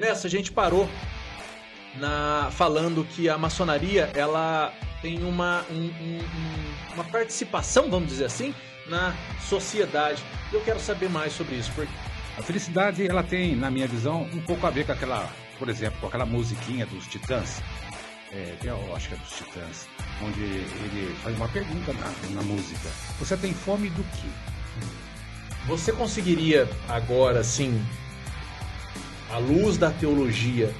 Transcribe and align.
Nessa 0.00 0.28
a 0.28 0.30
gente 0.30 0.50
parou 0.50 0.88
na 1.96 2.50
falando 2.52 3.04
que 3.04 3.28
a 3.28 3.36
maçonaria 3.36 4.10
ela 4.14 4.72
tem 5.02 5.22
uma, 5.22 5.62
um, 5.70 5.84
um, 5.84 6.20
uma 6.94 7.04
participação, 7.04 7.90
vamos 7.90 8.08
dizer 8.08 8.24
assim, 8.24 8.54
na 8.88 9.14
sociedade. 9.46 10.22
Eu 10.50 10.62
quero 10.62 10.80
saber 10.80 11.10
mais 11.10 11.34
sobre 11.34 11.56
isso. 11.56 11.70
Porque... 11.74 11.92
A 12.38 12.42
felicidade 12.42 13.06
ela 13.06 13.22
tem, 13.22 13.54
na 13.54 13.70
minha 13.70 13.86
visão, 13.86 14.22
um 14.32 14.40
pouco 14.40 14.66
a 14.66 14.70
ver 14.70 14.86
com 14.86 14.92
aquela, 14.92 15.30
por 15.58 15.68
exemplo, 15.68 16.00
com 16.00 16.06
aquela 16.06 16.24
musiquinha 16.24 16.86
dos 16.86 17.06
Titãs. 17.06 17.62
É, 18.32 18.56
que 18.58 18.68
é 18.68 18.72
dos 18.72 19.36
Titãs, 19.36 19.88
onde 20.22 20.40
ele 20.40 21.14
faz 21.22 21.36
uma 21.36 21.48
pergunta 21.48 21.92
na, 21.92 22.36
na 22.36 22.42
música. 22.42 22.88
Você 23.18 23.36
tem 23.36 23.52
fome 23.52 23.90
do 23.90 24.02
quê? 24.04 24.28
Você 25.66 25.92
conseguiria 25.92 26.66
agora, 26.88 27.40
assim, 27.40 27.84
à 29.30 29.38
luz 29.38 29.76
da 29.76 29.90
teologia, 29.90 30.70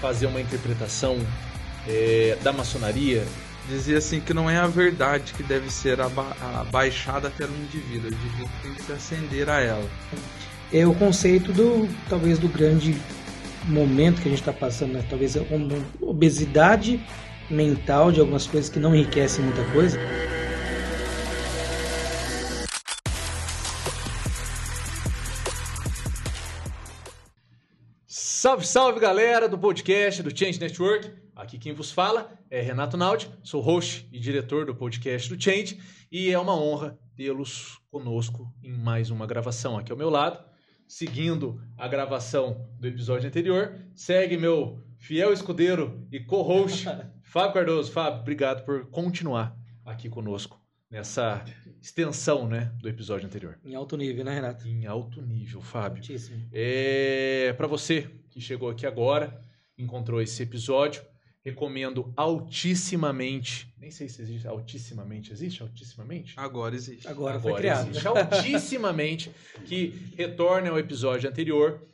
fazer 0.00 0.26
uma 0.26 0.40
interpretação 0.40 1.18
é, 1.86 2.36
da 2.42 2.52
maçonaria? 2.52 3.24
Dizia 3.68 3.98
assim 3.98 4.20
que 4.20 4.34
não 4.34 4.50
é 4.50 4.56
a 4.56 4.66
verdade 4.66 5.32
que 5.32 5.42
deve 5.42 5.70
ser 5.70 6.00
aba 6.00 6.36
abaixada 6.60 7.30
pelo 7.30 7.54
indivíduo, 7.56 8.10
o 8.10 8.14
indivíduo 8.14 8.50
tem 8.62 8.74
que 8.74 8.82
se 8.82 8.92
acender 8.92 9.48
a 9.48 9.60
ela. 9.60 9.88
É 10.72 10.86
o 10.86 10.94
conceito 10.94 11.52
do 11.52 11.88
talvez 12.08 12.38
do 12.38 12.48
grande 12.48 12.96
momento 13.64 14.22
que 14.22 14.28
a 14.28 14.30
gente 14.30 14.40
está 14.40 14.52
passando, 14.52 14.94
né? 14.94 15.04
talvez 15.08 15.36
uma 15.36 15.78
obesidade 16.00 17.00
mental 17.50 18.10
de 18.10 18.20
algumas 18.20 18.46
coisas 18.46 18.70
que 18.70 18.78
não 18.78 18.94
enriquecem 18.94 19.44
muita 19.44 19.64
coisa. 19.72 19.98
Salve, 28.40 28.66
salve 28.66 28.98
galera 28.98 29.46
do 29.46 29.58
podcast 29.58 30.22
do 30.22 30.34
Change 30.34 30.58
Network. 30.58 31.12
Aqui 31.36 31.58
quem 31.58 31.74
vos 31.74 31.92
fala 31.92 32.32
é 32.48 32.62
Renato 32.62 32.96
Naldi, 32.96 33.30
sou 33.42 33.60
host 33.60 34.08
e 34.10 34.18
diretor 34.18 34.64
do 34.64 34.74
podcast 34.74 35.28
do 35.28 35.38
Change 35.38 35.78
e 36.10 36.30
é 36.30 36.38
uma 36.38 36.56
honra 36.56 36.98
tê-los 37.14 37.78
conosco 37.90 38.50
em 38.62 38.72
mais 38.72 39.10
uma 39.10 39.26
gravação 39.26 39.76
aqui 39.76 39.92
ao 39.92 39.98
meu 39.98 40.08
lado. 40.08 40.42
Seguindo 40.88 41.60
a 41.76 41.86
gravação 41.86 42.66
do 42.78 42.88
episódio 42.88 43.28
anterior, 43.28 43.78
segue 43.94 44.38
meu 44.38 44.82
fiel 44.96 45.34
escudeiro 45.34 46.08
e 46.10 46.18
co-host 46.18 46.86
Fábio 47.22 47.52
Cardoso. 47.52 47.92
Fábio, 47.92 48.20
obrigado 48.20 48.64
por 48.64 48.86
continuar 48.86 49.54
aqui 49.84 50.08
conosco 50.08 50.58
nessa 50.90 51.44
extensão 51.80 52.48
né, 52.48 52.72
do 52.78 52.88
episódio 52.88 53.26
anterior. 53.26 53.58
Em 53.62 53.74
alto 53.74 53.98
nível, 53.98 54.24
né, 54.24 54.34
Renato? 54.34 54.66
Em 54.66 54.86
alto 54.86 55.20
nível, 55.20 55.60
Fábio. 55.60 55.98
Altíssimo. 55.98 56.48
É, 56.52 57.52
Para 57.56 57.66
você 57.66 58.10
que 58.30 58.40
chegou 58.40 58.70
aqui 58.70 58.86
agora, 58.86 59.40
encontrou 59.76 60.20
esse 60.22 60.42
episódio, 60.42 61.02
recomendo 61.42 62.12
altissimamente. 62.16 63.72
Nem 63.78 63.90
sei 63.90 64.08
se 64.08 64.22
existe 64.22 64.46
altissimamente. 64.46 65.32
Existe 65.32 65.62
altissimamente? 65.62 66.34
Agora 66.36 66.74
existe. 66.74 67.08
Agora, 67.08 67.36
Agora 67.36 67.40
foi 67.40 67.60
criado. 67.60 67.90
Existe 67.90 68.06
altissimamente 68.06 69.30
que 69.66 70.12
retorne 70.16 70.68
ao 70.68 70.78
episódio 70.78 71.28
anterior. 71.28 71.86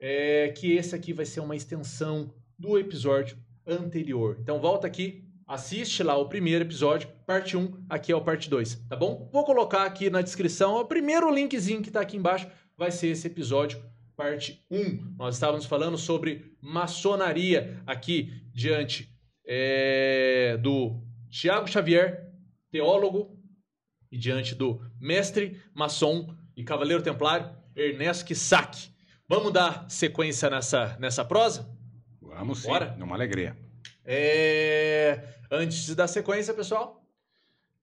É, 0.00 0.48
que 0.48 0.72
esse 0.72 0.94
aqui 0.94 1.14
vai 1.14 1.24
ser 1.24 1.40
uma 1.40 1.56
extensão 1.56 2.30
do 2.58 2.78
episódio 2.78 3.38
anterior. 3.66 4.36
Então 4.40 4.60
volta 4.60 4.86
aqui, 4.86 5.24
assiste 5.46 6.02
lá 6.02 6.16
o 6.16 6.28
primeiro 6.28 6.64
episódio, 6.64 7.08
parte 7.26 7.56
1, 7.56 7.86
aqui 7.88 8.12
é 8.12 8.16
o 8.16 8.20
parte 8.20 8.50
2, 8.50 8.82
tá 8.88 8.96
bom? 8.96 9.28
Vou 9.32 9.44
colocar 9.44 9.84
aqui 9.84 10.10
na 10.10 10.20
descrição, 10.20 10.76
o 10.76 10.84
primeiro 10.84 11.32
linkzinho 11.32 11.80
que 11.80 11.90
tá 11.90 12.00
aqui 12.00 12.16
embaixo 12.16 12.46
vai 12.76 12.90
ser 12.90 13.08
esse 13.08 13.26
episódio, 13.26 13.82
parte 14.16 14.64
1. 14.70 15.14
Nós 15.18 15.34
estávamos 15.34 15.66
falando 15.66 15.98
sobre 15.98 16.56
maçonaria 16.60 17.82
aqui 17.86 18.32
diante 18.52 19.08
é, 19.46 20.56
do 20.58 21.02
Tiago 21.30 21.66
Xavier, 21.66 22.32
teólogo, 22.70 23.38
e 24.10 24.16
diante 24.16 24.54
do 24.54 24.80
mestre 25.00 25.60
maçom 25.74 26.32
e 26.56 26.62
cavaleiro 26.62 27.02
templário 27.02 27.50
Ernesto 27.74 28.24
Kissak. 28.24 28.90
Vamos 29.28 29.52
dar 29.52 29.90
sequência 29.90 30.48
nessa, 30.48 30.96
nessa 31.00 31.24
prosa? 31.24 31.68
Vamos 32.20 32.60
sim, 32.60 32.68
Bora? 32.68 32.94
numa 32.96 33.16
alegria. 33.16 33.56
É... 34.04 35.20
Antes 35.50 35.86
de 35.86 35.94
dar 35.94 36.06
sequência, 36.06 36.54
pessoal, 36.54 37.03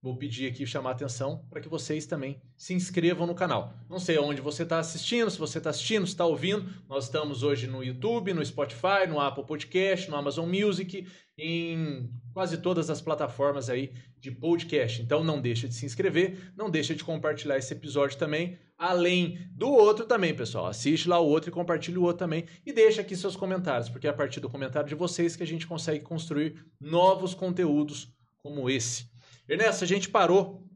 vou 0.01 0.17
pedir 0.17 0.47
aqui 0.47 0.66
chamar 0.66 0.89
a 0.89 0.94
atenção 0.94 1.45
para 1.50 1.62
que 1.62 1.69
vocês 1.69 2.07
também 2.07 2.41
se 2.57 2.73
inscrevam 2.73 3.28
no 3.28 3.35
canal. 3.35 3.73
Não 3.88 4.00
sei 4.00 4.17
onde 4.17 4.41
você 4.41 4.63
está 4.63 4.79
assistindo, 4.79 5.29
se 5.29 5.38
você 5.38 5.59
está 5.59 5.69
assistindo, 5.69 6.07
se 6.07 6.13
está 6.13 6.25
ouvindo. 6.25 6.67
Nós 6.89 7.06
estamos 7.06 7.44
hoje 7.44 7.67
no 7.67 7.84
YouTube, 7.84 8.34
no 8.34 8.44
Spotify, 8.44 9.07
no 9.07 9.19
Apple 9.19 9.45
Podcast, 9.45 10.09
no 10.09 10.16
Amazon 10.16 10.50
Music, 10.50 11.07
em 11.38 12.09
quase 12.34 12.57
todas 12.57 12.90
as 12.90 13.00
plataformas 13.00 13.69
aí 13.69 13.94
de 14.19 14.31
podcast. 14.31 15.01
Então 15.03 15.23
não 15.23 15.40
deixa 15.40 15.67
de 15.67 15.75
se 15.75 15.85
inscrever, 15.85 16.51
não 16.57 16.69
deixa 16.69 16.95
de 16.95 17.03
compartilhar 17.03 17.57
esse 17.57 17.73
episódio 17.73 18.17
também, 18.17 18.57
além 18.78 19.38
do 19.51 19.69
outro 19.69 20.06
também, 20.06 20.34
pessoal. 20.34 20.66
Assiste 20.66 21.07
lá 21.07 21.19
o 21.19 21.28
outro 21.28 21.51
e 21.51 21.53
compartilha 21.53 22.00
o 22.00 22.03
outro 22.03 22.19
também 22.19 22.45
e 22.66 22.73
deixa 22.73 23.01
aqui 23.01 23.16
seus 23.16 23.35
comentários, 23.35 23.88
porque 23.88 24.07
é 24.07 24.09
a 24.09 24.13
partir 24.13 24.40
do 24.40 24.50
comentário 24.50 24.90
de 24.90 24.95
vocês 24.95 25.35
que 25.35 25.44
a 25.44 25.47
gente 25.47 25.67
consegue 25.67 26.03
construir 26.03 26.66
novos 26.79 27.35
conteúdos 27.35 28.11
como 28.38 28.67
esse. 28.67 29.11
Ernesto, 29.47 29.84
a 29.84 29.88
gente 29.88 30.09
parou 30.09 30.68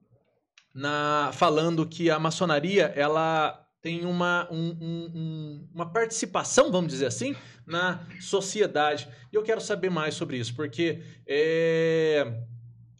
na 0.73 1.31
falando 1.33 1.87
que 1.87 2.09
a 2.09 2.19
maçonaria 2.19 2.91
ela 2.95 3.65
tem 3.81 4.03
uma, 4.03 4.47
um, 4.51 4.69
um, 4.81 5.69
uma 5.73 5.91
participação, 5.91 6.71
vamos 6.71 6.91
dizer 6.91 7.05
assim, 7.05 7.35
na 7.67 8.03
sociedade. 8.19 9.07
E 9.31 9.35
eu 9.35 9.43
quero 9.43 9.61
saber 9.61 9.91
mais 9.91 10.15
sobre 10.15 10.37
isso, 10.37 10.55
porque 10.55 11.03
é, 11.27 12.41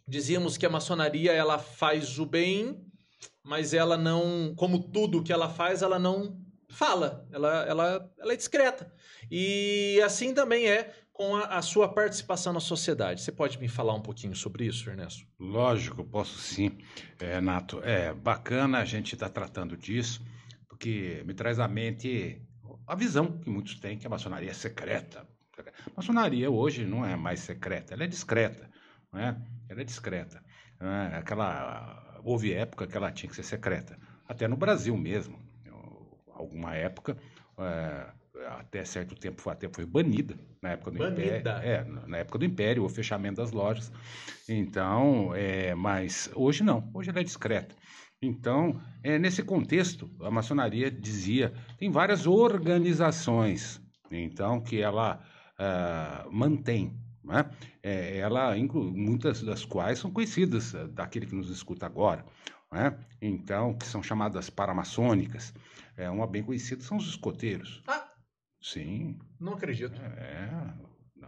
dizíamos 0.08 0.58
que 0.58 0.66
a 0.66 0.70
maçonaria 0.70 1.32
ela 1.34 1.58
faz 1.58 2.20
o 2.20 2.26
bem, 2.26 2.86
mas 3.44 3.74
ela 3.74 3.98
não, 3.98 4.54
como 4.56 4.78
tudo 4.78 5.24
que 5.24 5.34
ela 5.34 5.50
faz, 5.50 5.82
ela 5.82 5.98
não 5.98 6.40
fala, 6.70 7.28
ela, 7.32 7.66
ela, 7.66 8.14
ela 8.20 8.34
é 8.34 8.38
discreta. 8.38 8.94
E 9.32 10.00
assim 10.06 10.34
também 10.34 10.68
é 10.70 10.94
com 11.16 11.34
a, 11.38 11.46
a, 11.46 11.62
sua 11.62 11.88
participação 11.88 12.52
na 12.52 12.60
sociedade. 12.60 13.22
Você 13.22 13.32
pode 13.32 13.58
me 13.58 13.70
falar 13.70 13.94
um 13.94 14.02
pouquinho 14.02 14.36
sobre 14.36 14.66
isso, 14.66 14.90
Ernesto? 14.90 15.26
Lógico, 15.40 16.04
posso 16.04 16.38
sim, 16.38 16.78
é, 17.20 17.40
Nato. 17.40 17.80
É 17.84 18.14
bacana 18.14 18.80
a 18.80 18.86
gente 18.86 19.14
estar 19.14 19.30
tá 19.30 19.34
tratando 19.34 19.78
disso, 19.78 20.22
porque 20.68 21.24
me 21.26 21.34
traz 21.34 21.58
à 21.58 21.70
mente 21.70 22.42
a 22.86 22.96
visão 22.96 23.40
que 23.40 23.50
muitos 23.50 23.80
têm 23.80 23.98
que 23.98 24.06
a 24.06 24.10
maçonaria 24.10 24.52
é 24.52 24.54
secreta. 24.54 25.26
A 25.58 25.92
maçonaria 25.96 26.52
hoje 26.52 26.86
não 26.86 27.06
é 27.06 27.16
mais 27.16 27.40
secreta, 27.40 27.94
ela 27.94 28.04
é 28.04 28.08
discreta, 28.08 28.70
não 29.12 29.22
é? 29.22 29.42
Ela 29.70 29.82
é 29.82 29.84
discreta. 29.86 30.44
É? 30.82 31.16
Aquela 31.16 32.20
houve 32.26 32.52
época 32.52 32.88
que 32.88 32.98
ela 32.98 33.10
tinha 33.10 33.30
que 33.30 33.36
ser 33.38 33.44
secreta, 33.44 33.98
até 34.28 34.50
no 34.50 34.58
Brasil 34.58 34.98
mesmo. 34.98 35.40
Alguma 36.34 36.76
época 36.76 37.18
é, 37.58 38.12
até 38.46 38.84
certo 38.86 39.16
tempo 39.16 39.42
foi, 39.42 39.54
até 39.54 39.68
foi 39.68 39.86
banida 39.86 40.36
na 40.62 40.72
época 40.72 40.92
do 40.92 40.98
banida. 41.00 41.38
Império. 41.38 41.50
É, 41.50 42.08
na 42.08 42.18
época 42.18 42.40
do 42.40 42.46
Império, 42.46 42.84
o 42.84 42.90
fechamento 42.90 43.38
das 43.38 43.52
lojas. 43.52 43.92
Então, 44.48 45.34
é, 45.36 45.74
mas 45.76 46.30
hoje 46.36 46.64
não, 46.64 46.90
hoje 46.94 47.10
ela 47.10 47.20
é 47.20 47.24
discreta. 47.24 47.76
Então, 48.22 48.80
é, 49.04 49.20
nesse 49.20 49.44
contexto, 49.44 50.10
a 50.22 50.32
maçonaria 50.32 50.90
dizia, 50.90 51.54
tem 51.78 51.92
várias 51.92 52.26
organizações, 52.26 53.82
então, 54.10 54.62
que 54.62 54.82
ela 54.82 55.22
uh, 55.60 56.32
mantém. 56.32 56.98
Né? 57.24 57.50
É, 57.82 58.18
ela 58.18 58.58
inclui, 58.58 58.92
muitas 58.92 59.42
das 59.42 59.66
quais 59.66 60.00
são 60.00 60.12
conhecidas 60.12 60.74
uh, 60.74 60.88
daquele 60.88 61.26
que 61.26 61.36
nos 61.36 61.50
escuta 61.50 61.86
agora. 61.86 62.26
Né? 62.72 62.98
Então, 63.22 63.74
que 63.74 63.86
são 63.86 64.02
chamadas 64.02 64.50
paramaçônicas. 64.50 65.54
É, 65.98 66.10
uma 66.10 66.28
bem 66.28 66.44
conhecida 66.44 66.82
são 66.82 66.98
os 66.98 67.08
escoteiros. 67.08 67.82
Ah, 67.88 68.06
Sim. 68.66 69.20
Não 69.40 69.54
acredito. 69.54 70.02
É. 70.02 70.50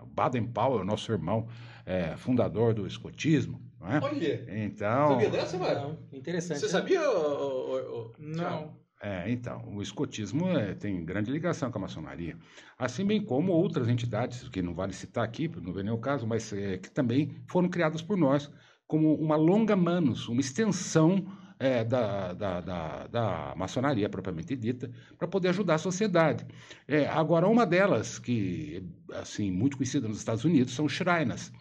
Baden 0.08 0.48
Powell, 0.48 0.84
nosso 0.84 1.12
irmão, 1.12 1.48
é, 1.86 2.18
fundador 2.18 2.74
do 2.74 2.88
escotismo. 2.88 3.62
Não 3.80 3.92
é? 3.92 4.00
Olha. 4.02 4.66
Então. 4.66 5.10
Sabia 5.10 5.30
dessa, 5.30 5.58
mano? 5.60 6.00
Interessante. 6.12 6.60
Você 6.60 6.66
né? 6.66 6.72
sabia? 6.72 7.02
O, 7.08 8.12
Não. 8.18 8.76
É, 9.00 9.30
então, 9.30 9.64
o 9.68 9.84
escotismo 9.84 10.50
é, 10.50 10.74
tem 10.74 11.06
grande 11.06 11.30
ligação 11.30 11.70
com 11.70 11.78
a 11.78 11.82
maçonaria. 11.82 12.36
Assim 12.80 13.06
bem 13.06 13.24
como 13.24 13.52
outras 13.52 13.88
entidades, 13.88 14.50
que 14.50 14.64
não 14.64 14.74
vale 14.74 14.92
citar 14.92 15.24
aqui, 15.24 15.48
não 15.62 15.72
vem 15.72 15.84
nem 15.84 15.94
o 15.94 16.00
caso, 16.00 16.26
mas 16.26 16.52
é, 16.52 16.80
que 16.80 16.90
também 16.90 17.36
foram 17.48 17.70
criadas 17.70 18.02
por 18.02 18.18
nós, 18.18 18.52
como 18.88 19.14
uma 19.14 19.36
longa 19.36 19.76
manos, 19.76 20.28
uma 20.28 20.42
extensão 20.42 21.24
é, 21.60 21.84
da, 21.84 22.34
da, 22.34 22.62
da, 22.62 23.08
da, 23.08 23.54
maçonaria 23.56 24.10
propriamente 24.10 24.56
dita, 24.56 24.92
para 25.18 25.28
poder 25.28 25.50
ajudar 25.50 25.76
a 25.76 25.80
sociedade. 25.80 26.46
É, 26.88 27.08
agora, 27.08 27.48
uma 27.48 27.66
delas, 27.66 28.20
que 28.20 28.84
assim 29.14 29.52
muito 29.52 29.78
conhecida 29.78 30.08
nos 30.08 30.18
Estados 30.18 30.46
Unidos, 30.46 30.74
são 30.74 30.86
os 30.86 30.94
Shriners. 30.94 31.52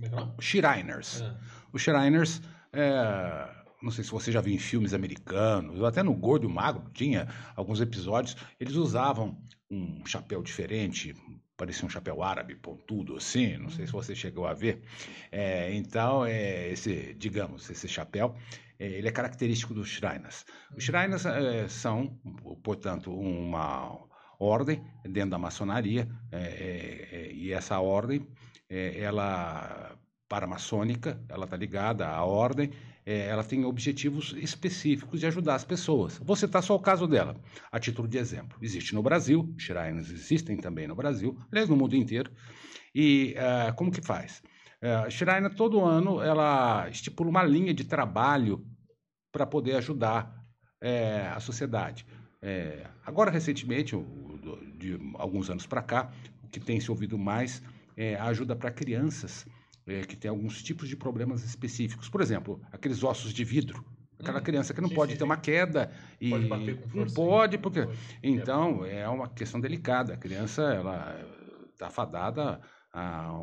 É 0.00 0.06
é? 0.06 0.10
Shriners. 0.40 1.20
É. 1.20 1.36
Os 1.72 1.82
Shriners, 1.82 2.42
é, 2.72 3.48
não 3.82 3.90
sei 3.90 4.04
se 4.04 4.10
você 4.10 4.32
já 4.32 4.40
viu 4.40 4.54
em 4.54 4.58
filmes 4.58 4.92
americanos, 4.92 5.82
até 5.82 6.02
no 6.02 6.14
Gordo 6.14 6.48
e 6.48 6.52
Magro 6.52 6.90
tinha 6.92 7.28
alguns 7.54 7.80
episódios, 7.80 8.36
eles 8.58 8.74
usavam 8.74 9.40
um 9.70 10.04
chapéu 10.06 10.42
diferente, 10.42 11.14
parecia 11.56 11.86
um 11.86 11.90
chapéu 11.90 12.22
árabe, 12.22 12.54
pontudo 12.54 13.16
assim, 13.16 13.56
não 13.56 13.70
sei 13.70 13.86
se 13.86 13.92
você 13.92 14.14
chegou 14.14 14.46
a 14.46 14.54
ver. 14.54 14.82
É, 15.32 15.72
então, 15.74 16.24
é, 16.24 16.68
esse, 16.70 17.14
digamos, 17.14 17.68
esse 17.70 17.88
chapéu, 17.88 18.36
ele 18.78 19.08
é 19.08 19.12
característico 19.12 19.74
dos 19.74 19.88
Shriners. 19.88 20.44
Os 20.76 20.84
Shriners 20.84 21.24
é, 21.26 21.68
são, 21.68 22.18
portanto, 22.62 23.12
uma 23.12 23.98
ordem 24.38 24.84
dentro 25.04 25.30
da 25.30 25.38
maçonaria, 25.38 26.08
é, 26.30 26.38
é, 26.38 27.08
é, 27.12 27.32
e 27.32 27.52
essa 27.52 27.80
ordem, 27.80 28.26
ela 28.68 29.96
paramaçônica, 30.28 31.22
ela 31.28 31.44
está 31.44 31.56
ligada 31.56 32.06
à 32.08 32.24
ordem, 32.24 32.70
é, 33.04 33.28
ela 33.28 33.44
tem 33.44 33.64
objetivos 33.64 34.34
específicos 34.36 35.20
de 35.20 35.26
ajudar 35.26 35.54
as 35.54 35.64
pessoas. 35.64 36.18
Vou 36.18 36.34
citar 36.34 36.62
só 36.62 36.74
o 36.74 36.80
caso 36.80 37.06
dela, 37.06 37.36
a 37.70 37.78
título 37.78 38.08
de 38.08 38.18
exemplo. 38.18 38.58
Existe 38.60 38.94
no 38.94 39.02
Brasil, 39.02 39.54
shrines 39.56 40.10
existem 40.10 40.56
também 40.56 40.88
no 40.88 40.96
Brasil, 40.96 41.38
aliás, 41.50 41.68
no 41.68 41.76
mundo 41.76 41.94
inteiro. 41.94 42.30
E 42.92 43.36
uh, 43.38 43.74
como 43.76 43.92
que 43.92 44.00
faz? 44.02 44.42
Uh, 44.82 45.46
a 45.46 45.50
todo 45.50 45.84
ano, 45.84 46.22
ela 46.22 46.88
estipula 46.88 47.30
uma 47.30 47.42
linha 47.42 47.72
de 47.72 47.84
trabalho 47.84 48.64
para 49.32 49.46
poder 49.46 49.76
ajudar 49.76 50.44
é, 50.80 51.28
a 51.34 51.40
sociedade. 51.40 52.06
É, 52.40 52.86
agora, 53.04 53.30
recentemente, 53.30 53.96
de 54.78 54.98
alguns 55.14 55.50
anos 55.50 55.66
para 55.66 55.82
cá, 55.82 56.10
o 56.42 56.48
que 56.48 56.60
tem 56.60 56.78
se 56.80 56.90
ouvido 56.90 57.18
mais 57.18 57.62
é 57.96 58.14
a 58.16 58.24
ajuda 58.24 58.54
para 58.54 58.70
crianças 58.70 59.46
é, 59.86 60.02
que 60.02 60.16
tem 60.16 60.28
alguns 60.28 60.62
tipos 60.62 60.88
de 60.88 60.96
problemas 60.96 61.44
específicos. 61.44 62.08
Por 62.08 62.20
exemplo, 62.20 62.60
aqueles 62.72 63.02
ossos 63.02 63.32
de 63.32 63.44
vidro. 63.44 63.84
Aquela 64.18 64.40
hum, 64.40 64.42
criança 64.42 64.72
que 64.72 64.80
não 64.80 64.88
sim, 64.88 64.94
pode 64.94 65.12
sim, 65.12 65.18
ter 65.18 65.24
sim. 65.24 65.30
uma 65.30 65.36
queda 65.36 65.92
e 66.18 66.30
pode 66.30 66.46
bater 66.46 66.80
com 66.80 66.88
força, 66.88 67.04
não 67.04 67.26
pode 67.26 67.58
porque 67.58 67.82
pode. 67.82 67.98
então 68.22 68.84
é 68.84 69.06
uma 69.08 69.28
questão 69.28 69.60
delicada. 69.60 70.14
A 70.14 70.16
criança 70.16 70.62
ela 70.62 71.20
está 71.72 71.90
fadada 71.90 72.60
a, 72.90 73.26
a, 73.26 73.40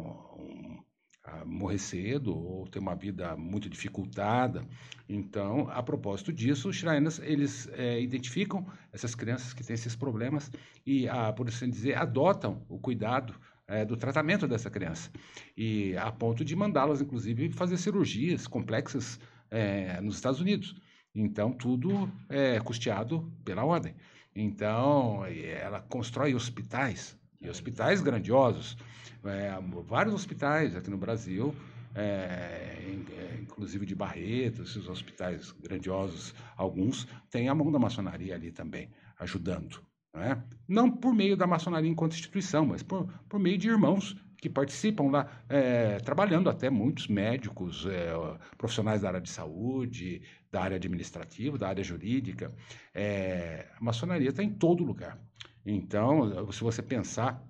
morrer 1.46 1.78
cedo 1.78 2.36
ou 2.36 2.68
ter 2.68 2.80
uma 2.80 2.96
vida 2.96 3.36
muito 3.36 3.70
dificultada. 3.70 4.66
Então, 5.08 5.70
a 5.70 5.82
propósito 5.82 6.32
disso, 6.32 6.70
os 6.70 6.76
Shrines, 6.76 7.20
eles 7.20 7.68
é, 7.74 8.00
identificam 8.02 8.66
essas 8.92 9.16
crianças 9.16 9.54
que 9.54 9.64
têm 9.64 9.74
esses 9.74 9.96
problemas 9.96 10.52
e, 10.86 11.08
a, 11.08 11.32
por 11.32 11.48
assim 11.48 11.70
dizer, 11.70 11.98
adotam 11.98 12.66
o 12.70 12.80
cuidado 12.80 13.34
é, 13.68 13.86
do 13.86 13.96
tratamento 13.96 14.48
dessa 14.48 14.70
criança. 14.70 15.10
E 15.56 15.96
a 15.98 16.12
ponto 16.12 16.44
de 16.44 16.56
mandá-las, 16.56 17.02
inclusive, 17.02 17.52
fazer 17.52 17.78
cirurgias 17.78 18.48
complexas 18.48 19.20
é, 19.50 20.00
nos 20.02 20.16
Estados 20.16 20.42
Unidos. 20.42 20.76
Então, 21.16 21.52
tudo 21.52 22.12
é 22.30 22.60
custeado 22.60 23.32
pela 23.46 23.64
ordem. 23.64 23.96
Então, 24.36 25.24
ela 25.26 25.80
constrói 25.82 26.34
hospitais, 26.34 27.16
e 27.44 27.50
hospitais 27.50 28.02
grandiosos. 28.02 28.78
É, 29.24 29.54
vários 29.86 30.14
hospitais 30.14 30.76
aqui 30.76 30.90
no 30.90 30.98
Brasil, 30.98 31.54
é, 31.96 32.02
é 32.02 33.40
inclusive 33.42 33.86
de 33.86 33.96
Barreto, 33.96 34.64
esses 34.64 34.88
hospitais 34.88 35.52
grandiosos, 35.62 36.34
alguns, 36.58 37.08
têm 37.30 37.50
a 37.50 37.56
mão 37.56 37.72
da 37.72 37.80
maçonaria 37.80 38.36
ali 38.36 38.52
também, 38.52 38.90
ajudando. 39.20 39.82
Né? 40.14 40.42
Não 40.68 40.90
por 40.90 41.14
meio 41.14 41.36
da 41.36 41.48
maçonaria 41.48 41.90
enquanto 41.90 42.14
instituição, 42.14 42.66
mas 42.66 42.84
por, 42.84 43.08
por 43.28 43.40
meio 43.40 43.58
de 43.58 43.68
irmãos 43.70 44.16
que 44.38 44.50
participam 44.50 45.10
lá, 45.10 45.26
é, 45.48 45.98
trabalhando 46.00 46.50
até 46.50 46.70
muitos 46.70 47.08
médicos, 47.08 47.86
é, 47.86 48.12
profissionais 48.58 49.02
da 49.02 49.08
área 49.08 49.22
de 49.22 49.30
saúde, 49.30 50.22
da 50.52 50.62
área 50.62 50.76
administrativa, 50.76 51.58
da 51.58 51.70
área 51.70 51.82
jurídica. 51.84 52.54
É, 52.94 53.70
a 53.80 53.82
maçonaria 53.82 54.30
está 54.30 54.44
em 54.44 54.50
todo 54.50 54.84
lugar. 54.84 55.18
Então, 55.66 56.52
se 56.52 56.62
você 56.62 56.82
pensar 56.82 57.42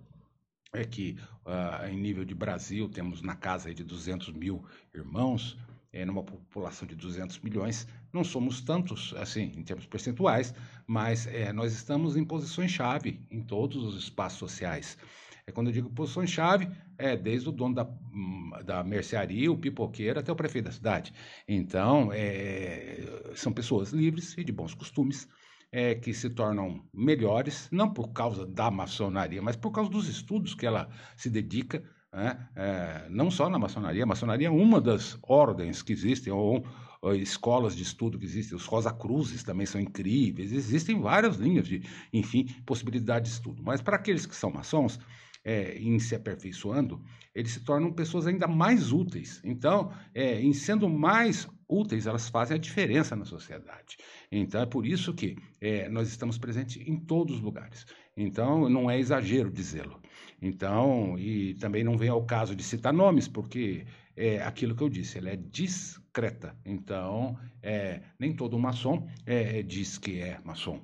é 0.73 0.83
que 0.83 1.17
uh, 1.45 1.87
em 1.87 1.99
nível 1.99 2.25
de 2.25 2.33
Brasil 2.33 2.89
temos 2.89 3.21
na 3.21 3.35
casa 3.35 3.73
de 3.73 3.83
200 3.83 4.33
mil 4.33 4.65
irmãos, 4.93 5.57
é, 5.93 6.03
numa 6.03 6.23
população 6.23 6.87
de 6.87 6.95
200 6.95 7.39
milhões, 7.39 7.87
não 8.11 8.23
somos 8.23 8.61
tantos, 8.61 9.13
assim, 9.15 9.51
em 9.55 9.63
termos 9.63 9.85
percentuais, 9.85 10.53
mas 10.87 11.27
é, 11.27 11.53
nós 11.53 11.71
estamos 11.73 12.17
em 12.17 12.25
posições-chave 12.25 13.21
em 13.29 13.43
todos 13.43 13.83
os 13.83 13.95
espaços 13.95 14.39
sociais. 14.39 14.97
É, 15.45 15.51
quando 15.51 15.67
eu 15.67 15.73
digo 15.73 15.89
posições-chave, 15.91 16.67
é 16.97 17.15
desde 17.15 17.49
o 17.49 17.51
dono 17.51 17.75
da, 17.75 17.85
hum, 17.85 18.51
da 18.65 18.83
mercearia, 18.83 19.51
o 19.51 19.57
pipoqueiro, 19.57 20.19
até 20.19 20.31
o 20.31 20.35
prefeito 20.35 20.65
da 20.65 20.71
cidade. 20.71 21.13
Então, 21.47 22.11
é, 22.11 23.03
são 23.35 23.53
pessoas 23.53 23.91
livres 23.91 24.35
e 24.37 24.43
de 24.43 24.51
bons 24.51 24.73
costumes, 24.73 25.27
é, 25.73 25.95
que 25.95 26.13
se 26.13 26.29
tornam 26.29 26.87
melhores, 26.93 27.67
não 27.71 27.91
por 27.91 28.13
causa 28.13 28.45
da 28.45 28.69
maçonaria, 28.69 29.41
mas 29.41 29.55
por 29.55 29.71
causa 29.71 29.89
dos 29.89 30.07
estudos 30.07 30.53
que 30.53 30.67
ela 30.67 30.87
se 31.17 31.31
dedica, 31.31 31.83
né? 32.13 32.47
é, 32.55 33.07
não 33.09 33.31
só 33.31 33.49
na 33.49 33.57
maçonaria, 33.57 34.03
a 34.03 34.05
maçonaria 34.05 34.47
é 34.49 34.51
uma 34.51 34.79
das 34.79 35.17
ordens 35.23 35.81
que 35.81 35.91
existem, 35.91 36.31
ou, 36.31 36.63
ou 37.01 37.15
escolas 37.15 37.75
de 37.75 37.81
estudo 37.81 38.19
que 38.19 38.25
existem, 38.25 38.55
os 38.55 38.67
Rosa 38.67 38.93
Cruzes 38.93 39.41
também 39.41 39.65
são 39.65 39.81
incríveis, 39.81 40.51
existem 40.51 41.01
várias 41.01 41.37
linhas 41.37 41.67
de, 41.67 41.81
enfim, 42.13 42.45
possibilidade 42.67 43.25
de 43.25 43.31
estudo. 43.31 43.63
Mas 43.63 43.81
para 43.81 43.95
aqueles 43.95 44.27
que 44.27 44.35
são 44.35 44.51
maçons, 44.51 44.99
é, 45.43 45.77
em 45.77 45.99
se 45.99 46.15
aperfeiçoando, 46.15 47.03
eles 47.33 47.51
se 47.51 47.61
tornam 47.61 47.91
pessoas 47.91 48.27
ainda 48.27 48.47
mais 48.47 48.91
úteis. 48.91 49.41
Então, 49.43 49.91
é, 50.13 50.41
em 50.41 50.53
sendo 50.53 50.89
mais 50.89 51.47
úteis, 51.67 52.05
elas 52.05 52.29
fazem 52.29 52.55
a 52.55 52.59
diferença 52.59 53.15
na 53.15 53.25
sociedade. 53.25 53.97
Então, 54.31 54.61
é 54.61 54.65
por 54.65 54.85
isso 54.85 55.13
que 55.13 55.35
é, 55.59 55.89
nós 55.89 56.07
estamos 56.07 56.37
presentes 56.37 56.81
em 56.87 56.97
todos 56.97 57.35
os 57.35 57.41
lugares. 57.41 57.85
Então, 58.15 58.69
não 58.69 58.89
é 58.89 58.99
exagero 58.99 59.51
dizê-lo. 59.51 59.99
Então, 60.41 61.17
e 61.17 61.55
também 61.55 61.83
não 61.83 61.97
vem 61.97 62.09
ao 62.09 62.25
caso 62.25 62.55
de 62.55 62.63
citar 62.63 62.93
nomes, 62.93 63.27
porque 63.27 63.85
é 64.15 64.41
aquilo 64.43 64.75
que 64.75 64.83
eu 64.83 64.89
disse, 64.89 65.17
ela 65.17 65.29
é 65.29 65.35
discreta. 65.35 66.55
Então, 66.65 67.37
é, 67.61 68.01
nem 68.19 68.33
todo 68.33 68.59
maçom 68.59 69.07
é, 69.25 69.63
diz 69.63 69.97
que 69.97 70.19
é 70.19 70.39
maçom. 70.43 70.81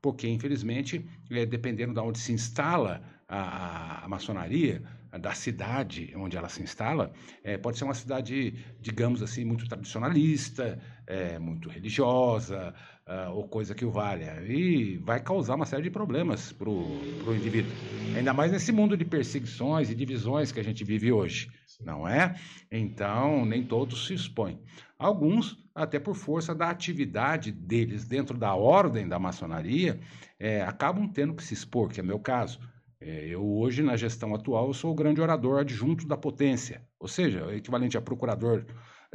Porque, 0.00 0.26
infelizmente, 0.26 1.04
é, 1.30 1.44
dependendo 1.44 1.92
de 1.92 2.00
onde 2.00 2.18
se 2.18 2.32
instala 2.32 3.02
a, 3.30 4.04
a 4.04 4.08
maçonaria, 4.08 4.82
da 5.18 5.32
cidade 5.32 6.12
onde 6.16 6.36
ela 6.36 6.48
se 6.48 6.62
instala, 6.62 7.12
é, 7.42 7.56
pode 7.58 7.78
ser 7.78 7.84
uma 7.84 7.94
cidade, 7.94 8.54
digamos 8.80 9.22
assim, 9.22 9.44
muito 9.44 9.66
tradicionalista, 9.68 10.78
é, 11.06 11.38
muito 11.38 11.68
religiosa, 11.68 12.72
uh, 13.06 13.32
ou 13.32 13.48
coisa 13.48 13.74
que 13.74 13.84
o 13.84 13.90
valha. 13.90 14.40
E 14.46 14.98
vai 14.98 15.20
causar 15.20 15.56
uma 15.56 15.66
série 15.66 15.82
de 15.82 15.90
problemas 15.90 16.52
para 16.52 16.68
o 16.68 17.34
indivíduo. 17.34 17.72
Ainda 18.16 18.32
mais 18.32 18.52
nesse 18.52 18.70
mundo 18.70 18.96
de 18.96 19.04
perseguições 19.04 19.90
e 19.90 19.94
divisões 19.94 20.52
que 20.52 20.60
a 20.60 20.64
gente 20.64 20.84
vive 20.84 21.10
hoje, 21.10 21.50
não 21.80 22.06
é? 22.06 22.36
Então, 22.70 23.44
nem 23.44 23.64
todos 23.64 24.06
se 24.06 24.14
expõem. 24.14 24.60
Alguns, 24.96 25.58
até 25.74 25.98
por 25.98 26.14
força 26.14 26.54
da 26.54 26.70
atividade 26.70 27.50
deles 27.50 28.06
dentro 28.06 28.38
da 28.38 28.54
ordem 28.54 29.08
da 29.08 29.18
maçonaria, 29.18 29.98
é, 30.38 30.62
acabam 30.62 31.08
tendo 31.08 31.34
que 31.34 31.42
se 31.42 31.54
expor, 31.54 31.88
que 31.88 31.98
é 31.98 32.02
meu 32.02 32.20
caso. 32.20 32.60
É, 33.00 33.26
eu 33.28 33.42
hoje, 33.42 33.82
na 33.82 33.96
gestão 33.96 34.34
atual, 34.34 34.72
sou 34.74 34.92
o 34.92 34.94
grande 34.94 35.20
orador 35.20 35.58
adjunto 35.58 36.06
da 36.06 36.16
potência, 36.16 36.86
ou 36.98 37.08
seja, 37.08 37.46
o 37.46 37.52
equivalente 37.52 37.96
a 37.96 38.00
procurador 38.00 38.66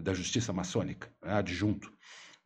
da 0.02 0.14
justiça 0.14 0.52
maçônica, 0.52 1.10
né, 1.24 1.34
adjunto. 1.34 1.92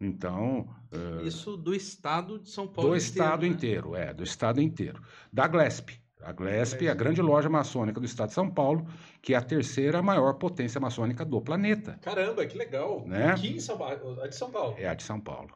Então. 0.02 0.70
Uh, 0.94 1.26
Isso 1.26 1.58
do 1.58 1.74
estado 1.74 2.40
de 2.40 2.50
São 2.50 2.68
Paulo. 2.68 2.92
Do 2.92 2.96
inteiro, 2.96 2.98
estado 2.98 3.42
né? 3.42 3.48
inteiro, 3.48 3.96
é, 3.96 4.14
do 4.14 4.24
estado 4.24 4.62
inteiro. 4.62 5.02
Da 5.32 5.48
Glesp. 5.48 5.92
A 6.22 6.34
Glesp 6.34 6.82
é 6.86 6.90
a 6.90 6.94
grande 6.94 7.22
loja 7.22 7.50
maçônica 7.50 8.00
do 8.00 8.06
estado 8.06 8.30
de 8.30 8.36
São 8.36 8.50
Paulo, 8.50 8.86
que 9.22 9.34
é 9.34 9.38
a 9.38 9.42
terceira 9.42 10.02
maior 10.02 10.34
potência 10.34 10.80
maçônica 10.80 11.24
do 11.24 11.42
planeta. 11.42 11.98
Caramba, 12.02 12.46
que 12.46 12.58
legal! 12.58 13.06
Né? 13.08 13.28
Aqui 13.32 13.56
em 13.56 13.60
São 13.60 13.78
Paulo, 13.78 14.22
a 14.22 14.28
de 14.28 14.36
São 14.36 14.52
Paulo. 14.52 14.76
É 14.78 14.88
a 14.88 14.94
de 14.94 15.04
São 15.04 15.20
Paulo. 15.20 15.50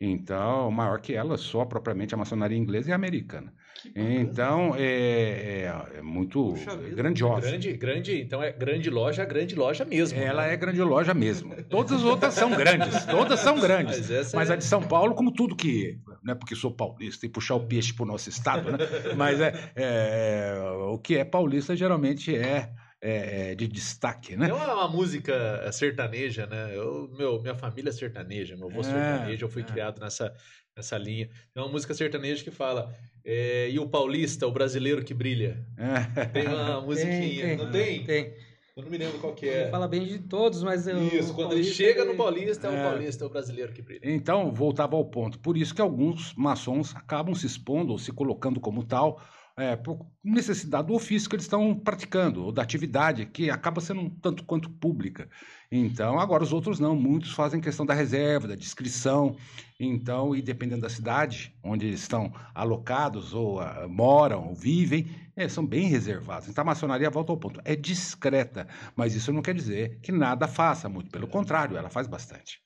Então, 0.00 0.70
maior 0.70 1.00
que 1.00 1.14
ela, 1.14 1.36
só 1.36 1.64
propriamente 1.64 2.14
a 2.14 2.16
maçonaria 2.16 2.56
inglesa 2.56 2.90
e 2.90 2.92
americana. 2.92 3.52
Então, 3.94 4.74
é, 4.76 5.64
é, 5.94 5.98
é 5.98 6.02
muito 6.02 6.54
grandiosa. 6.94 7.48
Grande, 7.48 7.72
grande, 7.74 8.20
então 8.20 8.42
é 8.42 8.50
grande 8.52 8.88
loja, 8.88 9.24
grande 9.24 9.54
loja 9.54 9.84
mesmo. 9.84 10.18
Ela 10.18 10.46
né? 10.46 10.54
é 10.54 10.56
grande 10.56 10.80
loja 10.82 11.12
mesmo. 11.12 11.54
Todas 11.64 11.92
as 11.92 12.02
outras 12.02 12.34
são 12.34 12.50
grandes, 12.50 13.04
todas 13.04 13.40
são 13.40 13.60
grandes. 13.60 14.08
Mas, 14.08 14.32
Mas 14.32 14.50
é... 14.50 14.52
a 14.54 14.56
de 14.56 14.64
São 14.64 14.82
Paulo, 14.82 15.14
como 15.14 15.32
tudo 15.32 15.54
que, 15.54 15.98
não 16.22 16.32
é 16.32 16.34
porque 16.34 16.54
sou 16.54 16.70
paulista 16.70 17.26
e 17.26 17.28
puxar 17.28 17.56
o 17.56 17.66
peixe 17.66 17.92
para 17.92 18.04
o 18.04 18.06
nosso 18.06 18.28
estado, 18.28 18.72
né? 18.72 18.78
Mas 19.16 19.40
é, 19.40 19.54
é, 19.76 20.60
o 20.88 20.98
que 20.98 21.16
é 21.16 21.24
paulista 21.24 21.76
geralmente 21.76 22.34
é 22.34 22.70
é, 23.04 23.50
é, 23.50 23.54
de 23.54 23.68
destaque, 23.68 24.34
né? 24.34 24.48
É 24.48 24.52
uma, 24.52 24.72
uma, 24.72 24.88
música 24.88 25.70
sertaneja, 25.70 26.46
né? 26.46 26.74
Eu, 26.74 27.06
meu, 27.14 27.38
minha 27.42 27.54
família 27.54 27.90
é 27.90 27.92
sertaneja, 27.92 28.56
meu 28.56 28.70
avô 28.70 28.80
é, 28.80 28.84
sertanejo, 28.84 29.44
eu 29.44 29.48
fui 29.50 29.60
é. 29.60 29.64
criado 29.66 30.00
nessa, 30.00 30.34
nessa 30.74 30.96
linha. 30.96 31.28
É 31.54 31.60
uma 31.60 31.68
música 31.68 31.92
sertaneja 31.92 32.42
que 32.42 32.50
fala 32.50 32.96
é, 33.22 33.68
e 33.68 33.78
o 33.78 33.86
paulista, 33.86 34.46
o 34.46 34.50
brasileiro 34.50 35.04
que 35.04 35.12
brilha. 35.12 35.66
É. 35.76 36.24
Tem 36.28 36.48
uma 36.48 36.80
musiquinha, 36.82 37.46
tem, 37.46 37.56
tem, 37.56 37.56
não 37.58 37.70
tem? 37.70 38.04
Tem. 38.04 38.34
Eu 38.74 38.82
não 38.82 38.90
me 38.90 38.96
lembro 38.96 39.18
qual 39.18 39.34
que 39.34 39.46
é. 39.46 39.62
Ele 39.62 39.70
fala 39.70 39.86
bem 39.86 40.06
de 40.06 40.18
todos, 40.20 40.62
mas 40.62 40.88
eu, 40.88 41.00
Isso, 41.06 41.34
quando 41.34 41.52
ele 41.52 41.62
chega 41.62 42.06
no 42.06 42.16
Paulista, 42.16 42.68
é 42.68 42.70
o 42.70 42.90
Paulista, 42.90 43.22
é 43.22 43.26
o 43.26 43.30
brasileiro 43.30 43.72
que 43.72 43.82
brilha. 43.82 44.00
Então, 44.02 44.50
voltava 44.50 44.96
ao 44.96 45.04
ponto. 45.04 45.38
Por 45.38 45.58
isso 45.58 45.74
que 45.74 45.82
alguns 45.82 46.32
maçons 46.34 46.96
acabam 46.96 47.34
se 47.34 47.46
expondo 47.46 47.92
ou 47.92 47.98
se 47.98 48.10
colocando 48.10 48.58
como 48.58 48.82
tal, 48.82 49.20
é, 49.56 49.76
por 49.76 50.06
necessidade 50.22 50.88
do 50.88 50.94
ofício 50.94 51.28
que 51.28 51.36
eles 51.36 51.44
estão 51.44 51.78
praticando, 51.78 52.44
ou 52.44 52.52
da 52.52 52.62
atividade, 52.62 53.26
que 53.26 53.50
acaba 53.50 53.80
sendo 53.80 54.00
um 54.00 54.10
tanto 54.10 54.44
quanto 54.44 54.68
pública. 54.68 55.28
Então, 55.70 56.18
agora 56.18 56.42
os 56.42 56.52
outros 56.52 56.80
não, 56.80 56.96
muitos 56.96 57.32
fazem 57.32 57.60
questão 57.60 57.86
da 57.86 57.94
reserva, 57.94 58.48
da 58.48 58.56
descrição. 58.56 59.36
Então, 59.78 60.34
e 60.34 60.42
dependendo 60.42 60.82
da 60.82 60.88
cidade 60.88 61.54
onde 61.62 61.86
eles 61.86 62.00
estão 62.00 62.32
alocados, 62.54 63.32
ou 63.32 63.60
uh, 63.60 63.88
moram, 63.88 64.48
ou 64.48 64.54
vivem, 64.54 65.06
é, 65.36 65.48
são 65.48 65.64
bem 65.64 65.88
reservados. 65.88 66.48
Então, 66.48 66.62
a 66.62 66.66
maçonaria, 66.66 67.10
volta 67.10 67.32
ao 67.32 67.38
ponto, 67.38 67.60
é 67.64 67.76
discreta, 67.76 68.66
mas 68.96 69.14
isso 69.14 69.32
não 69.32 69.42
quer 69.42 69.54
dizer 69.54 70.00
que 70.00 70.10
nada 70.10 70.48
faça, 70.48 70.88
muito 70.88 71.10
pelo 71.10 71.28
contrário, 71.28 71.76
ela 71.76 71.90
faz 71.90 72.06
bastante. 72.06 72.63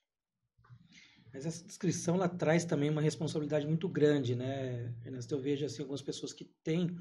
Mas 1.33 1.45
essa 1.45 1.63
descrição 1.63 2.15
ela 2.15 2.27
traz 2.27 2.65
também 2.65 2.89
uma 2.89 3.01
responsabilidade 3.01 3.67
muito 3.67 3.87
grande, 3.87 4.35
né, 4.35 4.93
Ernesto? 5.05 5.33
Eu 5.33 5.39
vejo 5.39 5.65
assim 5.65 5.81
algumas 5.81 6.01
pessoas 6.01 6.33
que 6.33 6.45
têm, 6.63 6.97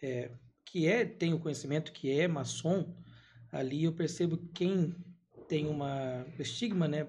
é, 0.00 0.30
que 0.64 0.86
é 0.86 1.04
tem 1.04 1.34
o 1.34 1.38
conhecimento 1.38 1.92
que 1.92 2.10
é 2.10 2.28
maçom, 2.28 2.94
ali 3.50 3.84
eu 3.84 3.92
percebo 3.92 4.36
que 4.36 4.48
quem 4.54 4.94
tem 5.48 5.66
uma 5.66 6.24
estigma, 6.38 6.86
né, 6.86 7.08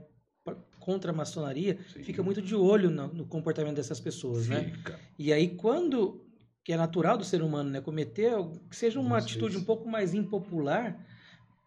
contra 0.79 1.11
a 1.11 1.15
maçonaria, 1.15 1.79
Sim. 1.93 2.03
fica 2.03 2.21
muito 2.21 2.41
de 2.41 2.55
olho 2.55 2.89
no, 2.89 3.07
no 3.07 3.25
comportamento 3.25 3.75
dessas 3.75 3.99
pessoas, 3.99 4.47
né? 4.49 4.65
fica. 4.65 4.93
né? 4.93 4.99
E 5.17 5.31
aí 5.31 5.55
quando 5.55 6.23
que 6.63 6.71
é 6.71 6.77
natural 6.77 7.17
do 7.17 7.25
ser 7.25 7.41
humano, 7.41 7.69
né, 7.69 7.81
cometer 7.81 8.31
que 8.69 8.75
seja 8.75 8.99
uma 8.99 9.17
atitude 9.17 9.57
um 9.57 9.63
pouco 9.63 9.87
mais 9.87 10.13
impopular, 10.13 10.97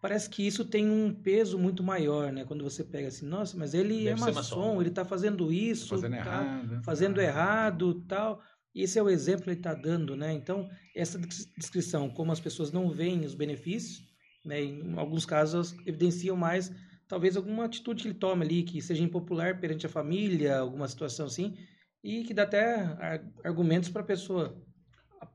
parece 0.01 0.29
que 0.29 0.45
isso 0.45 0.65
tem 0.65 0.89
um 0.89 1.13
peso 1.13 1.57
muito 1.57 1.83
maior, 1.83 2.31
né? 2.31 2.45
Quando 2.45 2.63
você 2.63 2.83
pega 2.83 3.07
assim, 3.07 3.25
nossa, 3.25 3.57
mas 3.57 3.73
ele 3.73 4.03
Deve 4.03 4.09
é 4.09 4.15
maçom, 4.15 4.33
maçom, 4.33 4.81
ele 4.81 4.89
está 4.89 5.03
fazendo 5.03 5.51
isso, 5.51 5.89
tá 5.89 5.95
fazendo 5.95 6.11
tá 6.11 6.17
errado, 6.17 6.83
fazendo 6.83 7.21
errado, 7.21 7.93
tal. 8.07 8.41
Esse 8.73 8.99
é 8.99 9.03
o 9.03 9.09
exemplo 9.09 9.45
que 9.45 9.49
ele 9.49 9.59
está 9.59 9.73
dando, 9.73 10.15
né? 10.15 10.33
Então, 10.33 10.69
essa 10.95 11.19
descrição, 11.57 12.09
como 12.09 12.31
as 12.31 12.39
pessoas 12.39 12.71
não 12.71 12.89
veem 12.89 13.25
os 13.25 13.33
benefícios, 13.33 14.03
né? 14.45 14.61
Em 14.63 14.97
alguns 14.97 15.25
casos 15.25 15.75
evidenciam 15.85 16.37
mais, 16.37 16.71
talvez 17.07 17.35
alguma 17.35 17.65
atitude 17.65 18.03
que 18.03 18.09
ele 18.09 18.19
tome 18.19 18.45
ali 18.45 18.63
que 18.63 18.81
seja 18.81 19.03
impopular 19.03 19.59
perante 19.59 19.87
a 19.87 19.89
família, 19.89 20.59
alguma 20.59 20.87
situação 20.87 21.25
assim, 21.25 21.57
e 22.03 22.23
que 22.23 22.33
dá 22.33 22.43
até 22.43 23.25
argumentos 23.43 23.89
para 23.89 24.01
a 24.01 24.05
pessoa 24.05 24.55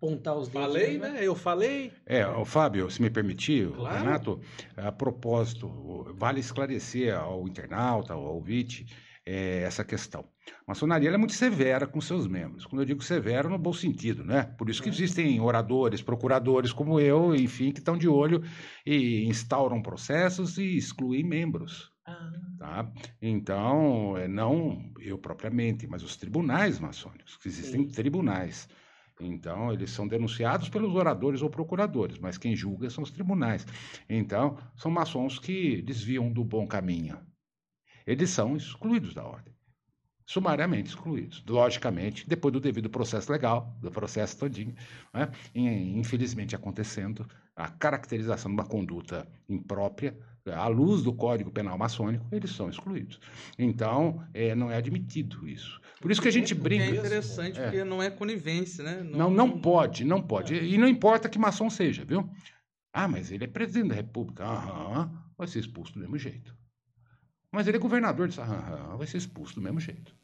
apontar 0.02 0.36
os 0.36 0.48
dedos. 0.48 0.66
Falei, 0.66 0.98
né? 0.98 1.10
né? 1.10 1.26
Eu 1.26 1.36
falei. 1.36 1.92
É, 2.04 2.26
o 2.26 2.44
Fábio, 2.44 2.90
se 2.90 3.00
me 3.00 3.08
permitir, 3.08 3.70
claro. 3.70 3.98
Renato, 3.98 4.40
a 4.76 4.90
propósito, 4.90 6.12
vale 6.18 6.40
esclarecer 6.40 7.16
ao 7.16 7.46
internauta, 7.46 8.12
ao 8.12 8.34
ouvinte, 8.34 8.84
é, 9.24 9.62
essa 9.62 9.84
questão. 9.84 10.24
A 10.66 10.72
maçonaria 10.72 11.08
é 11.08 11.16
muito 11.16 11.34
severa 11.34 11.86
com 11.86 12.00
seus 12.00 12.26
membros. 12.26 12.66
Quando 12.66 12.82
eu 12.82 12.86
digo 12.86 13.02
severo, 13.02 13.48
no 13.48 13.58
bom 13.58 13.72
sentido, 13.72 14.24
né? 14.24 14.42
Por 14.58 14.68
isso 14.68 14.82
que 14.82 14.88
é. 14.88 14.92
existem 14.92 15.40
oradores, 15.40 16.02
procuradores 16.02 16.72
como 16.72 16.98
eu, 16.98 17.34
enfim, 17.34 17.70
que 17.70 17.78
estão 17.78 17.96
de 17.96 18.08
olho 18.08 18.42
e 18.84 19.24
instauram 19.26 19.80
processos 19.80 20.58
e 20.58 20.76
excluem 20.76 21.22
membros. 21.22 21.92
Ah. 22.04 22.32
Tá? 22.58 22.92
Então, 23.20 24.16
é, 24.16 24.26
não 24.26 24.92
eu 24.98 25.16
propriamente, 25.16 25.86
mas 25.86 26.02
os 26.02 26.16
tribunais 26.16 26.80
maçônicos, 26.80 27.36
que 27.36 27.46
existem 27.46 27.84
Sim. 27.84 27.94
tribunais. 27.94 28.68
Então, 29.26 29.72
eles 29.72 29.90
são 29.90 30.06
denunciados 30.06 30.68
pelos 30.68 30.94
oradores 30.94 31.42
ou 31.42 31.50
procuradores, 31.50 32.18
mas 32.18 32.38
quem 32.38 32.56
julga 32.56 32.90
são 32.90 33.04
os 33.04 33.10
tribunais. 33.10 33.66
Então, 34.08 34.58
são 34.76 34.90
maçons 34.90 35.38
que 35.38 35.80
desviam 35.82 36.32
do 36.32 36.44
bom 36.44 36.66
caminho. 36.66 37.18
Eles 38.06 38.30
são 38.30 38.56
excluídos 38.56 39.14
da 39.14 39.24
ordem. 39.24 39.54
Sumariamente 40.32 40.88
excluídos. 40.88 41.44
Logicamente, 41.46 42.26
depois 42.26 42.54
do 42.54 42.58
devido 42.58 42.88
processo 42.88 43.30
legal, 43.30 43.76
do 43.82 43.90
processo 43.90 44.38
todinho, 44.38 44.74
né? 45.12 45.30
infelizmente 45.54 46.56
acontecendo 46.56 47.28
a 47.54 47.68
caracterização 47.68 48.50
de 48.50 48.54
uma 48.54 48.64
conduta 48.64 49.28
imprópria 49.46 50.16
à 50.46 50.66
luz 50.68 51.02
do 51.02 51.12
Código 51.12 51.50
Penal 51.50 51.76
maçônico, 51.76 52.26
eles 52.32 52.50
são 52.52 52.70
excluídos. 52.70 53.20
Então, 53.58 54.26
é, 54.32 54.54
não 54.54 54.70
é 54.70 54.76
admitido 54.76 55.46
isso. 55.46 55.78
Por 56.00 56.10
isso 56.10 56.22
que 56.22 56.28
a 56.28 56.32
gente 56.32 56.54
brinca. 56.54 56.84
É 56.84 56.90
interessante, 56.96 57.60
é. 57.60 57.64
porque 57.64 57.84
não 57.84 58.02
é 58.02 58.08
conivência, 58.08 58.82
né? 58.82 59.02
Não, 59.02 59.28
não, 59.28 59.48
não 59.48 59.60
pode, 59.60 60.02
não 60.02 60.22
pode. 60.22 60.54
E 60.54 60.78
não 60.78 60.88
importa 60.88 61.28
que 61.28 61.38
maçom 61.38 61.68
seja, 61.68 62.06
viu? 62.06 62.26
Ah, 62.90 63.06
mas 63.06 63.30
ele 63.30 63.44
é 63.44 63.46
presidente 63.46 63.90
da 63.90 63.96
República. 63.96 64.44
Aham, 64.44 65.12
vai 65.36 65.46
ser 65.46 65.58
expulso 65.58 65.92
do 65.92 66.00
mesmo 66.00 66.16
jeito. 66.16 66.56
Mas 67.52 67.68
ele 67.68 67.76
é 67.76 67.80
governador 67.80 68.30
Aham, 68.38 68.96
vai 68.96 69.06
ser 69.06 69.18
expulso 69.18 69.56
do 69.56 69.60
mesmo 69.60 69.78
jeito. 69.78 70.21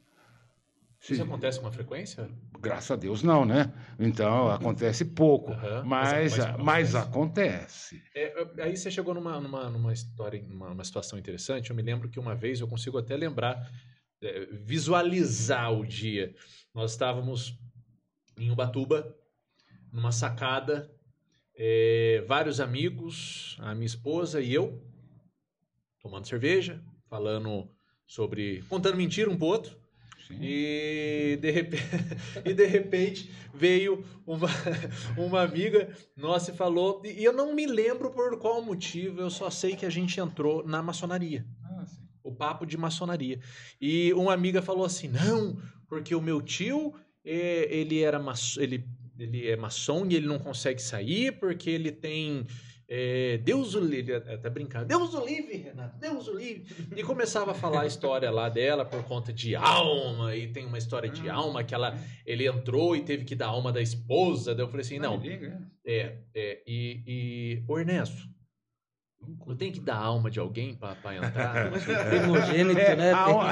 Isso 1.00 1.22
acontece 1.22 1.58
com 1.58 1.66
uma 1.66 1.72
frequência? 1.72 2.28
Graças 2.60 2.90
a 2.90 2.96
Deus 2.96 3.22
não, 3.22 3.44
né? 3.44 3.72
Então 3.98 4.50
acontece 4.50 5.04
pouco, 5.04 5.52
uhum, 5.52 5.84
mas, 5.84 6.36
mas, 6.36 6.36
mas, 6.36 6.64
mas, 6.64 6.94
acontece. 6.94 8.02
É, 8.14 8.34
aí 8.62 8.76
você 8.76 8.90
chegou 8.90 9.14
numa, 9.14 9.40
numa, 9.40 9.70
numa 9.70 9.92
história, 9.92 10.42
numa, 10.42 10.68
numa, 10.68 10.84
situação 10.84 11.18
interessante. 11.18 11.70
Eu 11.70 11.76
me 11.76 11.82
lembro 11.82 12.08
que 12.08 12.18
uma 12.18 12.34
vez 12.34 12.60
eu 12.60 12.66
consigo 12.66 12.98
até 12.98 13.16
lembrar, 13.16 13.70
é, 14.20 14.46
visualizar 14.46 15.72
o 15.72 15.86
dia. 15.86 16.34
Nós 16.74 16.90
estávamos 16.90 17.56
em 18.36 18.50
Ubatuba, 18.50 19.16
numa 19.92 20.10
sacada, 20.12 20.90
é, 21.54 22.24
vários 22.26 22.60
amigos, 22.60 23.56
a 23.60 23.74
minha 23.74 23.86
esposa 23.86 24.40
e 24.40 24.52
eu, 24.52 24.82
tomando 26.00 26.26
cerveja, 26.26 26.82
falando 27.08 27.70
sobre. 28.06 28.62
contando 28.68 28.96
mentira 28.96 29.30
um 29.30 29.36
pro 29.36 29.46
outro. 29.46 29.87
E 30.30 31.38
de, 31.40 31.50
repente, 31.50 31.84
e 32.44 32.54
de 32.54 32.66
repente 32.66 33.30
veio 33.54 34.04
uma, 34.26 34.48
uma 35.16 35.42
amiga 35.42 35.88
nossa 36.16 36.50
e 36.50 36.56
falou. 36.56 37.02
E 37.04 37.24
eu 37.24 37.32
não 37.32 37.54
me 37.54 37.66
lembro 37.66 38.10
por 38.10 38.38
qual 38.38 38.62
motivo, 38.62 39.20
eu 39.20 39.30
só 39.30 39.50
sei 39.50 39.74
que 39.74 39.86
a 39.86 39.90
gente 39.90 40.20
entrou 40.20 40.66
na 40.66 40.82
maçonaria. 40.82 41.46
Ah, 41.64 41.86
o 42.22 42.32
papo 42.32 42.66
de 42.66 42.76
maçonaria. 42.76 43.40
E 43.80 44.12
uma 44.12 44.34
amiga 44.34 44.60
falou 44.60 44.84
assim: 44.84 45.08
não, 45.08 45.56
porque 45.88 46.14
o 46.14 46.20
meu 46.20 46.42
tio, 46.42 46.94
ele 47.24 48.00
era 48.02 48.18
maçom, 48.18 48.60
ele, 48.60 48.84
ele 49.18 49.48
é 49.48 49.56
maçom 49.56 50.06
e 50.06 50.14
ele 50.14 50.26
não 50.26 50.38
consegue 50.38 50.82
sair 50.82 51.32
porque 51.38 51.70
ele 51.70 51.90
tem 51.90 52.46
é, 52.90 53.36
Deus 53.38 53.74
o 53.74 53.80
livre, 53.80 54.14
até 54.14 54.48
brincando, 54.48 54.86
Deus 54.86 55.12
o 55.12 55.22
livre, 55.22 55.58
Renato, 55.58 55.98
Deus 55.98 56.26
o 56.26 56.34
livre. 56.34 56.64
E 56.96 57.02
começava 57.02 57.50
a 57.50 57.54
falar 57.54 57.82
a 57.82 57.86
história 57.86 58.30
lá 58.30 58.48
dela 58.48 58.82
por 58.82 59.04
conta 59.04 59.30
de 59.30 59.54
alma, 59.54 60.34
e 60.34 60.48
tem 60.48 60.64
uma 60.64 60.78
história 60.78 61.10
de 61.10 61.28
ah. 61.28 61.34
alma 61.34 61.62
que 61.62 61.74
ela, 61.74 61.98
ele 62.24 62.46
entrou 62.46 62.96
e 62.96 63.02
teve 63.02 63.24
que 63.24 63.34
dar 63.34 63.48
alma 63.48 63.70
da 63.70 63.82
esposa. 63.82 64.54
Daí 64.54 64.64
eu 64.64 64.68
falei 64.68 64.86
assim: 64.86 64.98
não. 64.98 65.20
É, 65.84 66.16
é, 66.34 66.62
e, 66.66 67.02
e 67.06 67.62
o 67.68 67.78
Ernesto, 67.78 68.26
eu 69.46 69.56
tenho 69.56 69.72
que 69.72 69.80
dar 69.80 69.96
alma 69.96 70.30
de 70.30 70.38
alguém 70.38 70.74
para 70.74 71.16
entrar. 71.16 71.70
Primogênito, 72.08 72.80
é, 72.80 72.96
né? 72.96 73.12
Alma... 73.12 73.50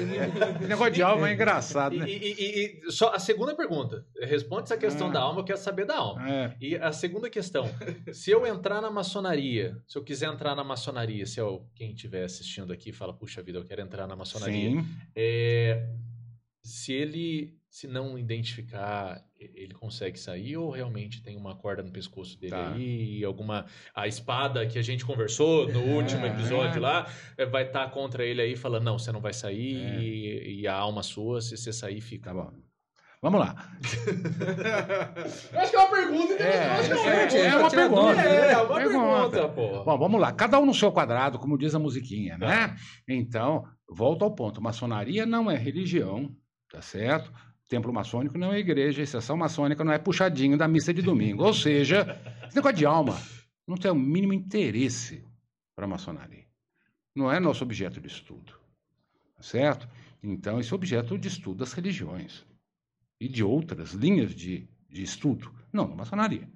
negócio 0.66 0.92
de 0.92 1.02
alma 1.02 1.28
é 1.28 1.34
engraçado, 1.34 1.96
né? 1.96 2.08
E, 2.08 2.12
e, 2.12 2.82
e, 2.86 2.92
só 2.92 3.12
a 3.12 3.18
segunda 3.18 3.54
pergunta. 3.54 4.06
Responde 4.20 4.64
essa 4.64 4.76
questão 4.76 5.08
ah. 5.08 5.12
da 5.12 5.20
alma, 5.20 5.40
eu 5.40 5.44
quero 5.44 5.58
saber 5.58 5.84
da 5.84 5.96
alma. 5.96 6.28
É. 6.28 6.56
E 6.60 6.76
a 6.76 6.92
segunda 6.92 7.28
questão. 7.28 7.68
se 8.12 8.30
eu 8.30 8.46
entrar 8.46 8.80
na 8.80 8.90
maçonaria, 8.90 9.76
se 9.86 9.98
eu 9.98 10.02
quiser 10.02 10.32
entrar 10.32 10.54
na 10.54 10.64
maçonaria, 10.64 11.26
se 11.26 11.38
eu, 11.38 11.68
quem 11.74 11.92
estiver 11.92 12.24
assistindo 12.24 12.72
aqui 12.72 12.92
fala, 12.92 13.12
puxa 13.12 13.42
vida, 13.42 13.58
eu 13.58 13.64
quero 13.64 13.82
entrar 13.82 14.06
na 14.06 14.16
maçonaria. 14.16 14.70
Sim. 14.70 14.86
É, 15.14 15.86
se 16.62 16.92
ele 16.92 17.58
se 17.74 17.88
não 17.88 18.16
identificar, 18.16 19.20
ele 19.36 19.74
consegue 19.74 20.16
sair 20.16 20.56
ou 20.56 20.70
realmente 20.70 21.20
tem 21.20 21.36
uma 21.36 21.56
corda 21.56 21.82
no 21.82 21.90
pescoço 21.90 22.38
dele 22.38 22.52
tá. 22.52 22.72
aí 22.72 23.18
e 23.18 23.24
alguma 23.24 23.66
a 23.92 24.06
espada 24.06 24.64
que 24.64 24.78
a 24.78 24.82
gente 24.82 25.04
conversou 25.04 25.66
no 25.66 25.80
é, 25.80 25.94
último 25.96 26.24
episódio 26.24 26.78
é. 26.78 26.80
lá 26.80 27.08
eh, 27.36 27.44
vai 27.44 27.66
estar 27.66 27.86
tá 27.86 27.90
contra 27.90 28.24
ele 28.24 28.40
aí 28.40 28.54
falando 28.54 28.84
não, 28.84 28.96
você 28.96 29.10
não 29.10 29.20
vai 29.20 29.32
sair 29.32 29.82
é. 29.82 30.00
e, 30.00 30.60
e, 30.60 30.68
a 30.68 30.74
alma 30.76 31.02
sua, 31.02 31.40
se 31.40 31.56
você 31.56 31.72
sair 31.72 32.00
fica. 32.00 32.30
Tá 32.30 32.34
bom. 32.34 32.52
Vamos 33.20 33.40
lá. 33.40 33.56
acho 35.58 35.70
que 35.70 35.76
é 35.76 35.78
uma 35.80 35.90
pergunta 35.90 36.34
é, 36.44 36.46
é, 36.46 37.46
é, 37.46 37.56
uma 37.56 37.70
pergunta. 37.70 38.20
É, 38.20 38.56
uma 38.56 38.76
pergunta, 38.76 39.48
pô. 39.48 39.82
Bom, 39.82 39.98
vamos 39.98 40.20
lá. 40.20 40.30
Cada 40.30 40.60
um 40.60 40.66
no 40.66 40.74
seu 40.74 40.92
quadrado, 40.92 41.40
como 41.40 41.58
diz 41.58 41.74
a 41.74 41.80
musiquinha, 41.80 42.38
né? 42.38 42.68
Tá. 42.68 42.76
Então, 43.08 43.64
volta 43.88 44.24
ao 44.24 44.32
ponto. 44.32 44.62
Maçonaria 44.62 45.26
não 45.26 45.50
é 45.50 45.56
religião, 45.56 46.30
tá 46.70 46.80
certo? 46.80 47.32
Templo 47.68 47.92
maçônico 47.92 48.38
não 48.38 48.52
é 48.52 48.58
igreja, 48.58 49.00
a 49.00 49.04
exceção 49.04 49.36
maçônica 49.36 49.82
não 49.84 49.92
é 49.92 49.98
puxadinho 49.98 50.56
da 50.56 50.68
missa 50.68 50.92
de 50.92 51.02
domingo. 51.02 51.44
Ou 51.44 51.54
seja, 51.54 52.20
esse 52.46 52.56
negócio 52.56 52.76
de 52.76 52.86
alma 52.86 53.20
não 53.66 53.76
tem 53.76 53.90
o 53.90 53.94
mínimo 53.94 54.32
interesse 54.32 55.24
para 55.74 55.84
a 55.84 55.88
maçonaria. 55.88 56.44
Não 57.14 57.30
é 57.32 57.40
nosso 57.40 57.64
objeto 57.64 58.00
de 58.00 58.08
estudo. 58.08 58.52
Tá 59.36 59.42
certo? 59.42 59.88
Então, 60.22 60.58
esse 60.58 60.72
é 60.72 60.74
objeto 60.74 61.18
de 61.18 61.28
estudo 61.28 61.58
das 61.58 61.72
religiões 61.72 62.44
e 63.20 63.28
de 63.28 63.44
outras 63.44 63.92
linhas 63.92 64.34
de, 64.34 64.68
de 64.88 65.02
estudo. 65.02 65.52
Não, 65.72 65.88
na 65.88 65.94
maçonaria. 65.94 66.48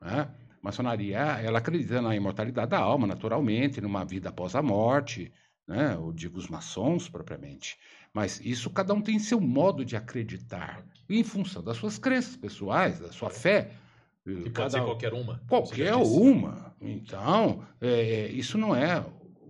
Né? 0.00 0.20
A 0.20 0.34
maçonaria, 0.60 1.18
ela 1.18 1.58
acredita 1.58 2.02
na 2.02 2.14
imortalidade 2.14 2.70
da 2.70 2.78
alma, 2.78 3.06
naturalmente, 3.06 3.80
numa 3.80 4.04
vida 4.04 4.28
após 4.28 4.54
a 4.54 4.62
morte, 4.62 5.32
né? 5.66 5.94
eu 5.94 6.12
digo 6.12 6.38
os 6.38 6.48
maçons 6.48 7.08
propriamente. 7.08 7.78
Mas 8.14 8.40
isso 8.44 8.68
cada 8.70 8.92
um 8.92 9.00
tem 9.00 9.18
seu 9.18 9.40
modo 9.40 9.84
de 9.84 9.96
acreditar, 9.96 10.84
em 11.08 11.24
função 11.24 11.62
das 11.62 11.76
suas 11.78 11.98
crenças 11.98 12.36
pessoais, 12.36 13.00
da 13.00 13.10
sua 13.12 13.30
fé. 13.30 13.72
Que 14.24 14.34
pode 14.34 14.50
Cada- 14.50 14.70
ser 14.70 14.84
qualquer 14.84 15.12
uma. 15.14 15.42
Qualquer 15.48 15.94
uma. 15.94 16.76
Então, 16.80 17.64
é, 17.80 18.28
isso 18.28 18.56
não 18.58 18.74
é 18.76 19.04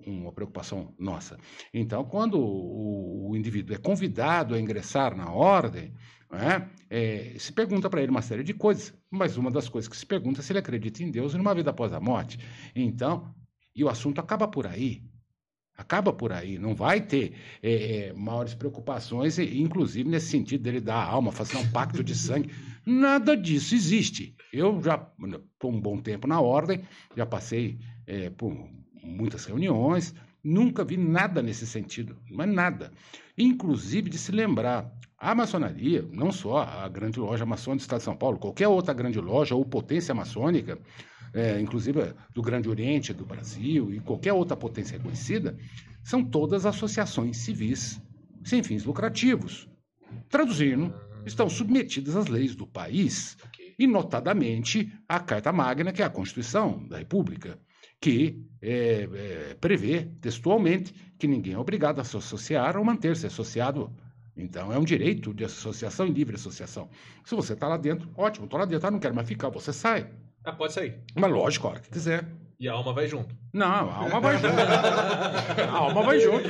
uma 0.06 0.32
preocupação 0.32 0.94
nossa. 0.98 1.38
Então, 1.72 2.04
quando 2.04 2.38
o, 2.38 3.30
o 3.30 3.36
indivíduo 3.36 3.74
é 3.74 3.78
convidado 3.78 4.54
a 4.54 4.60
ingressar 4.60 5.16
na 5.16 5.30
ordem, 5.30 5.92
né, 6.30 6.70
é, 6.88 7.34
se 7.38 7.52
pergunta 7.52 7.90
para 7.90 8.00
ele 8.02 8.10
uma 8.10 8.22
série 8.22 8.42
de 8.42 8.54
coisas, 8.54 8.94
mas 9.10 9.36
uma 9.36 9.50
das 9.50 9.68
coisas 9.68 9.88
que 9.88 9.96
se 9.96 10.06
pergunta 10.06 10.40
é 10.40 10.42
se 10.42 10.52
ele 10.52 10.58
acredita 10.60 11.02
em 11.02 11.10
Deus 11.10 11.34
e 11.34 11.36
numa 11.36 11.54
vida 11.54 11.70
após 11.70 11.92
a 11.92 12.00
morte. 12.00 12.38
Então, 12.74 13.34
e 13.74 13.84
o 13.84 13.88
assunto 13.88 14.20
acaba 14.20 14.48
por 14.48 14.66
aí. 14.66 15.02
Acaba 15.82 16.12
por 16.12 16.32
aí, 16.32 16.58
não 16.58 16.76
vai 16.76 17.00
ter 17.00 17.34
é, 17.60 17.72
é, 17.72 18.12
maiores 18.12 18.54
preocupações, 18.54 19.36
inclusive 19.38 20.08
nesse 20.08 20.28
sentido 20.28 20.62
dele 20.62 20.80
dar 20.80 20.94
a 20.94 21.04
alma, 21.04 21.32
fazer 21.32 21.56
um 21.56 21.68
pacto 21.72 22.04
de 22.04 22.14
sangue. 22.14 22.50
Nada 22.86 23.36
disso 23.36 23.74
existe. 23.74 24.36
Eu 24.52 24.80
já, 24.80 24.96
por 24.96 25.68
um 25.68 25.80
bom 25.80 25.98
tempo 25.98 26.28
na 26.28 26.40
ordem, 26.40 26.82
já 27.16 27.26
passei 27.26 27.80
é, 28.06 28.30
por 28.30 28.56
muitas 29.02 29.44
reuniões, 29.44 30.14
nunca 30.42 30.84
vi 30.84 30.96
nada 30.96 31.42
nesse 31.42 31.66
sentido, 31.66 32.16
mas 32.30 32.48
nada. 32.48 32.92
Inclusive 33.36 34.08
de 34.08 34.18
se 34.18 34.30
lembrar, 34.30 34.88
a 35.18 35.34
maçonaria, 35.34 36.06
não 36.12 36.30
só 36.30 36.58
a 36.58 36.88
grande 36.88 37.18
loja 37.18 37.44
maçônica 37.44 37.80
do 37.80 37.82
Estado 37.82 37.98
de 37.98 38.04
São 38.04 38.16
Paulo, 38.16 38.38
qualquer 38.38 38.68
outra 38.68 38.94
grande 38.94 39.20
loja 39.20 39.54
ou 39.54 39.64
potência 39.64 40.14
maçônica, 40.14 40.78
é, 41.32 41.60
inclusive 41.60 42.14
do 42.34 42.42
Grande 42.42 42.68
Oriente, 42.68 43.12
do 43.12 43.24
Brasil 43.24 43.92
e 43.92 44.00
qualquer 44.00 44.32
outra 44.32 44.56
potência 44.56 44.96
reconhecida, 44.96 45.56
são 46.02 46.24
todas 46.24 46.66
associações 46.66 47.38
civis 47.38 48.00
sem 48.44 48.62
fins 48.62 48.84
lucrativos. 48.84 49.68
Traduzindo, 50.28 50.92
estão 51.24 51.48
submetidas 51.48 52.16
às 52.16 52.26
leis 52.26 52.54
do 52.54 52.66
país 52.66 53.36
e, 53.78 53.86
notadamente, 53.86 54.92
à 55.08 55.20
Carta 55.20 55.52
Magna, 55.52 55.92
que 55.92 56.02
é 56.02 56.04
a 56.04 56.10
Constituição 56.10 56.86
da 56.86 56.98
República, 56.98 57.58
que 58.00 58.44
é, 58.60 59.08
é, 59.12 59.56
prevê 59.60 60.10
textualmente 60.20 60.92
que 61.18 61.28
ninguém 61.28 61.54
é 61.54 61.58
obrigado 61.58 62.00
a 62.00 62.04
se 62.04 62.16
associar 62.16 62.76
ou 62.76 62.84
manter-se 62.84 63.26
associado. 63.26 63.92
Então, 64.36 64.72
é 64.72 64.78
um 64.78 64.84
direito 64.84 65.32
de 65.32 65.44
associação 65.44 66.06
e 66.06 66.10
livre 66.10 66.34
associação. 66.34 66.88
Se 67.24 67.34
você 67.34 67.52
está 67.52 67.68
lá 67.68 67.76
dentro, 67.76 68.10
ótimo, 68.16 68.46
estou 68.46 68.58
lá 68.58 68.66
dentro, 68.66 68.88
ah, 68.88 68.90
não 68.90 68.98
quero 68.98 69.14
mais 69.14 69.28
ficar, 69.28 69.50
você 69.50 69.72
sai. 69.72 70.10
Ah, 70.44 70.52
pode 70.52 70.72
sair. 70.72 71.00
Mas 71.14 71.30
lógico, 71.30 71.66
a 71.66 71.70
hora 71.70 71.80
que 71.80 71.90
quiser. 71.90 72.24
E 72.58 72.68
a 72.68 72.72
alma 72.72 72.92
vai 72.92 73.08
junto. 73.08 73.34
Não, 73.52 73.66
a 73.66 73.94
alma 73.96 74.20
vai 74.20 74.34
junto. 74.38 74.54
A 75.68 75.70
alma 75.76 76.02
vai 76.02 76.20
junto. 76.20 76.48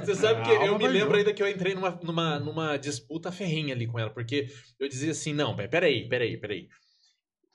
Você 0.00 0.14
sabe 0.14 0.42
que 0.42 0.50
eu 0.50 0.78
me 0.78 0.86
lembro 0.86 1.06
junto. 1.08 1.16
ainda 1.16 1.32
que 1.32 1.42
eu 1.42 1.48
entrei 1.48 1.74
numa, 1.74 1.90
numa, 2.02 2.38
numa 2.38 2.76
disputa 2.76 3.32
ferrinha 3.32 3.74
ali 3.74 3.86
com 3.86 3.98
ela, 3.98 4.10
porque 4.10 4.48
eu 4.78 4.86
dizia 4.88 5.12
assim, 5.12 5.32
não, 5.32 5.56
pe- 5.56 5.66
peraí, 5.68 6.06
peraí, 6.08 6.36
peraí. 6.36 6.68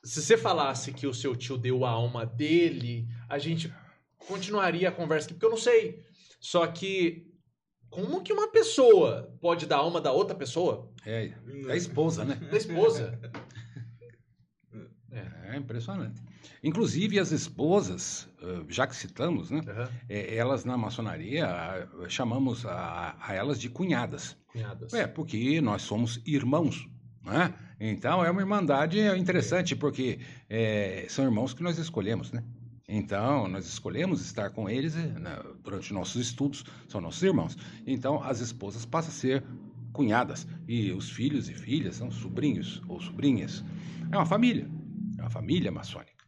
Se 0.04 0.22
você 0.22 0.36
falasse 0.38 0.92
que 0.94 1.06
o 1.06 1.14
seu 1.14 1.36
tio 1.36 1.58
deu 1.58 1.86
a 1.86 1.90
alma 1.92 2.26
dele, 2.26 3.08
a 3.28 3.38
gente 3.38 3.72
continuaria 4.18 4.90
a 4.90 4.92
conversa 4.92 5.28
aqui, 5.28 5.34
porque 5.36 5.46
eu 5.46 5.52
não 5.52 5.58
sei. 5.58 6.04
Só 6.40 6.66
que, 6.68 7.28
como 7.90 8.24
que 8.24 8.32
uma 8.34 8.48
pessoa 8.50 9.36
pode 9.42 9.66
dar 9.66 9.76
a 9.76 9.80
alma 9.80 10.00
da 10.02 10.12
outra 10.12 10.36
pessoa? 10.36 10.90
É, 11.06 11.32
da 11.68 11.76
esposa, 11.76 12.24
né? 12.26 12.36
Da 12.50 12.58
esposa. 12.58 13.20
É 15.50 15.58
impressionante. 15.58 16.22
Inclusive, 16.64 17.20
as 17.20 17.32
esposas, 17.32 18.28
eh, 18.42 18.62
já 18.68 18.86
que 18.88 18.96
citamos, 18.96 19.50
né? 19.52 19.62
Eh, 20.10 20.36
Elas 20.36 20.66
na 20.66 20.78
maçonaria 20.78 21.46
ah, 21.48 21.88
chamamos 22.10 22.66
a, 22.66 23.16
a 23.20 23.34
elas 23.34 23.60
de 23.60 23.70
cunhadas. 23.70 24.36
Cunhadas. 24.52 24.94
É, 24.94 25.08
porque 25.08 25.62
nós 25.62 25.82
somos 25.84 26.22
irmãos. 26.26 26.88
Né? 27.24 27.54
Então 27.80 28.24
é 28.24 28.32
uma 28.32 28.42
irmandade 28.42 29.00
interessante, 29.18 29.76
porque 29.76 30.20
eh, 30.50 31.06
são 31.10 31.26
irmãos 31.26 31.54
que 31.54 31.62
nós 31.62 31.78
escolhemos, 31.78 32.32
né? 32.32 32.44
Então, 32.92 33.48
nós 33.48 33.68
escolhemos 33.68 34.20
estar 34.26 34.50
com 34.50 34.68
eles 34.68 34.96
eh, 34.96 35.14
na- 35.20 35.44
durante 35.64 35.94
nossos 35.94 36.20
estudos, 36.22 36.64
são 36.88 37.00
nossos 37.00 37.22
irmãos. 37.22 37.56
Então, 37.86 38.24
as 38.24 38.40
esposas 38.40 38.84
passam 38.86 39.12
a 39.12 39.14
ser 39.14 39.44
cunhadas, 39.94 40.48
e 40.68 40.92
os 40.92 41.10
filhos 41.12 41.50
e 41.50 41.54
filhas 41.54 41.98
são 41.98 42.10
sobrinhos 42.10 42.82
ou 42.88 43.00
sobrinhas. 43.00 43.64
É 44.12 44.16
uma 44.18 44.26
família, 44.26 44.68
é 45.20 45.22
uma 45.22 45.30
família 45.30 45.72
maçônica. 45.72 46.20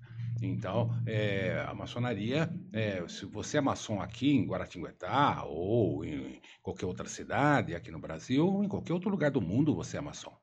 Então, 0.42 0.90
eh, 1.06 1.64
a 1.68 1.74
maçonaria, 1.74 2.50
eh, 2.74 3.04
se 3.08 3.26
você 3.26 3.58
é 3.58 3.62
maçom 3.62 4.02
aqui 4.02 4.32
em 4.32 4.46
Guaratinguetá 4.46 5.44
ou 5.46 6.04
em 6.04 6.42
qualquer 6.64 6.86
outra 6.88 7.08
cidade 7.08 7.76
aqui 7.76 7.92
no 7.92 8.00
Brasil, 8.00 8.48
ou 8.48 8.64
em 8.64 8.68
qualquer 8.68 8.94
outro 8.94 9.10
lugar 9.10 9.30
do 9.30 9.42
mundo, 9.42 9.76
você 9.76 9.98
é 9.98 10.02
maçom. 10.02 10.36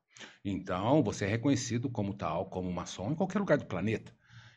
Então, 0.45 1.03
você 1.03 1.25
é 1.25 1.29
reconhecido 1.29 1.91
como 1.91 2.15
tal, 2.15 2.47
como 2.47 2.73
maçom 2.73 3.11
em 3.11 3.15
qualquer 3.15 3.41
lugar 3.41 3.59
do 3.59 3.67
planeta, 3.67 4.13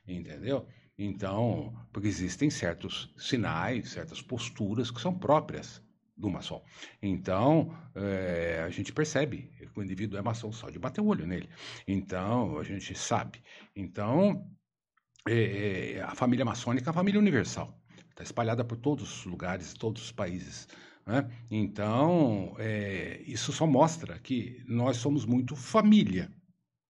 entendeu? 0.08 0.68
Então, 0.98 1.74
porque 1.92 2.08
existem 2.08 2.50
certos 2.50 3.12
sinais, 3.18 3.90
certas 3.90 4.22
posturas 4.22 4.92
que 4.92 5.02
são 5.02 5.18
próprias 5.18 5.82
do 6.16 6.30
maçom. 6.30 6.64
Então, 7.02 7.76
eh, 7.96 8.62
a 8.64 8.70
gente 8.70 8.94
percebe 8.94 9.50
que 9.72 9.80
o 9.80 9.84
indivíduo 9.84 10.20
é 10.20 10.22
maçom 10.22 10.52
só 10.52 10.70
de 10.70 10.80
bater 10.80 11.02
o 11.02 11.08
olho 11.08 11.26
nele. 11.26 11.50
Então, 11.88 12.58
a 12.60 12.64
gente 12.64 12.96
sabe. 12.96 13.42
Então, 13.76 14.48
eh, 15.28 15.96
eh, 15.98 16.02
a 16.02 16.16
família 16.16 16.46
maçônica 16.46 16.88
é 16.88 16.90
uma 16.90 16.94
família 16.94 17.20
universal. 17.20 17.80
Está 18.10 18.24
espalhada 18.24 18.64
por 18.64 18.78
todos 18.78 19.20
os 19.20 19.26
lugares, 19.26 19.74
todos 19.74 20.04
os 20.04 20.12
países. 20.12 20.68
né? 21.06 21.30
Então, 21.50 22.56
eh, 22.60 23.22
isso 23.26 23.52
só 23.52 23.66
mostra 23.68 24.20
que 24.20 24.64
nós 24.68 24.98
somos 24.98 25.26
muito 25.26 25.56
família. 25.56 26.32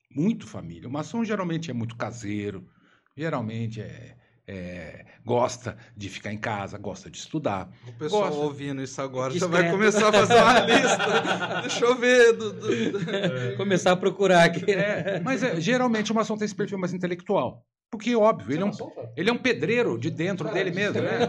Muito 0.09 0.47
família. 0.47 0.89
O 0.89 0.91
maçom 0.91 1.23
geralmente 1.23 1.71
é 1.71 1.73
muito 1.73 1.95
caseiro, 1.95 2.67
geralmente 3.15 3.81
é, 3.81 4.17
é, 4.53 5.05
gosta 5.25 5.77
de 5.95 6.09
ficar 6.09 6.33
em 6.33 6.37
casa, 6.37 6.77
gosta 6.77 7.09
de 7.09 7.17
estudar. 7.17 7.69
O 7.87 7.93
pessoal 7.93 8.27
Gosto. 8.27 8.41
ouvindo 8.41 8.81
isso 8.83 9.01
agora 9.01 9.33
já 9.33 9.47
vai 9.47 9.71
começar 9.71 10.09
a 10.09 10.11
fazer 10.11 10.35
uma 10.35 10.59
lista. 10.67 11.61
Deixa 11.61 11.85
eu 11.85 11.95
ver. 11.95 12.33
do- 12.33 12.51
do- 12.53 13.57
Começar 13.57 13.93
a 13.93 13.95
procurar 13.95 14.43
aqui. 14.43 14.69
É, 14.69 15.21
mas 15.23 15.41
é, 15.41 15.59
geralmente 15.61 16.11
o 16.11 16.15
maçom 16.15 16.35
tem 16.37 16.43
esse 16.45 16.55
perfil 16.55 16.77
mais 16.77 16.91
intelectual. 16.93 17.65
Porque, 17.89 18.13
óbvio, 18.15 18.53
ele 18.53 18.63
é, 18.63 18.65
um, 18.65 18.71
ele 19.17 19.29
é 19.29 19.33
um 19.33 19.37
pedreiro 19.37 19.97
de 19.97 20.09
dentro 20.09 20.49
dele 20.51 20.71
mesmo, 20.71 21.01
né? 21.01 21.19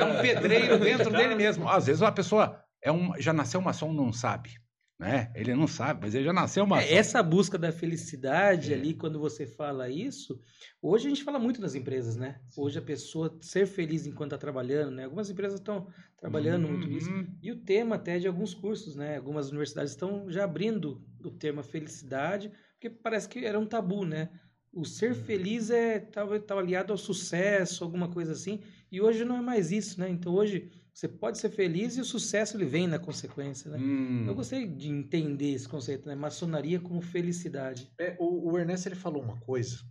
É 0.00 0.04
um 0.04 0.20
pedreiro 0.22 0.78
dentro 0.78 1.10
dele 1.10 1.34
mesmo. 1.34 1.68
Às 1.68 1.86
vezes 1.86 2.00
uma 2.02 2.12
pessoa 2.12 2.58
é 2.82 2.90
um, 2.92 3.12
já 3.18 3.32
nasceu 3.32 3.60
maçom 3.60 3.92
não 3.92 4.12
sabe, 4.12 4.50
né? 4.98 5.30
Ele 5.34 5.54
não 5.54 5.66
sabe, 5.66 6.00
mas 6.02 6.14
ele 6.14 6.24
já 6.24 6.32
nasceu 6.32 6.66
maçom. 6.66 6.94
É, 6.94 6.94
essa 6.94 7.22
busca 7.22 7.58
da 7.58 7.70
felicidade 7.70 8.72
É. 8.72 8.76
ali, 8.76 8.94
quando 8.94 9.18
você 9.18 9.46
fala 9.46 9.90
isso, 9.90 10.40
hoje 10.80 11.06
a 11.06 11.08
gente 11.10 11.22
fala 11.24 11.38
muito 11.38 11.60
nas 11.60 11.74
empresas, 11.74 12.16
né? 12.16 12.40
Hoje 12.56 12.78
a 12.78 12.82
pessoa 12.82 13.38
ser 13.42 13.66
feliz 13.66 14.06
enquanto 14.06 14.32
está 14.32 14.38
trabalhando, 14.38 14.92
né? 14.92 15.04
Algumas 15.04 15.28
empresas 15.28 15.60
estão 15.60 15.86
trabalhando 16.16 16.66
muito 16.66 16.90
isso. 16.90 17.10
Uhum. 17.10 17.26
E 17.42 17.52
o 17.52 17.56
tema 17.62 17.96
até 17.96 18.18
de 18.18 18.26
alguns 18.26 18.54
cursos, 18.54 18.96
né? 18.96 19.16
Algumas 19.18 19.48
universidades 19.48 19.92
estão 19.92 20.30
já 20.30 20.44
abrindo 20.44 21.04
o 21.22 21.30
termo 21.30 21.62
felicidade, 21.62 22.50
porque 22.72 22.88
parece 22.88 23.28
que 23.28 23.44
era 23.44 23.58
um 23.58 23.66
tabu, 23.66 24.04
né? 24.06 24.30
O 24.72 24.84
ser 24.84 25.14
feliz 25.14 25.70
é 25.70 25.98
talvez 26.00 26.42
tá 26.44 26.54
aliado 26.58 26.92
ao 26.92 26.98
sucesso, 26.98 27.82
alguma 27.84 28.08
coisa 28.10 28.32
assim. 28.32 28.60
E 28.90 29.00
hoje 29.00 29.24
não 29.24 29.36
é 29.36 29.40
mais 29.42 29.72
isso, 29.72 29.98
né? 30.00 30.08
Então 30.08 30.34
hoje 30.34 30.70
você 30.96 31.08
pode 31.08 31.36
ser 31.36 31.50
feliz 31.50 31.98
e 31.98 32.00
o 32.00 32.04
sucesso 32.06 32.56
ele 32.56 32.64
vem 32.64 32.86
na 32.86 32.98
consequência, 32.98 33.70
né? 33.70 33.76
Hum. 33.78 34.24
Eu 34.26 34.34
gostei 34.34 34.66
de 34.66 34.88
entender 34.88 35.50
esse 35.52 35.68
conceito, 35.68 36.08
né? 36.08 36.14
Maçonaria 36.14 36.80
como 36.80 37.02
felicidade. 37.02 37.92
É, 37.98 38.16
o, 38.18 38.50
o 38.50 38.58
Ernesto 38.58 38.88
ele 38.88 38.94
falou 38.94 39.22
uma 39.22 39.36
coisa 39.40 39.84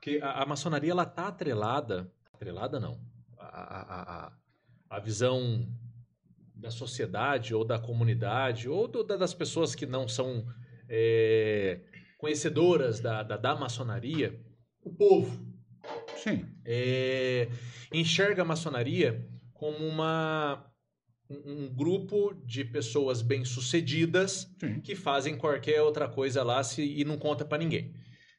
que 0.00 0.18
a, 0.22 0.42
a 0.42 0.46
maçonaria 0.46 0.92
ela 0.92 1.04
tá 1.04 1.28
atrelada, 1.28 2.10
atrelada 2.32 2.80
não, 2.80 2.98
a, 3.38 3.44
a, 3.46 4.26
a, 4.28 4.32
a 4.96 4.98
visão 4.98 5.68
da 6.54 6.70
sociedade 6.70 7.54
ou 7.54 7.62
da 7.62 7.78
comunidade 7.78 8.66
ou 8.66 8.88
do- 8.88 9.04
da- 9.04 9.18
das 9.18 9.34
pessoas 9.34 9.74
que 9.74 9.84
não 9.84 10.08
são 10.08 10.46
é, 10.88 11.82
conhecedoras 12.16 12.98
da, 12.98 13.22
da, 13.22 13.36
da 13.36 13.54
maçonaria, 13.54 14.42
o 14.82 14.90
povo 14.90 15.38
Sim. 16.16 16.46
é, 16.64 17.50
enxerga 17.92 18.40
a 18.40 18.44
maçonaria 18.46 19.28
como 19.58 19.76
uma 19.86 20.64
um, 21.28 21.68
grupo 21.74 22.32
de 22.46 22.64
pessoas 22.64 23.20
bem-sucedidas 23.20 24.48
que 24.80 24.94
fazem 24.94 25.36
qualquer 25.36 25.82
outra 25.82 26.08
coisa 26.08 26.42
lá 26.42 26.62
se, 26.62 26.80
e 26.82 27.04
não 27.04 27.18
conta 27.18 27.44
pra 27.44 27.58
ninguém. 27.58 27.92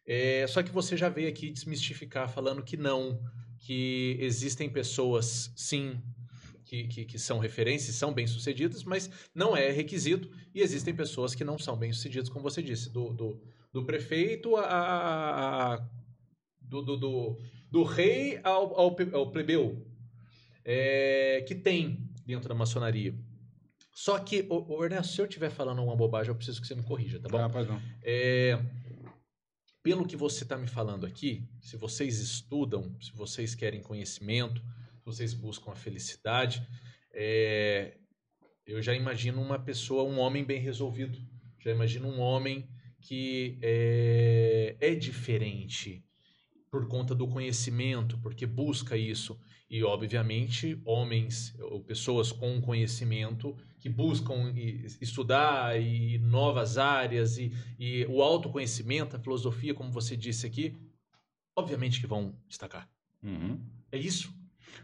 É, 0.08 0.48
só 0.48 0.64
que 0.64 0.72
você 0.72 0.98
já 0.98 1.08
veio 1.10 1.30
aqui 1.30 1.52
desmistificar 1.52 2.28
falando 2.30 2.64
que 2.64 2.76
não, 2.78 3.22
que 3.60 4.18
existem 4.20 4.68
pessoas, 4.70 5.52
sim, 5.56 6.02
que, 6.64 6.88
que, 6.88 7.06
que 7.06 7.20
são 7.20 7.38
referências, 7.38 7.96
são 7.96 8.14
bem-sucedidas, 8.14 8.84
mas 8.84 9.10
não 9.36 9.56
é 9.56 9.70
requisito, 9.72 10.32
e 10.56 10.62
existem 10.62 10.96
pessoas 10.96 11.36
que 11.36 11.44
não 11.44 11.60
são 11.60 11.78
bem-sucedidas, 11.78 12.30
como 12.30 12.42
você 12.42 12.64
disse, 12.64 12.90
do, 12.92 13.14
do, 13.14 13.42
do 13.74 13.86
prefeito 13.86 14.56
a, 14.56 14.64
a- 14.64 15.74
a- 15.76 15.90
do, 16.62 16.82
do, 16.82 16.98
do, 16.98 17.38
do 17.70 17.84
rei 17.84 18.40
ao, 18.44 18.80
ao, 18.80 18.96
ao 19.14 19.32
plebeu. 19.32 19.86
É, 20.72 21.44
que 21.48 21.56
tem 21.56 22.08
dentro 22.24 22.48
da 22.48 22.54
maçonaria. 22.54 23.18
Só 23.92 24.20
que, 24.20 24.46
ô, 24.48 24.76
ô, 24.76 24.86
Ernesto, 24.86 25.14
se 25.14 25.20
eu 25.20 25.26
estiver 25.26 25.50
falando 25.50 25.84
uma 25.84 25.96
bobagem, 25.96 26.30
eu 26.30 26.36
preciso 26.36 26.62
que 26.62 26.68
você 26.68 26.76
me 26.76 26.84
corrija, 26.84 27.20
tá 27.20 27.28
bom? 27.28 27.40
Ah, 27.40 27.50
perdão. 27.50 27.82
É, 28.04 28.60
pelo 29.82 30.06
que 30.06 30.16
você 30.16 30.44
está 30.44 30.56
me 30.56 30.68
falando 30.68 31.08
aqui, 31.08 31.44
se 31.60 31.76
vocês 31.76 32.20
estudam, 32.20 32.96
se 33.02 33.12
vocês 33.14 33.56
querem 33.56 33.82
conhecimento, 33.82 34.62
se 35.00 35.06
vocês 35.06 35.34
buscam 35.34 35.72
a 35.72 35.76
felicidade, 35.76 36.62
é, 37.12 37.98
eu 38.64 38.80
já 38.80 38.94
imagino 38.94 39.42
uma 39.42 39.58
pessoa, 39.58 40.04
um 40.04 40.20
homem 40.20 40.44
bem 40.44 40.62
resolvido. 40.62 41.18
Já 41.58 41.72
imagino 41.72 42.08
um 42.08 42.20
homem 42.20 42.70
que 43.02 43.58
é, 43.64 44.78
é 44.80 44.94
diferente 44.94 46.06
por 46.70 46.88
conta 46.88 47.16
do 47.16 47.28
conhecimento, 47.28 48.20
porque 48.20 48.46
busca 48.46 48.96
isso. 48.96 49.36
E, 49.70 49.84
obviamente, 49.84 50.82
homens 50.84 51.54
ou 51.60 51.80
pessoas 51.80 52.32
com 52.32 52.60
conhecimento 52.60 53.56
que 53.80 53.88
buscam 53.88 54.54
estudar 55.00 55.80
e 55.80 56.18
novas 56.18 56.78
áreas 56.78 57.38
e, 57.38 57.52
e 57.78 58.06
o 58.06 58.22
autoconhecimento, 58.22 59.16
a 59.16 59.20
filosofia, 59.20 59.74
como 59.74 59.92
você 59.92 60.18
disse 60.18 60.46
aqui, 60.46 60.76
obviamente 61.56 62.02
que 62.02 62.08
vão 62.08 62.36
destacar. 62.48 62.90
Uhum. 63.24 63.60
É 63.92 63.98
isso? 63.98 64.34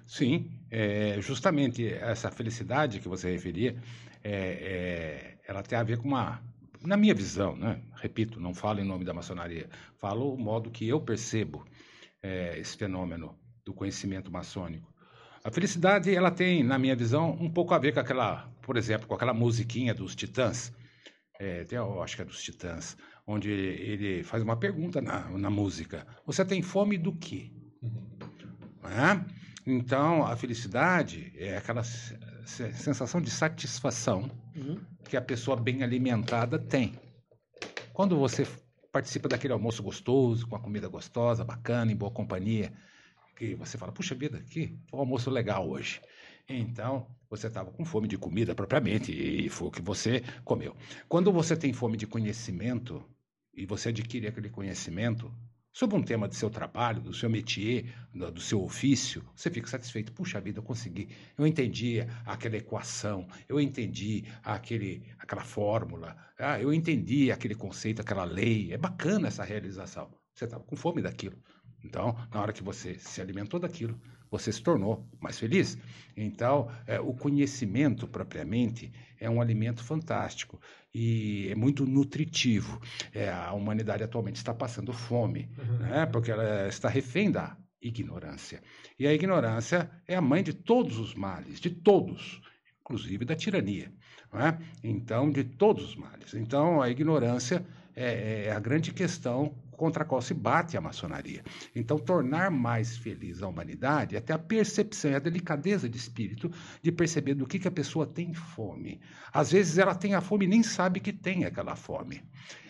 Sim, 0.05 0.51
é, 0.69 1.19
justamente 1.19 1.87
essa 1.87 2.29
felicidade 2.29 2.99
que 2.99 3.07
você 3.07 3.31
referia, 3.31 3.75
é, 4.23 4.31
é, 4.31 5.37
ela 5.47 5.63
tem 5.63 5.77
a 5.77 5.83
ver 5.83 5.97
com 5.97 6.07
uma, 6.07 6.41
na 6.81 6.95
minha 6.95 7.13
visão, 7.13 7.55
né? 7.55 7.81
repito, 7.95 8.39
não 8.39 8.53
falo 8.53 8.79
em 8.79 8.83
nome 8.85 9.03
da 9.03 9.13
maçonaria, 9.13 9.67
falo 9.97 10.33
o 10.33 10.37
modo 10.37 10.69
que 10.69 10.87
eu 10.87 11.01
percebo 11.01 11.65
é, 12.21 12.57
esse 12.59 12.77
fenômeno 12.77 13.37
do 13.65 13.73
conhecimento 13.73 14.31
maçônico. 14.31 14.93
A 15.43 15.51
felicidade, 15.51 16.13
ela 16.13 16.31
tem, 16.31 16.63
na 16.63 16.79
minha 16.79 16.95
visão, 16.95 17.31
um 17.39 17.49
pouco 17.49 17.73
a 17.73 17.79
ver 17.79 17.93
com 17.93 17.99
aquela, 17.99 18.47
por 18.61 18.77
exemplo, 18.77 19.07
com 19.07 19.13
aquela 19.13 19.33
musiquinha 19.33 19.93
dos 19.93 20.15
Titãs, 20.15 20.73
é, 21.39 21.65
eu 21.69 22.01
acho 22.01 22.15
que 22.15 22.21
é 22.21 22.25
dos 22.25 22.41
Titãs, 22.41 22.95
onde 23.27 23.49
ele 23.49 24.23
faz 24.23 24.41
uma 24.41 24.55
pergunta 24.55 25.01
na, 25.01 25.29
na 25.29 25.49
música: 25.49 26.07
Você 26.25 26.45
tem 26.45 26.61
fome 26.61 26.97
do 26.97 27.13
quê? 27.13 27.51
Uhum. 27.81 28.01
É? 28.85 29.25
Então, 29.67 30.25
a 30.25 30.35
felicidade 30.37 31.33
é 31.35 31.57
aquela 31.57 31.83
sensação 31.83 33.19
de 33.19 33.31
satisfação 33.31 34.29
uhum. 34.55 34.79
que 35.09 35.17
a 35.17 35.21
pessoa 35.21 35.57
bem 35.57 35.83
alimentada 35.83 36.59
tem. 36.59 36.93
Quando 37.91 38.17
você 38.17 38.47
participa 38.91 39.27
daquele 39.27 39.53
almoço 39.53 39.81
gostoso, 39.81 40.47
com 40.47 40.55
a 40.55 40.59
comida 40.59 40.87
gostosa, 40.87 41.43
bacana, 41.43 41.91
em 41.91 41.95
boa 41.95 42.11
companhia, 42.11 42.71
que 43.35 43.55
você 43.55 43.77
fala, 43.77 43.91
puxa 43.91 44.15
vida, 44.15 44.41
que 44.49 44.77
um 44.93 44.99
almoço 44.99 45.29
legal 45.29 45.69
hoje. 45.69 46.01
Então, 46.47 47.07
você 47.29 47.47
estava 47.47 47.71
com 47.71 47.83
fome 47.83 48.07
de 48.07 48.17
comida 48.17 48.53
propriamente 48.53 49.11
e 49.11 49.49
foi 49.49 49.67
o 49.67 49.71
que 49.71 49.81
você 49.81 50.23
comeu. 50.43 50.75
Quando 51.09 51.31
você 51.31 51.55
tem 51.55 51.73
fome 51.73 51.97
de 51.97 52.07
conhecimento 52.07 53.03
e 53.53 53.65
você 53.65 53.89
adquire 53.89 54.27
aquele 54.27 54.49
conhecimento 54.49 55.33
sobre 55.75 55.97
um 55.97 56.03
tema 56.03 56.27
do 56.27 56.33
seu 56.35 56.49
trabalho, 56.49 57.01
do 57.01 57.13
seu 57.13 57.29
métier, 57.29 57.93
do, 58.13 58.39
seu 58.39 58.63
ofício, 58.63 59.21
você 59.35 59.49
fica 59.49 59.67
satisfeito. 59.67 60.13
Puxa 60.13 60.39
vida, 60.39 60.59
eu 60.59 60.63
consegui. 60.63 61.09
Eu 61.37 61.45
entendi 61.45 61.99
aquela 62.25 62.55
equação, 62.55 63.27
eu 63.49 63.59
entendi 63.59 64.23
aquele, 64.41 65.03
aquela 65.19 65.43
fórmula, 65.43 66.15
ah, 66.39 66.61
eu 66.61 66.73
entendi 66.73 67.29
aquele 67.29 67.55
conceito, 67.55 68.01
aquela 68.01 68.23
lei. 68.23 68.71
É 68.71 68.77
bacana 68.77 69.27
essa 69.27 69.43
realização. 69.43 70.09
Você 70.33 70.45
estava 70.45 70.63
com 70.63 70.75
fome 70.75 71.01
daquilo. 71.01 71.37
Então, 71.85 72.15
na 72.33 72.41
hora 72.41 72.51
que 72.51 72.63
você 72.63 72.95
se 72.95 73.21
alimentou 73.21 73.59
daquilo, 73.59 73.99
você 74.29 74.51
se 74.51 74.61
tornou 74.61 75.07
mais 75.21 75.37
feliz. 75.39 75.77
Então, 76.17 76.69
é, 76.87 76.99
o 76.99 77.13
conhecimento 77.13 78.07
propriamente 78.07 78.91
é 79.19 79.29
um 79.29 79.39
alimento 79.39 79.83
fantástico 79.83 80.59
e 80.93 81.47
é 81.49 81.55
muito 81.55 81.85
nutritivo. 81.85 82.81
É, 83.13 83.29
a 83.29 83.53
humanidade 83.53 84.03
atualmente 84.03 84.37
está 84.37 84.53
passando 84.53 84.91
fome, 84.91 85.49
uhum. 85.57 85.77
né, 85.77 86.05
porque 86.05 86.31
ela 86.31 86.67
está 86.67 86.89
refém 86.89 87.31
da 87.31 87.55
ignorância. 87.81 88.61
E 88.97 89.07
a 89.07 89.13
ignorância 89.13 89.89
é 90.07 90.15
a 90.15 90.21
mãe 90.21 90.43
de 90.43 90.53
todos 90.53 90.97
os 90.97 91.13
males, 91.13 91.59
de 91.59 91.69
todos, 91.69 92.41
inclusive 92.81 93.25
da 93.25 93.35
tirania. 93.35 93.93
É? 94.33 94.57
Então, 94.83 95.31
de 95.31 95.45
todos 95.45 95.85
os 95.85 95.95
males. 95.95 96.33
Então, 96.33 96.81
a 96.81 96.89
ignorância 96.89 97.65
é, 97.95 98.47
é 98.47 98.51
a 98.51 98.59
grande 98.59 98.91
questão 98.91 99.55
contra 99.75 100.03
a 100.03 100.05
qual 100.05 100.21
se 100.21 100.33
bate 100.33 100.77
a 100.77 100.81
maçonaria. 100.81 101.43
Então, 101.75 101.97
tornar 101.97 102.49
mais 102.49 102.97
feliz 102.97 103.41
a 103.41 103.47
humanidade 103.47 104.15
é 104.15 104.21
ter 104.21 104.33
a 104.33 104.39
percepção 104.39 105.11
e 105.11 105.15
a 105.15 105.19
delicadeza 105.19 105.89
de 105.89 105.97
espírito 105.97 106.51
de 106.81 106.91
perceber 106.91 107.35
do 107.35 107.45
que, 107.45 107.59
que 107.59 107.67
a 107.67 107.71
pessoa 107.71 108.05
tem 108.05 108.33
fome. 108.33 108.99
Às 109.31 109.51
vezes 109.51 109.77
ela 109.77 109.95
tem 109.95 110.13
a 110.15 110.21
fome 110.21 110.45
e 110.45 110.49
nem 110.49 110.63
sabe 110.63 110.99
que 110.99 111.13
tem 111.13 111.45
aquela 111.45 111.75
fome. 111.75 112.23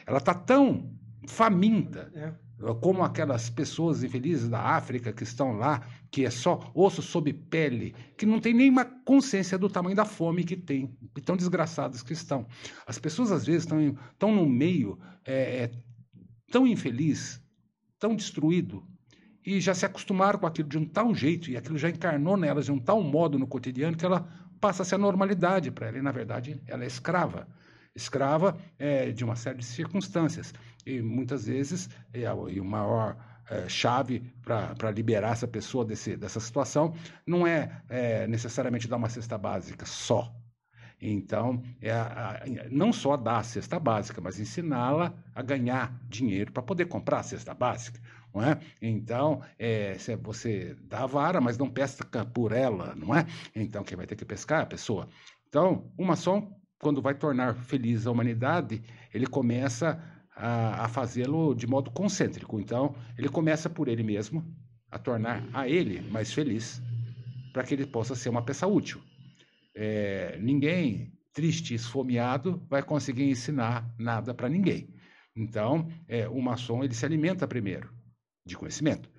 Ela 0.06 0.18
está 0.18 0.34
tão 0.34 0.92
faminta. 1.28 2.12
É. 2.14 2.34
Como 2.80 3.04
aquelas 3.04 3.50
pessoas 3.50 4.02
infelizes 4.02 4.48
da 4.48 4.60
África 4.60 5.12
que 5.12 5.24
estão 5.24 5.58
lá, 5.58 5.86
que 6.10 6.26
é 6.26 6.30
só 6.30 6.72
osso 6.74 7.02
sob 7.02 7.34
pele, 7.34 7.94
que 8.18 8.26
não 8.26 8.40
tem 8.40 8.54
nenhuma 8.54 8.86
consciência 8.86 9.58
do 9.58 9.70
tamanho 9.70 9.96
da 9.96 10.06
fome 10.06 10.46
que 10.46 10.56
tem, 10.56 10.98
e 11.18 11.22
tão 11.22 11.36
desgraçadas 11.36 12.02
que 12.02 12.14
estão. 12.14 12.48
As 12.88 12.98
pessoas, 12.98 13.34
às 13.34 13.46
vezes, 13.46 13.64
estão, 13.64 13.98
estão 14.14 14.34
no 14.34 14.48
meio 14.48 14.98
é, 15.26 15.64
é 15.64 15.72
tão 16.56 16.66
infeliz, 16.66 17.42
tão 18.00 18.16
destruído, 18.16 18.82
e 19.46 19.60
já 19.60 19.74
se 19.74 19.86
acostumaram 19.86 20.40
com 20.40 20.48
aquilo 20.48 20.70
de 20.70 20.78
um 20.78 20.86
tal 20.86 21.14
jeito, 21.14 21.52
e 21.52 21.58
aquilo 21.58 21.78
já 21.78 21.90
encarnou 21.90 22.38
nelas 22.38 22.64
de 22.64 22.72
um 22.72 22.80
tal 22.80 23.04
modo 23.04 23.38
no 23.38 23.46
cotidiano 23.46 23.98
que 23.98 24.06
ela 24.06 24.22
passa 24.62 24.82
a 24.82 24.86
ser 24.86 24.96
a 24.96 24.98
normalidade 24.98 25.70
para 25.70 25.88
ela, 25.88 25.98
e 25.98 26.02
na 26.02 26.14
verdade 26.14 26.62
ela 26.66 26.86
é 26.86 26.88
escrava. 26.88 27.46
Escrava 27.94 28.58
é, 28.80 29.12
de 29.12 29.26
uma 29.26 29.36
série 29.36 29.58
de 29.58 29.66
circunstâncias. 29.66 30.54
E 30.86 31.02
muitas 31.02 31.46
vezes, 31.46 31.90
é, 32.14 32.22
e 32.22 32.62
o 32.62 32.64
maior 32.64 33.18
é, 33.50 33.68
chave 33.68 34.22
para 34.42 34.92
liberar 34.92 35.34
essa 35.34 35.50
pessoa 35.50 35.84
desse, 35.84 36.16
dessa 36.16 36.40
situação 36.40 36.96
não 37.28 37.46
é, 37.46 37.82
é 37.90 38.28
necessariamente 38.28 38.88
dar 38.88 38.96
uma 38.96 39.10
cesta 39.10 39.38
básica 39.38 39.86
só, 39.86 40.34
então, 41.02 41.62
é 41.82 41.92
a, 41.92 42.04
a, 42.06 42.70
não 42.70 42.94
só 42.94 43.18
dar 43.18 43.38
a 43.38 43.44
cesta 43.44 43.80
básica, 43.80 44.22
mas 44.22 44.40
ensiná-la 44.40 45.14
a 45.34 45.42
ganhar 45.42 46.00
dinheiro 46.08 46.52
para 46.52 46.64
poder 46.64 46.86
comprar 46.86 47.20
a 47.20 47.24
cesta 47.24 47.54
básica. 47.54 48.00
Não 48.34 48.44
é? 48.44 48.60
Então, 48.82 49.42
é, 49.58 49.98
você 50.22 50.76
dá 50.82 51.04
a 51.04 51.06
vara, 51.06 51.40
mas 51.40 51.58
não 51.58 51.70
pesca 51.70 52.26
por 52.26 52.52
ela, 52.52 52.94
não 52.96 53.16
é? 53.16 53.26
Então, 53.56 53.84
quem 53.84 53.96
vai 53.96 54.06
ter 54.06 54.16
que 54.16 54.26
pescar 54.26 54.60
é 54.60 54.64
a 54.64 54.66
pessoa. 54.66 55.08
Então, 55.48 55.90
o 55.98 56.04
maçom, 56.04 56.54
quando 56.80 57.02
vai 57.02 57.14
tornar 57.14 57.56
feliz 57.56 58.06
a 58.06 58.12
humanidade, 58.12 58.82
ele 59.14 59.26
começa 59.26 60.02
a, 60.36 60.86
a 60.86 60.88
fazê-lo 60.90 61.56
de 61.56 61.66
modo 61.66 61.90
concêntrico. 61.92 62.60
Então, 62.60 62.94
ele 63.18 63.30
começa 63.30 63.70
por 63.70 63.88
ele 63.88 64.04
mesmo, 64.04 64.44
a 64.92 65.00
tornar 65.00 65.48
a 65.54 65.68
ele 65.68 66.02
mais 66.10 66.34
feliz, 66.34 66.82
para 67.54 67.64
que 67.64 67.74
ele 67.74 67.86
possa 67.86 68.16
ser 68.16 68.28
uma 68.30 68.42
peça 68.42 68.68
útil 68.68 69.02
é, 69.76 70.38
ninguém 70.40 71.14
triste, 71.34 71.74
esfomeado, 71.74 72.66
vai 72.70 72.82
conseguir 72.82 73.26
ensinar 73.26 73.94
nada 74.00 74.34
para 74.34 74.48
ninguém. 74.48 74.90
Então, 75.36 75.92
é, 76.08 76.28
o 76.30 76.42
maçom 76.42 76.84
ele 76.84 76.94
se 76.94 77.06
alimenta 77.06 77.46
primeiro 77.46 77.94
de 78.46 78.56
conhecimento. 78.56 79.10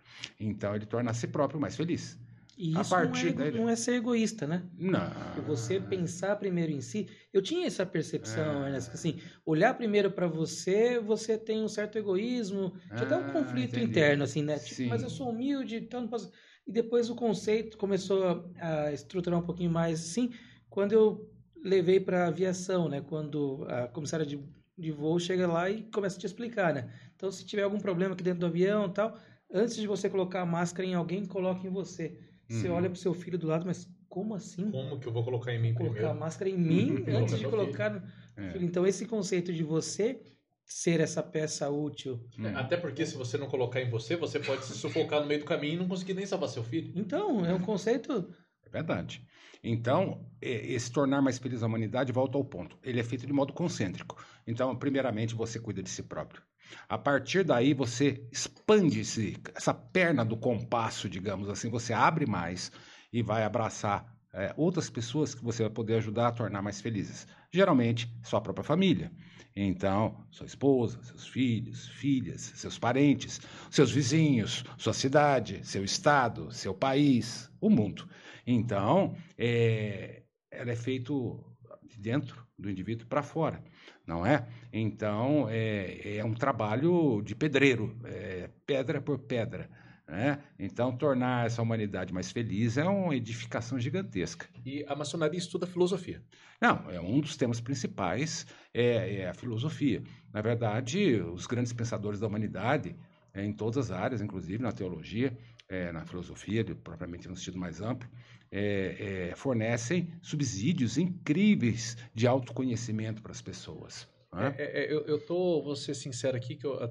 Então, 0.40 0.74
ele 0.74 0.86
torna 0.86 1.10
a 1.10 1.14
si 1.14 1.28
próprio 1.28 1.60
mais 1.60 1.76
feliz. 1.76 2.18
E 2.56 2.72
isso 2.72 2.90
não 2.94 3.14
é, 3.14 3.32
dele... 3.32 3.58
não 3.58 3.68
é, 3.68 3.76
ser 3.76 3.96
egoísta, 3.96 4.46
né? 4.46 4.62
Não. 4.78 5.10
Porque 5.10 5.42
você 5.42 5.78
pensar 5.78 6.36
primeiro 6.36 6.72
em 6.72 6.80
si. 6.80 7.06
Eu 7.30 7.42
tinha 7.42 7.66
essa 7.66 7.84
percepção, 7.84 8.64
é. 8.64 8.68
Ernesto, 8.68 8.90
que 8.90 8.96
assim, 8.96 9.20
olhar 9.44 9.74
primeiro 9.74 10.10
para 10.10 10.26
você, 10.26 10.98
você 10.98 11.36
tem 11.36 11.62
um 11.62 11.68
certo 11.68 11.98
egoísmo, 11.98 12.72
tinha 12.88 13.02
até 13.02 13.14
um 13.14 13.26
ah, 13.26 13.30
conflito 13.30 13.76
entendi. 13.76 13.90
interno, 13.90 14.24
assim, 14.24 14.42
né? 14.42 14.58
Tipo, 14.58 14.88
mas 14.88 15.02
eu 15.02 15.10
sou 15.10 15.28
humilde, 15.28 15.76
então 15.76 16.00
não 16.00 16.08
posso. 16.08 16.32
E 16.66 16.72
depois 16.72 17.08
o 17.08 17.14
conceito 17.14 17.78
começou 17.78 18.52
a 18.58 18.92
estruturar 18.92 19.38
um 19.38 19.42
pouquinho 19.42 19.70
mais 19.70 20.00
assim, 20.00 20.32
quando 20.68 20.92
eu 20.92 21.30
levei 21.62 22.00
para 22.00 22.26
aviação, 22.26 22.88
né? 22.88 23.00
Quando 23.00 23.64
a 23.68 23.88
comissária 23.88 24.26
de, 24.26 24.38
de 24.76 24.90
voo 24.90 25.18
chega 25.18 25.46
lá 25.46 25.70
e 25.70 25.82
começa 25.84 26.16
a 26.16 26.20
te 26.20 26.26
explicar, 26.26 26.74
né? 26.74 26.90
Então, 27.14 27.30
se 27.30 27.44
tiver 27.44 27.62
algum 27.62 27.78
problema 27.78 28.14
aqui 28.14 28.22
dentro 28.24 28.40
do 28.40 28.46
avião 28.46 28.88
tal, 28.88 29.16
antes 29.52 29.76
de 29.76 29.86
você 29.86 30.10
colocar 30.10 30.42
a 30.42 30.46
máscara 30.46 30.86
em 30.86 30.94
alguém, 30.94 31.24
coloque 31.24 31.66
em 31.66 31.70
você. 31.70 32.18
Você 32.48 32.68
uhum. 32.68 32.74
olha 32.74 32.90
pro 32.90 32.98
seu 32.98 33.14
filho 33.14 33.38
do 33.38 33.46
lado, 33.46 33.64
mas 33.64 33.88
como 34.08 34.34
assim? 34.34 34.70
Como 34.70 34.98
que 34.98 35.06
eu 35.06 35.12
vou 35.12 35.24
colocar 35.24 35.52
em 35.52 35.60
mim 35.60 35.74
colocar 35.74 35.92
primeiro? 35.92 36.08
Colocar 36.08 36.16
a 36.16 36.20
máscara 36.20 36.50
em 36.50 36.58
mim 36.58 37.04
antes 37.10 37.38
de 37.38 37.48
colocar 37.48 37.90
no 37.90 38.02
é. 38.36 38.50
filho. 38.50 38.64
Então, 38.64 38.86
esse 38.86 39.06
conceito 39.06 39.52
de 39.52 39.62
você 39.62 40.20
ser 40.66 41.00
essa 41.00 41.22
peça 41.22 41.70
útil. 41.70 42.28
É, 42.42 42.48
até 42.48 42.76
porque 42.76 43.06
se 43.06 43.16
você 43.16 43.38
não 43.38 43.46
colocar 43.46 43.80
em 43.80 43.88
você, 43.88 44.16
você 44.16 44.40
pode 44.40 44.64
se 44.64 44.74
sufocar 44.74 45.20
no 45.20 45.26
meio 45.26 45.40
do 45.40 45.46
caminho 45.46 45.74
e 45.74 45.76
não 45.76 45.88
conseguir 45.88 46.14
nem 46.14 46.26
salvar 46.26 46.48
seu 46.48 46.64
filho. 46.64 46.92
Então, 46.96 47.46
é 47.46 47.54
um 47.54 47.60
conceito. 47.60 48.34
É 48.64 48.68
verdade. 48.68 49.24
Então, 49.62 50.28
esse 50.40 50.90
tornar 50.90 51.22
mais 51.22 51.38
feliz 51.38 51.62
a 51.62 51.66
humanidade 51.66 52.12
volta 52.12 52.36
ao 52.36 52.44
ponto. 52.44 52.76
Ele 52.82 52.98
é 52.98 53.04
feito 53.04 53.26
de 53.26 53.32
modo 53.32 53.52
concêntrico. 53.52 54.16
Então, 54.46 54.74
primeiramente, 54.76 55.34
você 55.34 55.60
cuida 55.60 55.82
de 55.82 55.88
si 55.88 56.02
próprio. 56.02 56.42
A 56.88 56.98
partir 56.98 57.44
daí, 57.44 57.72
você 57.72 58.26
expande 58.32 59.00
esse, 59.00 59.36
essa 59.54 59.72
perna 59.72 60.24
do 60.24 60.36
compasso, 60.36 61.08
digamos 61.08 61.48
assim, 61.48 61.70
você 61.70 61.92
abre 61.92 62.26
mais 62.26 62.72
e 63.12 63.22
vai 63.22 63.44
abraçar 63.44 64.15
é, 64.36 64.52
outras 64.54 64.90
pessoas 64.90 65.34
que 65.34 65.42
você 65.42 65.62
vai 65.62 65.72
poder 65.72 65.94
ajudar 65.96 66.28
a 66.28 66.32
tornar 66.32 66.60
mais 66.60 66.80
felizes. 66.80 67.26
Geralmente, 67.50 68.06
sua 68.22 68.40
própria 68.40 68.62
família. 68.62 69.10
Então, 69.56 70.26
sua 70.30 70.44
esposa, 70.44 71.02
seus 71.02 71.26
filhos, 71.26 71.88
filhas, 71.88 72.52
seus 72.54 72.78
parentes, 72.78 73.40
seus 73.70 73.90
vizinhos, 73.90 74.62
sua 74.76 74.92
cidade, 74.92 75.66
seu 75.66 75.82
estado, 75.82 76.52
seu 76.52 76.74
país, 76.74 77.50
o 77.58 77.70
mundo. 77.70 78.06
Então, 78.46 79.16
é, 79.38 80.22
ela 80.50 80.70
é 80.70 80.76
feito 80.76 81.42
de 81.82 81.98
dentro 81.98 82.46
do 82.58 82.70
indivíduo 82.70 83.06
para 83.06 83.22
fora, 83.22 83.64
não 84.06 84.26
é? 84.26 84.46
Então, 84.70 85.48
é, 85.48 86.18
é 86.18 86.24
um 86.24 86.34
trabalho 86.34 87.22
de 87.22 87.34
pedreiro, 87.34 87.98
é, 88.04 88.50
pedra 88.66 89.00
por 89.00 89.18
pedra. 89.20 89.70
Né? 90.08 90.38
Então, 90.58 90.96
tornar 90.96 91.46
essa 91.46 91.60
humanidade 91.60 92.12
mais 92.14 92.30
feliz 92.30 92.76
é 92.76 92.84
uma 92.84 93.16
edificação 93.16 93.78
gigantesca. 93.78 94.46
E 94.64 94.84
a 94.86 94.94
maçonaria 94.94 95.38
estuda 95.38 95.66
filosofia. 95.66 96.22
Não, 96.60 96.88
é 96.90 97.00
um 97.00 97.20
dos 97.20 97.36
temas 97.36 97.60
principais 97.60 98.46
é, 98.72 99.16
é 99.16 99.28
a 99.28 99.34
filosofia. 99.34 100.02
Na 100.32 100.40
verdade, 100.40 101.20
os 101.20 101.46
grandes 101.46 101.72
pensadores 101.72 102.20
da 102.20 102.26
humanidade, 102.28 102.94
é, 103.34 103.44
em 103.44 103.52
todas 103.52 103.76
as 103.76 103.90
áreas, 103.90 104.22
inclusive 104.22 104.62
na 104.62 104.70
teologia, 104.70 105.36
é, 105.68 105.90
na 105.90 106.04
filosofia, 106.04 106.64
propriamente 106.76 107.28
no 107.28 107.34
sentido 107.34 107.58
mais 107.58 107.80
amplo, 107.80 108.08
é, 108.50 109.30
é, 109.30 109.34
fornecem 109.34 110.12
subsídios 110.22 110.96
incríveis 110.98 111.96
de 112.14 112.28
autoconhecimento 112.28 113.20
para 113.20 113.32
as 113.32 113.42
pessoas. 113.42 114.08
Né? 114.32 114.54
É, 114.56 114.84
é, 114.84 114.92
eu, 114.92 115.04
eu 115.06 115.18
tô, 115.18 115.62
vou 115.62 115.74
ser 115.74 115.94
sincero 115.94 116.36
aqui, 116.36 116.54
que 116.54 116.64
eu 116.66 116.90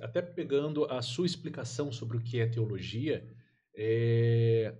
até 0.00 0.22
pegando 0.22 0.84
a 0.86 1.02
sua 1.02 1.26
explicação 1.26 1.90
sobre 1.92 2.16
o 2.16 2.20
que 2.20 2.40
é 2.40 2.46
teologia, 2.46 3.26
é, 3.74 4.74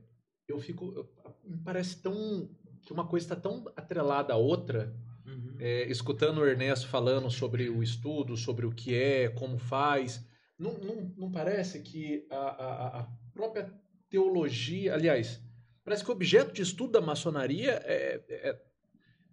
eu 0.46 0.58
fico, 0.58 1.08
me 1.44 1.58
parece 1.58 2.02
tão 2.02 2.50
que 2.82 2.92
uma 2.92 3.06
coisa 3.06 3.24
está 3.24 3.36
tão 3.36 3.70
atrelada 3.76 4.32
à 4.32 4.36
outra. 4.36 4.94
Uhum. 5.26 5.56
É, 5.58 5.90
escutando 5.90 6.38
o 6.38 6.46
Ernesto 6.46 6.88
falando 6.88 7.30
sobre 7.30 7.68
o 7.68 7.82
estudo, 7.82 8.36
sobre 8.36 8.64
o 8.64 8.72
que 8.72 8.94
é, 8.94 9.28
como 9.28 9.58
faz, 9.58 10.26
não, 10.58 10.72
não, 10.78 11.14
não 11.16 11.30
parece 11.30 11.80
que 11.80 12.26
a, 12.30 12.36
a, 12.36 13.00
a 13.00 13.08
própria 13.32 13.72
teologia, 14.08 14.94
aliás, 14.94 15.40
parece 15.84 16.02
que 16.02 16.10
o 16.10 16.14
objeto 16.14 16.52
de 16.52 16.62
estudo 16.62 16.92
da 16.92 17.00
maçonaria 17.00 17.72
é, 17.84 18.24
é 18.28 18.62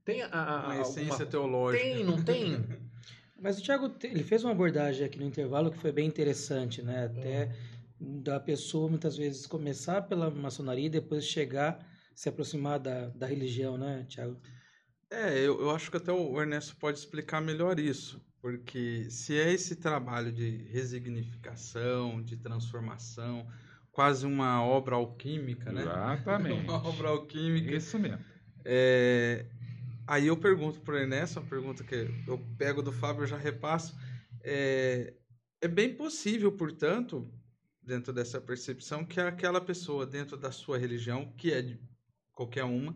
tem 0.04 0.22
a, 0.22 0.30
a, 0.30 0.66
uma 0.66 0.82
essência 0.82 1.12
alguma... 1.12 1.26
teológica. 1.26 1.84
Tem, 1.84 2.04
não 2.04 2.24
tem? 2.24 2.64
Mas 3.40 3.60
o 3.60 3.64
Thiago, 3.64 3.94
ele 4.04 4.24
fez 4.24 4.44
uma 4.44 4.52
abordagem 4.52 5.06
aqui 5.06 5.20
no 5.20 5.26
intervalo 5.26 5.72
que 5.72 5.78
foi 5.78 5.92
bem 5.92 6.08
interessante, 6.08 6.82
né? 6.82 7.06
Até 7.06 7.56
uhum. 8.00 8.22
da 8.22 8.40
pessoa 8.40 8.90
muitas 8.90 9.18
vezes 9.18 9.46
começar 9.46 10.04
pela 10.04 10.30
maçonaria 10.30 10.86
e 10.86 10.90
depois 10.90 11.26
chegar, 11.26 11.86
se 12.16 12.30
aproximar 12.30 12.80
da, 12.80 13.08
da 13.10 13.28
religião, 13.28 13.78
né, 13.78 14.06
Thiago? 14.10 14.40
É, 15.12 15.38
eu, 15.38 15.62
eu 15.62 15.72
acho 15.72 15.92
que 15.92 15.98
até 15.98 16.12
o 16.12 16.42
Ernesto 16.42 16.76
pode 16.78 16.98
explicar 16.98 17.42
melhor 17.42 17.80
isso, 17.80 18.22
porque 18.42 19.08
se 19.10 19.38
é 19.38 19.52
esse 19.54 19.76
trabalho 19.76 20.32
de 20.32 20.64
resignificação, 20.72 22.22
de 22.22 22.38
transformação, 22.38 23.46
quase 23.92 24.26
uma 24.26 24.64
obra 24.64 24.96
alquímica, 24.96 25.72
né? 25.72 25.82
Exatamente. 25.82 26.62
uma 26.68 26.88
obra 26.88 27.10
alquímica. 27.10 27.76
Isso 27.76 27.98
mesmo. 28.00 28.20
É, 28.64 29.46
Aí 30.08 30.28
eu 30.28 30.38
pergunto 30.38 30.82
para 30.82 30.96
o 30.96 30.98
Ernesto, 30.98 31.40
uma 31.40 31.50
pergunta 31.50 31.84
que 31.84 32.08
eu 32.28 32.38
pego 32.58 32.82
do 32.82 32.92
Fábio 32.92 33.24
e 33.24 33.28
já 33.28 33.38
repasso. 33.38 33.98
É, 34.44 35.16
é 35.62 35.68
bem 35.68 35.96
possível, 35.96 36.52
portanto, 36.52 37.32
dentro 37.82 38.14
dessa 38.14 38.40
percepção, 38.40 39.04
que 39.04 39.20
aquela 39.20 39.60
pessoa, 39.60 40.06
dentro 40.06 40.38
da 40.38 40.52
sua 40.52 40.78
religião, 40.78 41.34
que 41.38 41.52
é 41.52 41.62
de 41.62 41.80
qualquer 42.34 42.64
uma, 42.64 42.96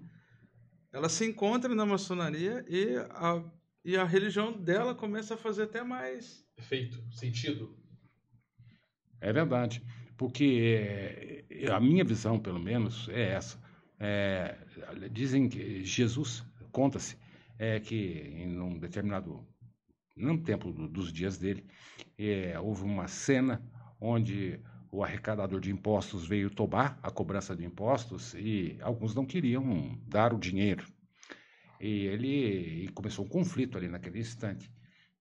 ela 0.91 1.09
se 1.09 1.25
encontra 1.25 1.73
na 1.73 1.85
maçonaria 1.85 2.63
e 2.67 2.95
a, 3.09 3.43
e 3.83 3.97
a 3.97 4.03
religião 4.03 4.51
dela 4.51 4.93
começa 4.93 5.33
a 5.33 5.37
fazer 5.37 5.63
até 5.63 5.83
mais. 5.83 6.45
Efeito, 6.57 7.01
sentido. 7.11 7.75
É 9.21 9.33
verdade. 9.33 9.83
Porque 10.17 11.45
é, 11.49 11.71
a 11.71 11.79
minha 11.79 12.03
visão, 12.03 12.39
pelo 12.39 12.59
menos, 12.59 13.07
é 13.09 13.31
essa. 13.31 13.59
É, 13.99 14.57
dizem 15.11 15.49
que 15.49 15.83
Jesus 15.83 16.43
conta-se 16.71 17.17
é, 17.57 17.79
que 17.79 17.95
em 17.95 18.59
um 18.59 18.77
determinado 18.77 19.45
num 20.15 20.37
tempo 20.37 20.71
do, 20.71 20.87
dos 20.87 21.11
dias 21.13 21.37
dele 21.37 21.65
é, 22.17 22.59
houve 22.59 22.83
uma 22.83 23.07
cena 23.07 23.61
onde 23.99 24.59
o 24.91 25.03
arrecadador 25.03 25.59
de 25.59 25.71
impostos 25.71 26.25
veio 26.25 26.49
tobar 26.49 26.99
a 27.03 27.11
cobrança 27.11 27.55
de 27.55 27.63
impostos 27.63 28.33
e 28.33 28.77
alguns 28.81 29.13
não 29.13 29.25
queriam 29.25 29.97
dar 30.07 30.33
o 30.33 30.39
dinheiro. 30.39 30.85
E 31.79 32.05
ele 32.07 32.85
e 32.85 32.89
começou 32.89 33.23
um 33.23 33.29
conflito 33.29 33.77
ali 33.77 33.87
naquele 33.87 34.19
instante. 34.19 34.69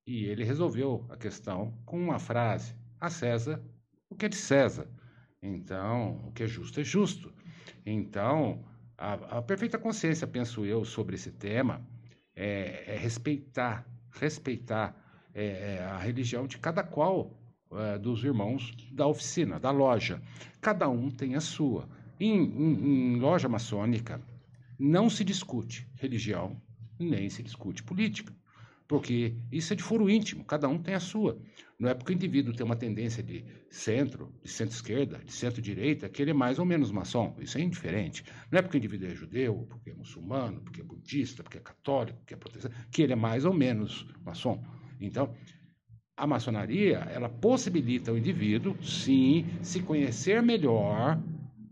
E 0.07 0.25
ele 0.25 0.43
resolveu 0.43 1.07
a 1.11 1.17
questão 1.17 1.79
com 1.85 2.01
uma 2.01 2.19
frase 2.19 2.75
a 3.01 3.11
César 3.11 3.63
o 4.11 4.15
que 4.17 4.27
é 4.27 4.29
de 4.29 4.37
César? 4.37 4.89
Então 5.43 6.27
o 6.27 6.33
que 6.33 6.43
é 6.43 6.47
justo 6.47 6.81
é 6.81 6.85
justo. 6.85 7.33
Então 7.85 8.65
a, 8.99 9.39
a 9.39 9.43
perfeita 9.43 9.79
consciência, 9.79 10.27
penso 10.27 10.67
eu, 10.67 10.85
sobre 10.85 11.15
esse 11.15 11.31
tema 11.31 11.81
é, 12.35 12.95
é 12.95 12.97
respeitar, 12.97 13.87
respeitar 14.11 14.95
é, 15.33 15.77
é 15.77 15.85
a 15.85 15.99
religião 15.99 16.47
de 16.47 16.59
cada 16.59 16.83
qual 16.83 17.39
é, 17.73 17.99
dos 17.99 18.25
irmãos 18.25 18.75
da 18.93 19.07
oficina, 19.07 19.61
da 19.61 19.71
loja. 19.71 20.21
Cada 20.61 20.89
um 20.89 21.11
tem 21.11 21.37
a 21.37 21.41
sua. 21.41 21.89
Em, 22.19 22.35
em, 22.35 23.15
em 23.15 23.21
loja 23.21 23.49
maçônica, 23.49 24.21
não 24.79 25.09
se 25.09 25.23
discute 25.25 25.89
religião, 25.95 26.61
nem 26.99 27.31
se 27.31 27.43
discute 27.43 27.83
política 27.83 28.38
porque 28.89 29.35
isso 29.53 29.75
é 29.75 29.77
de 29.77 29.83
foro 29.83 30.09
íntimo, 30.09 30.43
cada 30.45 30.67
um 30.67 30.79
tem 30.79 30.95
a 30.95 31.01
sua. 31.01 31.39
Não 31.79 31.91
é 31.91 31.95
porque 31.95 32.13
o 32.13 32.15
indivíduo 32.15 32.55
tem 32.55 32.65
uma 32.65 32.75
tendência 32.75 33.23
de 33.23 33.45
centro, 33.71 34.35
de 34.43 34.51
centro-esquerda, 34.51 35.19
de 35.19 35.31
centro-direita, 35.31 36.09
que 36.09 36.23
ele 36.23 36.31
é 36.31 36.35
mais 36.35 36.59
ou 36.59 36.65
menos 36.65 36.91
maçom. 36.91 37.37
Isso 37.39 37.59
é 37.59 37.61
indiferente. 37.61 38.25
Não 38.51 38.59
é 38.59 38.63
porque 38.63 38.79
o 38.79 38.81
indivíduo 38.81 39.09
é 39.09 39.15
judeu, 39.15 39.67
porque 39.69 39.91
é 39.91 39.95
muçulmano, 39.95 40.63
porque 40.63 40.81
é 40.81 40.85
budista, 40.85 41.43
porque 41.43 41.59
é 41.59 41.61
católico, 41.61 42.19
porque 42.19 42.35
é 42.35 42.37
protestante, 42.37 42.75
que 42.91 43.03
ele 43.03 43.13
é 43.13 43.17
mais 43.17 43.45
ou 43.45 43.53
menos 43.53 44.09
maçom. 44.25 44.65
Então, 44.99 45.35
a 46.17 46.27
maçonaria, 46.27 46.99
ela 47.13 47.29
possibilita 47.29 48.11
o 48.11 48.19
indivíduo, 48.19 48.75
sim, 48.83 49.47
se 49.63 49.81
conhecer 49.83 50.43
melhor, 50.43 51.23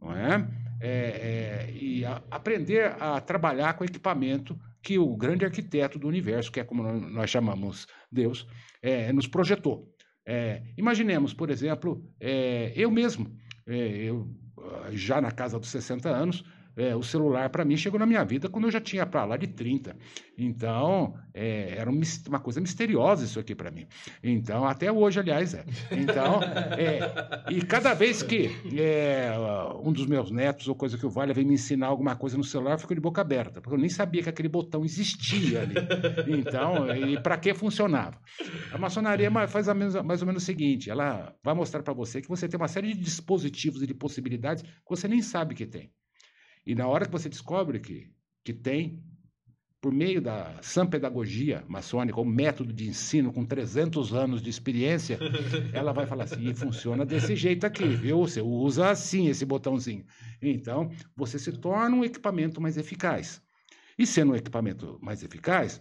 não 0.01 0.13
é? 0.13 0.49
é, 0.81 1.67
é 1.69 1.73
e 1.73 2.05
a, 2.05 2.23
aprender 2.31 2.95
a 3.01 3.21
trabalhar 3.21 3.73
com 3.75 3.85
equipamento 3.85 4.57
que 4.87 5.01
o 5.01 5.17
grande 5.17 5.45
arquiteto 5.45 5.99
do 5.99 6.07
universo, 6.07 6.53
que 6.53 6.61
é 6.61 6.65
como 6.65 6.85
nós 6.85 7.29
chamamos 7.29 7.89
Deus, 8.11 8.47
é, 8.81 9.13
nos 9.13 9.27
projetou. 9.27 9.93
É, 10.25 10.63
imaginemos, 10.79 11.35
por 11.35 11.51
exemplo, 11.51 12.09
é, 12.21 12.73
eu 12.77 12.89
mesmo, 12.89 13.37
é, 13.67 13.75
eu, 13.75 14.33
já 14.93 15.21
na 15.21 15.33
casa 15.33 15.59
dos 15.59 15.71
60 15.71 16.09
anos, 16.09 16.45
é, 16.77 16.95
o 16.95 17.03
celular, 17.03 17.49
para 17.49 17.65
mim, 17.65 17.77
chegou 17.77 17.99
na 17.99 18.05
minha 18.05 18.23
vida 18.25 18.49
quando 18.49 18.67
eu 18.67 18.71
já 18.71 18.81
tinha 18.81 19.07
para 19.07 19.25
lá 19.25 19.37
de 19.37 19.47
30. 19.47 19.97
Então, 20.37 21.15
é, 21.33 21.75
era 21.79 21.91
uma 21.91 22.39
coisa 22.39 22.61
misteriosa 22.61 23.25
isso 23.25 23.41
aqui 23.41 23.55
para 23.55 23.71
mim. 23.71 23.87
Então, 24.23 24.67
até 24.67 24.93
hoje, 24.93 25.19
aliás, 25.19 25.55
é. 25.55 25.65
Então, 25.91 26.41
é, 26.77 27.51
e 27.51 27.63
cada 27.63 27.95
vez 27.95 28.23
que 28.23 28.51
é, 28.79 29.31
um 29.83 29.91
dos 29.91 30.07
meus 30.07 30.31
netos 30.31 30.69
ou 30.69 30.75
coisa 30.75 30.99
que 30.99 31.07
o 31.07 31.11
Vale 31.11 31.33
vem 31.33 31.47
me 31.47 31.55
ensinar 31.55 31.87
alguma 31.87 32.15
coisa 32.15 32.37
no 32.37 32.45
celular, 32.45 32.73
eu 32.73 32.79
fico 32.79 32.95
de 32.95 33.01
boca 33.01 33.23
aberta, 33.23 33.61
porque 33.61 33.75
eu 33.75 33.81
nem 33.81 33.89
sabia 33.89 34.23
que 34.23 34.29
aquele 34.29 34.49
botão 34.49 34.85
existia 34.85 35.63
ali. 35.63 35.75
Então, 36.27 36.95
e 36.95 37.21
para 37.21 37.39
que 37.39 37.55
funcionava? 37.55 38.21
A 38.71 38.79
maçonaria 38.79 39.31
faz 39.49 39.67
mais 39.69 40.21
ou 40.21 40.27
menos 40.27 40.43
o 40.43 40.47
seguinte: 40.47 40.91
ela 40.91 41.35
vai 41.43 41.55
mostrar 41.55 41.83
para 41.83 41.95
você 41.95 42.21
que 42.21 42.29
você 42.29 42.49
tem 42.49 42.59
uma 42.59 42.69
série 42.69 42.93
de 42.93 43.01
dispositivos 43.01 43.83
e 43.83 43.87
de 43.87 43.95
possibilidades 43.95 44.63
que 44.63 44.89
você 44.89 45.09
nem 45.09 45.23
sabe 45.23 45.55
que 45.55 45.67
tem. 45.67 45.91
E 46.67 46.75
na 46.75 46.89
hora 46.89 47.07
que 47.07 47.13
você 47.13 47.29
descobre 47.29 47.79
que, 47.79 48.11
que 48.45 48.53
tem, 48.53 49.01
por 49.81 49.93
meio 49.93 50.21
da 50.21 50.61
sã 50.63 50.85
pedagogia 50.85 51.65
maçônica, 51.69 52.21
o 52.21 52.25
método 52.25 52.73
de 52.73 52.89
ensino 52.89 53.33
com 53.33 53.47
300 53.47 54.13
anos 54.13 54.43
de 54.43 54.51
experiência, 54.51 55.17
ela 55.73 55.93
vai 55.93 56.07
falar 56.07 56.25
assim, 56.25 56.49
e 56.49 56.55
funciona 56.55 57.07
desse 57.07 57.37
jeito 57.37 57.65
aqui, 57.65 57.87
viu? 57.87 58.19
Você 58.19 58.41
usa 58.41 58.91
assim 58.91 59.29
esse 59.29 59.45
botãozinho. 59.45 60.05
Então, 60.43 60.91
você 61.15 61.39
se 61.39 61.53
torna 61.53 61.95
um 61.95 62.05
equipamento 62.05 62.61
mais 62.61 62.77
eficaz. 62.77 63.41
E 63.97 64.05
sendo 64.05 64.33
um 64.33 64.37
equipamento 64.37 64.99
mais 65.01 65.23
eficaz, 65.23 65.81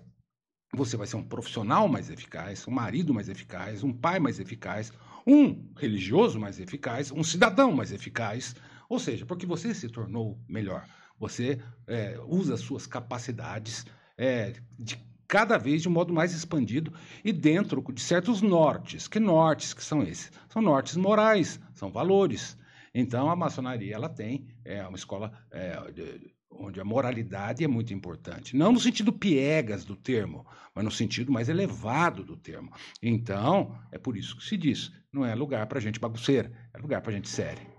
você 0.74 0.96
vai 0.96 1.08
ser 1.08 1.16
um 1.16 1.24
profissional 1.24 1.88
mais 1.88 2.10
eficaz, 2.12 2.68
um 2.68 2.72
marido 2.72 3.14
mais 3.14 3.28
eficaz, 3.28 3.84
um 3.84 3.92
pai 3.92 4.20
mais 4.20 4.40
eficaz, 4.40 4.94
um 5.26 5.68
religioso 5.76 6.40
mais 6.40 6.60
eficaz, 6.60 7.12
um 7.12 7.24
cidadão 7.24 7.72
mais 7.72 7.92
eficaz, 7.92 8.56
ou 8.90 9.00
seja, 9.00 9.26
porque 9.26 9.46
você 9.46 9.74
se 9.74 9.90
tornou 9.90 10.40
melhor, 10.48 10.86
você 11.18 11.62
é, 11.88 12.20
usa 12.28 12.58
suas 12.58 12.86
capacidades 12.86 13.86
é, 14.18 14.54
de 14.78 14.98
cada 15.28 15.58
vez 15.58 15.82
de 15.82 15.90
um 15.90 15.92
modo 15.92 16.14
mais 16.14 16.34
expandido 16.34 16.94
e 17.24 17.32
dentro 17.34 17.84
de 17.94 18.02
certos 18.02 18.42
nortes. 18.42 19.08
Que 19.08 19.20
nortes 19.20 19.74
que 19.74 19.84
são 19.84 20.04
esses? 20.04 20.32
São 20.50 20.62
nortes 20.62 20.96
morais, 20.96 21.60
são 21.74 21.92
valores. 21.92 22.58
Então, 22.94 23.30
a 23.30 23.36
maçonaria 23.36 23.96
ela 23.96 24.08
tem 24.08 24.48
é, 24.64 24.86
uma 24.88 24.96
escola 24.98 25.32
é, 25.52 25.92
de- 25.92 26.34
onde 26.50 26.80
a 26.80 26.86
moralidade 26.86 27.64
é 27.64 27.68
muito 27.68 27.94
importante. 27.94 28.56
Não 28.56 28.72
no 28.72 28.80
sentido 28.80 29.12
piegas 29.12 29.84
do 29.84 29.96
termo, 29.96 30.46
mas 30.74 30.86
no 30.86 30.92
sentido 30.92 31.32
mais 31.32 31.50
elevado 31.50 32.24
do 32.24 32.38
termo. 32.38 32.72
Então, 33.02 33.78
é 33.92 33.98
por 33.98 34.16
isso 34.16 34.38
que 34.38 34.46
se 34.46 34.56
diz: 34.56 34.92
não 35.12 35.26
é 35.26 35.36
lugar 35.36 35.66
para 35.68 35.82
gente 35.82 36.00
bagunceira, 36.00 36.52
é 36.74 36.78
lugar 36.78 37.02
para 37.02 37.12
gente 37.12 37.28
séria. 37.28 37.75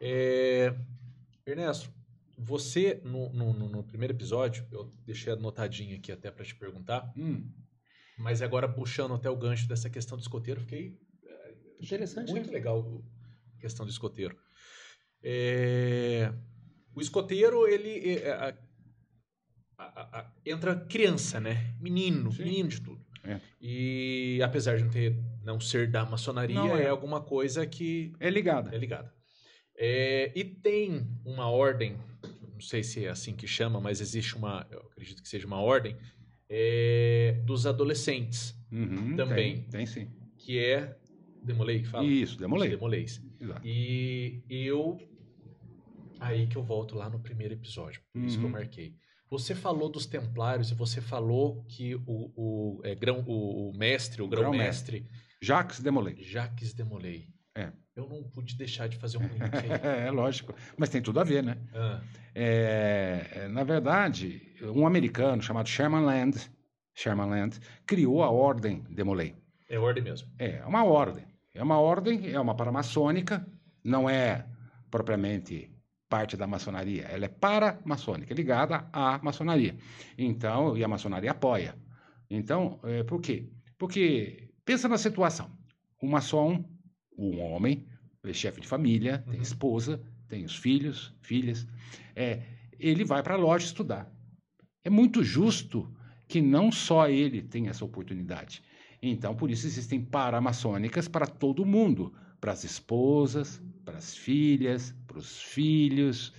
É, 0.00 0.74
Ernesto, 1.46 1.90
você, 2.38 3.00
no, 3.04 3.32
no- 3.32 3.52
no- 3.68 3.82
primeiro 3.84 4.12
episódio, 4.14 4.66
eu 4.70 4.90
deixei 5.06 5.32
anotadinho 5.32 5.96
aqui 5.96 6.12
até 6.12 6.30
para 6.30 6.44
te 6.44 6.54
perguntar, 6.54 7.12
Hum, 7.16 7.50
mas 8.18 8.42
agora 8.42 8.68
puxando 8.68 9.14
até 9.14 9.30
o 9.30 9.36
gancho 9.36 9.66
dessa 9.68 9.88
questão 9.88 10.16
do 10.18 10.20
escoteiro, 10.22 10.60
fiquei 10.60 10.98
Interessante, 11.80 12.30
muito 12.30 12.46
né? 12.46 12.52
legal 12.54 13.02
a 13.56 13.60
questão 13.60 13.84
do 13.84 13.90
escoteiro. 13.90 14.36
É, 15.22 16.32
o 16.94 17.00
escoteiro, 17.00 17.66
ele 17.66 18.18
é, 18.18 18.30
a- 18.32 18.58
a- 19.78 20.18
a- 20.20 20.32
entra 20.44 20.74
criança, 20.74 21.38
né? 21.38 21.74
Menino, 21.80 22.32
Sim. 22.32 22.44
menino 22.44 22.68
de 22.70 22.80
tudo. 22.80 23.04
É. 23.24 23.40
E 23.60 24.40
apesar 24.42 24.76
de 24.78 24.84
não 24.84 24.90
ter 24.90 25.16
não 25.42 25.60
ser 25.60 25.90
da 25.90 26.04
maçonaria, 26.06 26.54
Não 26.54 26.76
é. 26.76 26.84
é 26.84 26.88
alguma 26.88 27.20
coisa 27.20 27.66
que 27.66 28.12
é 28.20 28.30
ligada. 28.30 28.74
é 28.74 28.78
ligada. 28.78 29.12
É, 29.78 30.32
e 30.34 30.44
tem 30.44 31.06
uma 31.24 31.50
ordem, 31.50 31.96
não 32.52 32.60
sei 32.60 32.82
se 32.82 33.04
é 33.04 33.08
assim 33.10 33.34
que 33.34 33.46
chama, 33.46 33.80
mas 33.80 34.00
existe 34.00 34.34
uma, 34.36 34.66
eu 34.70 34.80
acredito 34.80 35.22
que 35.22 35.28
seja 35.28 35.46
uma 35.46 35.60
ordem, 35.60 35.96
é, 36.48 37.40
dos 37.44 37.66
adolescentes, 37.66 38.54
Uhum, 38.72 39.14
Também. 39.16 39.60
Tem, 39.62 39.70
tem 39.70 39.86
sim. 39.86 40.10
que 40.38 40.58
é 40.58 40.96
Demolei 41.42 41.80
que 41.82 41.86
fala? 41.86 42.04
Isso, 42.04 42.36
demolei. 42.36 42.70
Demoleis. 42.70 43.22
Exato. 43.40 43.60
E 43.64 44.42
eu. 44.50 44.98
Aí 46.18 46.48
que 46.48 46.56
eu 46.56 46.62
volto 46.64 46.96
lá 46.96 47.08
no 47.08 47.20
primeiro 47.20 47.54
episódio, 47.54 48.02
por 48.12 48.24
isso 48.24 48.36
que 48.38 48.42
eu 48.44 48.46
Uhum. 48.48 48.52
marquei. 48.52 48.96
Você 49.30 49.54
falou 49.54 49.88
dos 49.88 50.04
Templários 50.06 50.70
e 50.72 50.74
você 50.74 51.00
falou 51.00 51.62
que 51.68 51.94
o, 51.94 52.32
o, 52.36 52.80
é, 52.82 52.94
grão, 52.96 53.22
o, 53.26 53.70
o 53.70 53.76
mestre, 53.78 54.20
o 54.22 54.26
grão-mestre, 54.28 55.06
Jacques 55.40 55.78
Demolei. 55.80 56.16
Jacques 56.22 56.72
Demolay. 56.72 57.28
É. 57.56 57.72
Eu 57.94 58.06
não 58.08 58.22
pude 58.24 58.54
deixar 58.56 58.88
de 58.88 58.96
fazer 58.98 59.16
um 59.16 59.22
link 59.22 59.42
aí. 59.42 59.70
é 60.06 60.10
lógico. 60.10 60.54
Mas 60.76 60.90
tem 60.90 61.00
tudo 61.00 61.18
a 61.18 61.24
ver, 61.24 61.42
né? 61.42 61.56
Ah, 61.74 62.00
É, 62.34 63.26
é, 63.32 63.48
na 63.48 63.64
verdade, 63.64 64.42
um 64.62 64.86
americano 64.86 65.42
chamado 65.42 65.68
Sherman 65.68 66.04
Land, 66.04 66.50
Sherman 66.94 67.30
Land 67.30 67.58
criou 67.86 68.22
a 68.22 68.30
Ordem 68.30 68.84
Demolay. 68.90 69.34
é 69.68 69.78
ordem 69.78 70.04
mesmo. 70.04 70.28
É 70.38 70.62
uma 70.66 70.84
ordem. 70.84 71.24
É 71.54 71.62
uma 71.62 71.78
ordem, 71.78 72.30
é 72.30 72.38
uma 72.38 72.54
paramaçônica, 72.54 73.46
não 73.82 74.10
é 74.10 74.46
propriamente 74.90 75.70
parte 76.08 76.36
da 76.36 76.46
maçonaria, 76.46 77.04
ela 77.04 77.24
é 77.24 77.28
paramaçônica, 77.28 78.32
é 78.32 78.36
ligada 78.36 78.86
à 78.92 79.18
maçonaria. 79.22 79.74
Então, 80.18 80.76
e 80.76 80.84
a 80.84 80.88
maçonaria 80.88 81.30
apoia. 81.30 81.74
Então, 82.28 82.78
é, 82.84 83.02
por 83.02 83.20
quê? 83.22 83.48
Porque, 83.78 84.50
pensa 84.64 84.86
na 84.86 84.98
situação. 84.98 85.50
Um 86.02 86.08
maçom, 86.10 86.62
um 87.16 87.40
homem, 87.40 87.86
é 88.24 88.32
chefe 88.32 88.60
de 88.60 88.66
família, 88.66 89.18
tem 89.30 89.36
Uhum. 89.36 89.42
esposa, 89.42 90.00
tem 90.28 90.44
os 90.44 90.56
filhos, 90.56 91.14
filhas, 91.22 91.66
é, 92.14 92.42
ele 92.78 93.04
vai 93.04 93.22
para 93.22 93.34
a 93.34 93.38
loja 93.38 93.64
estudar. 93.66 94.10
É 94.84 94.90
muito 94.90 95.22
justo 95.22 95.92
que 96.28 96.40
não 96.42 96.72
só 96.72 97.08
ele 97.08 97.40
tenha 97.42 97.70
essa 97.70 97.84
oportunidade. 97.84 98.62
Então, 99.00 99.34
por 99.36 99.50
isso 99.50 99.66
existem 99.66 100.00
paramaçônicas 100.00 101.06
para 101.06 101.26
todo 101.26 101.64
mundo, 101.64 102.12
para 102.40 102.52
as 102.52 102.64
esposas, 102.64 103.62
para 103.84 103.98
as 103.98 104.16
filhas, 104.16 104.94
para 105.06 105.18
os 105.18 105.40
filhos. 105.42 106.32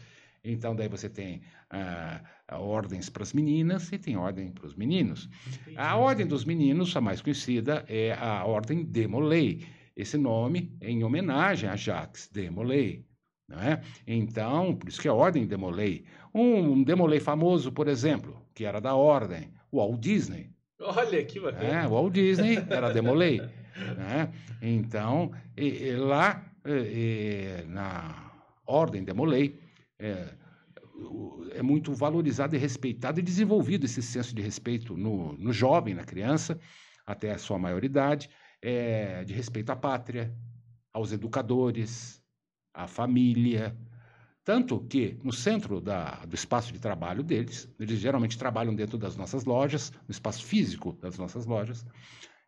Então, 0.43 0.75
daí 0.75 0.89
você 0.89 1.09
tem 1.09 1.41
ah, 1.69 2.21
ordens 2.51 3.09
para 3.09 3.23
as 3.23 3.33
meninas 3.33 3.91
e 3.91 3.97
tem 3.97 4.17
ordem 4.17 4.51
para 4.51 4.65
os 4.65 4.75
meninos. 4.75 5.29
A 5.75 5.95
ordem 5.95 6.25
dos 6.27 6.43
meninos, 6.45 6.95
a 6.95 7.01
mais 7.01 7.21
conhecida, 7.21 7.85
é 7.87 8.13
a 8.13 8.43
ordem 8.45 8.83
de 8.83 9.07
Molay. 9.07 9.65
Esse 9.97 10.15
nome 10.15 10.77
é 10.79 10.91
em 10.91 11.03
homenagem 11.03 11.67
a 11.67 11.75
Jacques 11.75 12.29
de 12.31 12.49
Molay. 12.51 13.03
É? 13.49 13.81
Então, 14.05 14.75
por 14.75 14.87
isso 14.89 15.01
que 15.01 15.07
é 15.07 15.11
a 15.11 15.13
ordem 15.13 15.47
de 15.47 15.57
Molay. 15.57 16.05
Um, 16.35 16.73
um 16.73 16.83
Demolay 16.83 17.19
famoso, 17.19 17.71
por 17.71 17.87
exemplo, 17.87 18.45
que 18.53 18.63
era 18.65 18.79
da 18.79 18.93
ordem, 18.93 19.51
o 19.71 19.77
Walt 19.77 19.99
Disney. 19.99 20.51
Olha 20.79 21.23
que 21.25 21.39
bacana. 21.39 21.63
É, 21.83 21.87
o 21.87 21.91
Walt 21.91 22.13
Disney 22.13 22.57
era 22.69 22.93
Demolay. 22.93 23.37
né? 23.97 24.31
Então, 24.61 25.31
e- 25.57 25.83
e 25.87 25.95
lá 25.95 26.45
e- 26.65 27.63
na 27.67 28.31
ordem 28.67 29.03
Demolay, 29.03 29.57
é, 29.97 30.35
o- 30.93 31.47
é 31.53 31.61
muito 31.63 31.93
valorizado 31.93 32.55
e 32.55 32.59
respeitado 32.59 33.19
e 33.19 33.23
desenvolvido 33.23 33.85
esse 33.85 34.01
senso 34.03 34.35
de 34.35 34.41
respeito 34.41 34.95
no, 34.95 35.33
no 35.33 35.51
jovem, 35.53 35.93
na 35.95 36.03
criança, 36.03 36.59
até 37.05 37.31
a 37.31 37.37
sua 37.37 37.57
maioridade, 37.57 38.29
é, 38.61 39.23
de 39.23 39.33
respeito 39.33 39.71
à 39.71 39.75
pátria, 39.75 40.35
aos 40.93 41.11
educadores, 41.11 42.23
à 42.73 42.87
família. 42.87 43.77
Tanto 44.43 44.79
que 44.79 45.19
no 45.23 45.33
centro 45.33 45.81
da- 45.81 46.25
do 46.25 46.35
espaço 46.35 46.71
de 46.71 46.79
trabalho 46.79 47.21
deles, 47.23 47.69
eles 47.79 47.99
geralmente 47.99 48.37
trabalham 48.37 48.73
dentro 48.73 48.97
das 48.97 49.17
nossas 49.17 49.43
lojas, 49.45 49.91
no 50.07 50.11
espaço 50.11 50.43
físico 50.45 50.93
das 50.93 51.17
nossas 51.17 51.45
lojas, 51.45 51.85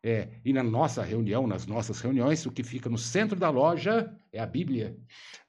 é, 0.01 0.39
e 0.45 0.53
na 0.53 0.63
nossa 0.63 1.03
reunião, 1.03 1.45
nas 1.45 1.65
nossas 1.67 1.99
reuniões, 1.99 2.45
o 2.45 2.51
que 2.51 2.63
fica 2.63 2.89
no 2.89 2.97
centro 2.97 3.37
da 3.37 3.49
loja 3.49 4.17
é 4.31 4.39
a 4.39 4.45
Bíblia, 4.45 4.97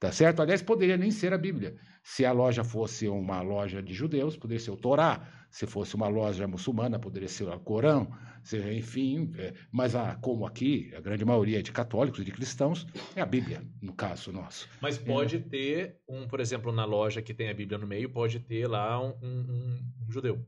tá 0.01 0.11
certo? 0.11 0.42
Aliás, 0.42 0.61
poderia 0.61 0.96
nem 0.96 1.11
ser 1.12 1.33
a 1.33 1.38
Bíblia. 1.38 1.77
Se 2.03 2.25
a 2.25 2.33
loja 2.33 2.64
fosse 2.64 3.09
uma 3.09 3.40
loja 3.42 3.81
de 3.81 3.94
judeus, 3.94 4.37
poderia 4.37 4.59
ser 4.59 4.73
o 4.73 4.77
Torá. 4.77 5.46
Se 5.51 5.66
fosse 5.66 5.94
uma 5.94 6.09
loja 6.09 6.49
muçulmana, 6.49 6.99
poderia 6.99 7.29
ser 7.29 7.49
o 7.49 7.61
Corão. 7.61 8.11
Enfim, 8.72 9.33
é, 9.37 9.53
mas 9.70 9.94
a, 9.94 10.14
como 10.16 10.46
aqui 10.46 10.92
a 10.96 11.00
grande 11.00 11.24
maioria 11.24 11.59
é 11.59 11.62
de 11.62 11.72
católicos 11.72 12.20
e 12.20 12.24
de 12.24 12.33
cristãos, 12.33 12.87
é 13.14 13.20
a 13.20 13.26
Bíblia, 13.26 13.62
no 13.81 13.92
caso 13.92 14.33
nosso. 14.33 14.68
Mas 14.81 14.98
pode 14.98 15.38
ter 15.40 15.96
um, 16.09 16.26
por 16.26 16.40
exemplo, 16.40 16.72
na 16.72 16.85
loja 16.85 17.22
que 17.22 17.35
tem 17.35 17.48
a 17.50 17.55
Bíblia 17.55 17.79
no 17.79 17.87
meio, 17.87 18.11
pode 18.11 18.40
ter 18.40 18.66
lá 18.66 19.00
um, 19.00 19.14
um- 19.22 19.81
um 20.09 20.11
judeu. 20.12 20.44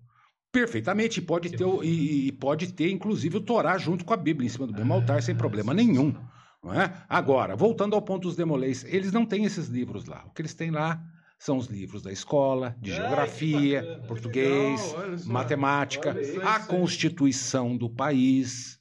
Perfeitamente, 0.50 1.22
pode 1.22 1.50
ter, 1.50 1.64
e, 1.82 2.26
e 2.28 2.32
pode 2.32 2.72
ter 2.72 2.90
inclusive 2.90 3.38
o 3.38 3.40
Torá 3.40 3.78
junto 3.78 4.04
com 4.04 4.12
a 4.12 4.16
Bíblia 4.18 4.46
em 4.46 4.50
cima 4.50 4.66
do 4.66 4.74
mesmo 4.74 4.92
altar, 4.92 5.22
sem 5.22 5.34
problema 5.34 5.72
nenhum. 5.72 6.14
Não 6.62 6.74
é? 6.74 7.04
Agora, 7.08 7.56
voltando 7.56 7.94
ao 7.96 8.02
ponto 8.02 8.22
dos 8.28 8.36
demolês, 8.36 8.84
eles 8.84 9.12
não 9.12 9.24
têm 9.26 9.44
esses 9.44 9.68
livros 9.68 10.04
lá. 10.04 10.24
O 10.26 10.30
que 10.30 10.42
eles 10.42 10.54
têm 10.54 10.70
lá 10.70 11.02
são 11.42 11.58
os 11.58 11.66
livros 11.66 12.02
da 12.02 12.12
escola, 12.12 12.76
de 12.80 12.92
geografia, 12.92 13.90
português, 14.06 14.94
Legal, 14.94 15.18
matemática, 15.26 16.16
a. 16.40 16.60
Constituição 16.60 17.76
do 17.76 17.90
país. 17.90 18.78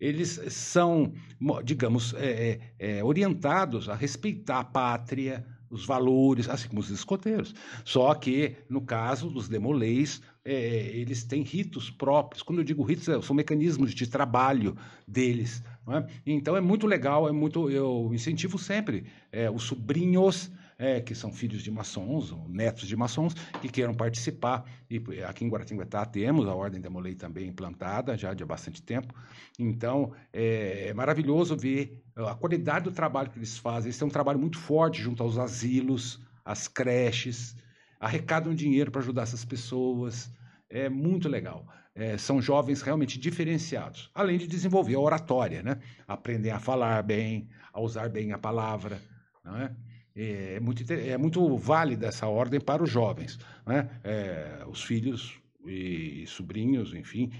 Eles 0.00 0.40
são, 0.48 1.12
mo- 1.38 1.62
digamos, 1.62 2.12
é, 2.14 2.58
é, 2.78 2.98
é, 2.98 3.04
orientados 3.04 3.88
a 3.88 3.94
respeitar 3.94 4.58
a 4.58 4.64
pátria, 4.64 5.46
os 5.70 5.86
valores, 5.86 6.48
assim 6.48 6.66
como 6.66 6.80
os 6.80 6.90
escoteiros. 6.90 7.54
Só 7.84 8.12
que, 8.14 8.56
no 8.68 8.80
caso 8.80 9.30
dos 9.30 9.48
demolês, 9.48 10.20
é, 10.44 10.88
eles 10.92 11.22
têm 11.22 11.42
ritos 11.42 11.90
próprios. 11.90 12.42
Quando 12.42 12.58
eu 12.58 12.64
digo 12.64 12.82
ritos, 12.82 13.08
é, 13.08 13.22
são 13.22 13.36
mecanismos 13.36 13.94
de 13.94 14.08
trabalho 14.08 14.76
deles. 15.06 15.62
é? 15.88 16.06
Então 16.26 16.56
é 16.56 16.60
muito 16.60 16.88
legal, 16.88 17.28
é 17.28 17.32
muito. 17.32 17.70
Eu 17.70 18.10
incentivo 18.12 18.58
sempre 18.58 19.04
é, 19.30 19.48
os 19.48 19.62
sobrinhos. 19.62 20.50
É, 20.80 20.98
que 20.98 21.14
são 21.14 21.30
filhos 21.30 21.62
de 21.62 21.70
maçons, 21.70 22.32
ou 22.32 22.48
netos 22.48 22.88
de 22.88 22.96
maçons, 22.96 23.34
que 23.60 23.68
queiram 23.68 23.94
participar. 23.94 24.64
E 24.88 24.96
aqui 25.22 25.44
em 25.44 25.48
Guaratinguetá 25.50 26.06
temos 26.06 26.48
a 26.48 26.54
Ordem 26.54 26.80
Demolei 26.80 27.14
também 27.14 27.46
implantada, 27.46 28.16
já 28.16 28.32
de 28.32 28.42
há 28.42 28.46
bastante 28.46 28.82
tempo. 28.82 29.14
Então, 29.58 30.14
é, 30.32 30.88
é 30.88 30.94
maravilhoso 30.94 31.54
ver 31.54 32.02
a 32.16 32.34
qualidade 32.34 32.84
do 32.84 32.92
trabalho 32.92 33.28
que 33.28 33.38
eles 33.38 33.58
fazem. 33.58 33.88
Eles 33.88 33.98
têm 33.98 34.08
um 34.08 34.10
trabalho 34.10 34.38
muito 34.38 34.58
forte 34.58 35.02
junto 35.02 35.22
aos 35.22 35.36
asilos, 35.36 36.18
às 36.42 36.66
creches, 36.66 37.54
arrecadam 38.00 38.54
dinheiro 38.54 38.90
para 38.90 39.02
ajudar 39.02 39.24
essas 39.24 39.44
pessoas. 39.44 40.32
É 40.70 40.88
muito 40.88 41.28
legal. 41.28 41.66
É, 41.94 42.16
são 42.16 42.40
jovens 42.40 42.80
realmente 42.80 43.18
diferenciados, 43.18 44.10
além 44.14 44.38
de 44.38 44.46
desenvolver 44.46 44.94
a 44.94 45.00
oratória, 45.00 45.62
né? 45.62 45.78
Aprendem 46.08 46.52
a 46.52 46.58
falar 46.58 47.02
bem, 47.02 47.50
a 47.70 47.80
usar 47.82 48.08
bem 48.08 48.32
a 48.32 48.38
palavra, 48.38 48.98
não 49.44 49.56
é? 49.58 49.76
É 50.22 50.60
muito, 50.60 50.82
inte- 50.82 51.08
é 51.08 51.16
muito 51.16 51.56
válida 51.56 52.06
essa 52.08 52.26
ordem 52.26 52.60
para 52.60 52.82
os 52.82 52.90
jovens, 52.90 53.38
né? 53.66 53.88
É, 54.04 54.64
os 54.68 54.82
filhos 54.82 55.40
e 55.64 56.26
sobrinhos, 56.26 56.92
enfim, 56.94 57.30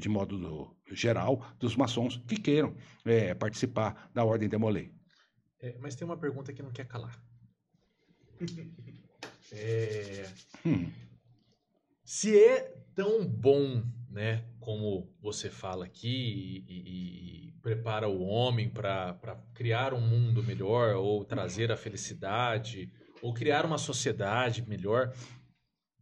de 0.00 0.08
modo 0.08 0.38
do- 0.38 0.76
geral, 0.94 1.44
dos 1.58 1.76
maçons 1.76 2.22
que 2.26 2.36
queiram 2.36 2.74
é, 3.04 3.34
participar 3.34 4.10
da 4.14 4.24
ordem 4.24 4.48
Demolei. 4.48 4.90
É, 5.60 5.76
mas 5.78 5.94
tem 5.94 6.04
uma 6.06 6.16
pergunta 6.16 6.52
que 6.52 6.62
não 6.62 6.70
quer 6.72 6.86
calar. 6.86 7.22
É, 9.54 10.24
Hum, 10.64 10.90
se 12.02 12.38
é 12.38 12.74
tão 12.94 13.26
bom, 13.26 13.82
né, 14.10 14.44
como 14.62 15.12
você 15.20 15.50
fala 15.50 15.84
aqui, 15.84 16.08
e, 16.08 16.72
e- 16.72 17.48
e 17.48 17.52
prepara 17.60 18.08
o 18.08 18.22
homem 18.22 18.70
para 18.70 19.14
criar 19.54 19.92
um 19.92 20.00
mundo 20.00 20.42
melhor, 20.42 20.94
ou 20.96 21.24
trazer 21.24 21.70
a 21.70 21.76
felicidade, 21.76 22.90
ou 23.20 23.34
criar 23.34 23.66
uma 23.66 23.76
sociedade 23.78 24.66
melhor, 24.68 25.12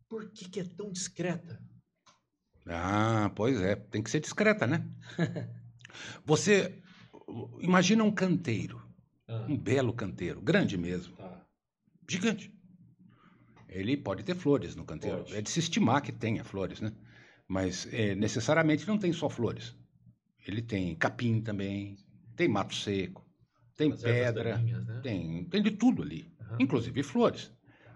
por 0.08 0.30
que, 0.30 0.48
que 0.48 0.60
é 0.60 0.64
tão 0.64 0.90
discreta? 0.92 1.60
Ah, 2.66 3.30
pois 3.34 3.60
é, 3.60 3.74
tem 3.74 4.02
que 4.02 4.10
ser 4.10 4.20
discreta, 4.20 4.66
né? 4.66 4.86
Você 6.24 6.80
imagina 7.60 8.04
um 8.04 8.12
canteiro, 8.12 8.80
Ah, 9.26 9.46
um 9.48 9.56
belo 9.56 9.92
canteiro, 9.92 10.40
grande 10.40 10.76
mesmo, 10.76 11.14
tá. 11.16 11.44
gigante. 12.08 12.52
Ele 13.68 13.96
pode 13.96 14.22
ter 14.24 14.34
flores 14.34 14.74
no 14.74 14.84
canteiro. 14.84 15.18
Pode. 15.18 15.36
É 15.36 15.40
de 15.42 15.48
se 15.50 15.60
estimar 15.60 16.02
que 16.02 16.12
tenha 16.12 16.44
flores, 16.44 16.80
né? 16.80 16.92
Mas 17.50 17.92
é, 17.92 18.14
necessariamente 18.14 18.86
não 18.86 18.96
tem 18.96 19.12
só 19.12 19.28
flores. 19.28 19.74
Ele 20.46 20.62
tem 20.62 20.94
capim 20.94 21.40
também, 21.40 21.96
tem 22.36 22.46
mato 22.46 22.72
seco, 22.76 23.26
tem 23.76 23.90
As 23.90 24.00
pedra, 24.00 24.52
daninhas, 24.52 24.86
né? 24.86 25.00
tem, 25.02 25.44
tem 25.46 25.60
de 25.60 25.72
tudo 25.72 26.00
ali, 26.04 26.32
Aham. 26.40 26.58
inclusive 26.60 27.02
flores. 27.02 27.50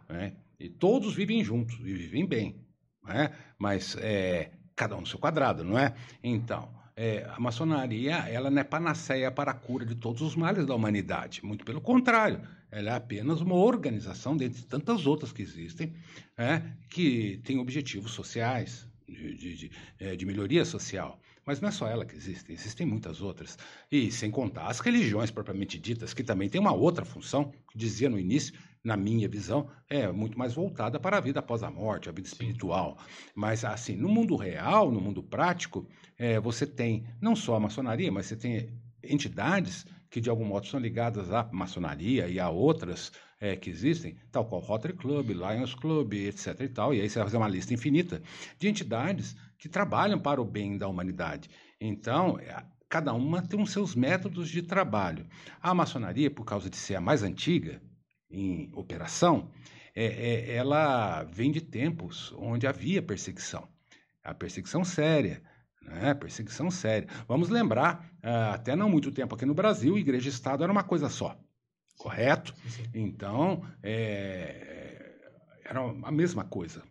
né? 0.09 0.35
E 0.59 0.69
todos 0.69 1.15
vivem 1.15 1.45
juntos 1.45 1.79
e 1.79 1.95
vivem 1.95 2.27
bem. 2.27 2.67
né? 3.05 3.33
Mas 3.57 3.97
é, 4.01 4.51
cada 4.75 4.97
um 4.97 5.03
no 5.03 5.07
seu 5.07 5.21
quadrado, 5.21 5.63
não 5.63 5.79
é? 5.79 5.95
Então, 6.21 6.75
é, 6.97 7.25
a 7.31 7.39
maçonaria 7.39 8.17
ela 8.29 8.51
não 8.51 8.59
é 8.61 8.65
panaceia 8.65 9.31
para 9.31 9.53
a 9.53 9.55
cura 9.55 9.87
de 9.87 9.95
todos 9.95 10.21
os 10.21 10.35
males 10.35 10.67
da 10.67 10.75
humanidade. 10.75 11.45
Muito 11.45 11.65
pelo 11.65 11.81
contrário, 11.81 12.41
ela 12.73 12.91
é 12.91 12.95
apenas 12.97 13.41
uma 13.41 13.55
organização, 13.55 14.37
dentre 14.37 14.63
tantas 14.63 15.07
outras 15.07 15.31
que 15.31 15.43
existem, 15.43 15.95
né, 16.37 16.77
que 16.91 17.41
tem 17.45 17.61
objetivos 17.61 18.11
sociais, 18.11 18.93
de, 19.09 19.35
de, 19.35 19.57
de, 19.57 19.71
é, 19.99 20.17
de 20.17 20.27
melhoria 20.27 20.65
social. 20.65 21.21
Mas 21.47 21.61
não 21.61 21.69
é 21.69 21.73
só 21.73 21.87
ela 21.87 22.07
que 22.07 22.17
existe, 22.17 22.53
existem 22.53 22.87
muitas 22.87 23.21
outras. 23.21 23.59
E 23.93 24.11
sem 24.11 24.31
contar 24.31 24.67
as 24.67 24.81
religiões 24.81 25.31
propriamente 25.31 25.79
ditas, 25.79 26.15
que 26.15 26.25
também 26.25 26.49
têm 26.49 26.61
uma 26.61 26.73
outra 26.73 27.05
função, 27.05 27.53
que 27.71 27.77
dizia 27.77 28.09
no 28.09 28.19
início, 28.19 28.55
na 28.83 28.97
minha 28.97 29.29
visão, 29.29 29.69
é 29.89 30.11
muito 30.11 30.39
mais 30.39 30.55
voltada 30.55 30.99
para 30.99 31.19
a 31.19 31.21
vida 31.21 31.41
após 31.41 31.63
a 31.63 31.71
morte, 31.71 32.09
a 32.09 32.13
vida 32.13 32.29
espiritual. 32.29 32.99
Mas, 33.35 33.65
assim, 33.65 33.97
no 33.97 34.09
mundo 34.09 34.37
real, 34.37 34.91
no 34.91 35.01
mundo 35.01 35.23
prático, 35.23 35.89
é, 36.19 36.39
você 36.41 36.67
tem 36.67 37.07
não 37.21 37.35
só 37.35 37.57
a 37.57 37.61
maçonaria, 37.61 38.13
mas 38.13 38.27
você 38.27 38.37
tem 38.37 38.71
entidades 39.03 39.87
que, 40.11 40.21
de 40.21 40.31
algum 40.31 40.45
modo, 40.45 40.67
são 40.67 40.79
ligadas 40.79 41.31
à 41.31 41.49
maçonaria 41.53 42.29
e 42.29 42.39
a 42.39 42.49
outras 42.49 43.11
é, 43.45 43.55
que 43.55 43.69
existem, 43.69 44.17
tal 44.33 44.47
qual 44.47 44.63
Rotary 44.63 44.95
Club, 44.95 45.29
Lions 45.29 45.75
Club, 45.75 46.15
etc. 46.15 46.61
e 46.61 46.69
tal. 46.69 46.95
E 46.95 47.01
aí 47.03 47.11
você 47.11 47.19
vai 47.19 47.27
fazer 47.27 47.37
uma 47.37 47.49
lista 47.49 47.75
infinita 47.75 48.23
de 48.59 48.69
entidades 48.69 49.37
que 49.59 49.69
trabalham 49.69 50.19
para 50.19 50.41
o 50.41 50.45
bem 50.47 50.79
da 50.79 50.89
humanidade. 50.89 51.51
Então, 51.79 52.39
é, 52.39 52.65
cada 52.89 53.13
uma 53.13 53.47
tem 53.47 53.61
os 53.61 53.71
seus 53.71 53.95
métodos 53.95 54.49
de 54.49 54.63
trabalho. 54.63 55.27
A 55.61 55.75
maçonaria, 55.75 56.31
por 56.31 56.47
causa 56.47 56.71
de 56.71 56.77
ser 56.77 56.95
a 56.95 57.03
mais 57.03 57.23
antiga 57.23 57.83
em 58.31 58.71
operação, 58.73 59.51
é, 59.95 60.07
é, 60.07 60.55
ela 60.57 61.25
vem 61.25 61.53
de 61.53 61.61
tempos 61.61 62.33
onde 62.39 62.67
havia 62.67 63.03
perseguição. 63.03 63.69
A 64.23 64.33
perseguição 64.33 64.83
séria, 64.83 65.43
né? 65.83 66.15
Perseguição 66.15 66.71
séria. 66.71 67.07
Vamos 67.29 67.51
lembrar, 67.51 68.11
ah, 68.23 68.55
até 68.55 68.75
não 68.75 68.89
muito 68.89 69.13
tempo 69.13 69.35
aqui 69.35 69.45
no 69.45 69.53
Brasil, 69.53 69.99
igreja 69.99 70.31
e 70.31 70.33
Estado 70.33 70.63
era 70.63 70.73
uma 70.73 70.83
coisa 70.83 71.11
só. 71.11 71.39
Correto? 71.99 72.55
Sim, 72.57 72.69
sim. 72.69 72.91
Então, 72.95 73.65
é, 73.83 75.15
era 75.65 75.81
a 75.81 76.11
mesma 76.11 76.45
coisa. 76.45 76.83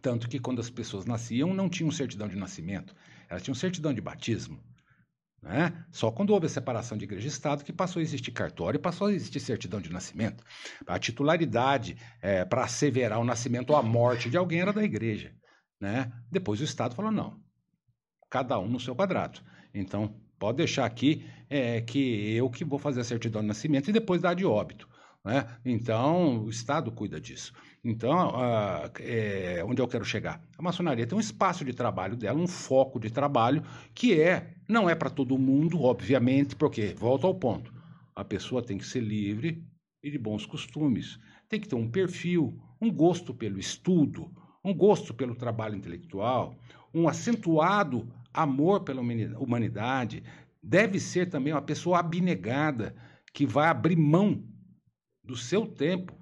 Tanto 0.00 0.28
que 0.28 0.38
quando 0.38 0.60
as 0.60 0.70
pessoas 0.70 1.04
nasciam, 1.04 1.52
não 1.54 1.68
tinham 1.68 1.90
certidão 1.90 2.28
de 2.28 2.36
nascimento, 2.36 2.94
elas 3.28 3.42
tinham 3.42 3.54
certidão 3.54 3.92
de 3.92 4.00
batismo. 4.00 4.62
Né? 5.42 5.84
Só 5.90 6.10
quando 6.10 6.30
houve 6.30 6.46
a 6.46 6.48
separação 6.48 6.96
de 6.96 7.04
igreja 7.04 7.26
e 7.26 7.28
Estado 7.28 7.64
que 7.64 7.72
passou 7.72 7.98
a 7.98 8.02
existir 8.02 8.30
cartório 8.30 8.78
e 8.78 8.82
passou 8.82 9.08
a 9.08 9.12
existir 9.12 9.40
certidão 9.40 9.80
de 9.80 9.92
nascimento. 9.92 10.44
A 10.86 10.98
titularidade 10.98 11.96
é, 12.20 12.44
para 12.44 12.64
asseverar 12.64 13.18
o 13.18 13.24
nascimento 13.24 13.70
ou 13.70 13.76
a 13.76 13.82
morte 13.82 14.30
de 14.30 14.36
alguém 14.36 14.60
era 14.60 14.72
da 14.72 14.84
igreja. 14.84 15.34
Né? 15.80 16.12
Depois 16.30 16.60
o 16.60 16.64
Estado 16.64 16.94
falou: 16.94 17.10
não, 17.10 17.42
cada 18.30 18.56
um 18.58 18.68
no 18.68 18.78
seu 18.78 18.94
quadrado. 18.94 19.40
Então, 19.74 20.21
pode 20.42 20.56
deixar 20.56 20.86
aqui 20.86 21.24
é, 21.48 21.80
que 21.80 22.34
eu 22.34 22.50
que 22.50 22.64
vou 22.64 22.76
fazer 22.76 23.00
a 23.00 23.04
certidão 23.04 23.42
de 23.42 23.46
nascimento 23.46 23.88
e 23.88 23.92
depois 23.92 24.20
dar 24.20 24.34
de 24.34 24.44
óbito. 24.44 24.88
Né? 25.24 25.46
Então, 25.64 26.42
o 26.42 26.50
Estado 26.50 26.90
cuida 26.90 27.20
disso. 27.20 27.52
Então, 27.84 28.12
ah, 28.34 28.90
é, 28.98 29.62
onde 29.64 29.80
eu 29.80 29.86
quero 29.86 30.04
chegar? 30.04 30.42
A 30.58 30.60
maçonaria 30.60 31.06
tem 31.06 31.16
um 31.16 31.20
espaço 31.20 31.64
de 31.64 31.72
trabalho 31.72 32.16
dela, 32.16 32.40
um 32.40 32.48
foco 32.48 32.98
de 32.98 33.08
trabalho 33.08 33.62
que 33.94 34.20
é, 34.20 34.54
não 34.68 34.90
é 34.90 34.96
para 34.96 35.10
todo 35.10 35.38
mundo, 35.38 35.80
obviamente, 35.80 36.56
porque, 36.56 36.92
volta 36.98 37.24
ao 37.24 37.36
ponto, 37.36 37.72
a 38.12 38.24
pessoa 38.24 38.60
tem 38.60 38.76
que 38.76 38.84
ser 38.84 39.00
livre 39.00 39.64
e 40.02 40.10
de 40.10 40.18
bons 40.18 40.44
costumes. 40.44 41.20
Tem 41.48 41.60
que 41.60 41.68
ter 41.68 41.76
um 41.76 41.88
perfil, 41.88 42.60
um 42.80 42.92
gosto 42.92 43.32
pelo 43.32 43.60
estudo, 43.60 44.28
um 44.64 44.74
gosto 44.74 45.14
pelo 45.14 45.36
trabalho 45.36 45.76
intelectual, 45.76 46.56
um 46.92 47.06
acentuado 47.06 48.08
amor 48.32 48.80
pela 48.80 49.00
humani- 49.00 49.34
humanidade. 49.36 50.22
Deve 50.62 50.98
ser 51.00 51.28
também 51.28 51.52
uma 51.52 51.62
pessoa 51.62 51.98
abnegada, 51.98 52.94
que 53.32 53.46
vai 53.46 53.68
abrir 53.68 53.96
mão 53.96 54.44
do 55.24 55.36
seu 55.36 55.66
tempo 55.66 56.14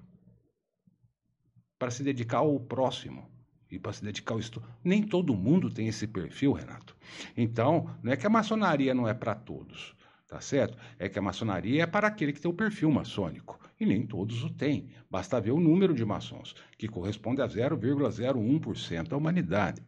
para 1.77 1.91
se 1.91 2.03
dedicar 2.03 2.37
ao 2.39 2.59
próximo 2.59 3.29
e 3.69 3.79
para 3.79 3.93
se 3.93 4.03
dedicar 4.03 4.33
ao 4.33 4.39
estudo. 4.39 4.67
Nem 4.83 5.01
todo 5.01 5.35
mundo 5.35 5.69
tem 5.69 5.87
esse 5.87 6.07
perfil, 6.07 6.53
Renato. 6.53 6.95
Então, 7.35 7.89
não 8.03 8.11
é 8.11 8.17
que 8.17 8.27
a 8.27 8.29
maçonaria 8.29 8.93
não 8.93 9.07
é 9.07 9.13
para 9.13 9.33
todos, 9.33 9.95
tá 10.27 10.39
certo? 10.39 10.77
É 10.99 11.09
que 11.09 11.17
a 11.17 11.21
maçonaria 11.21 11.83
é 11.83 11.87
para 11.87 12.07
aquele 12.07 12.33
que 12.33 12.41
tem 12.41 12.51
o 12.51 12.53
perfil 12.53 12.91
maçônico. 12.91 13.59
E 13.79 13.85
nem 13.85 14.05
todos 14.05 14.43
o 14.43 14.49
têm. 14.49 14.91
Basta 15.09 15.41
ver 15.41 15.51
o 15.51 15.59
número 15.59 15.93
de 15.93 16.05
maçons, 16.05 16.55
que 16.77 16.87
corresponde 16.87 17.41
a 17.41 17.47
0,01% 17.47 19.07
da 19.07 19.17
humanidade. 19.17 19.81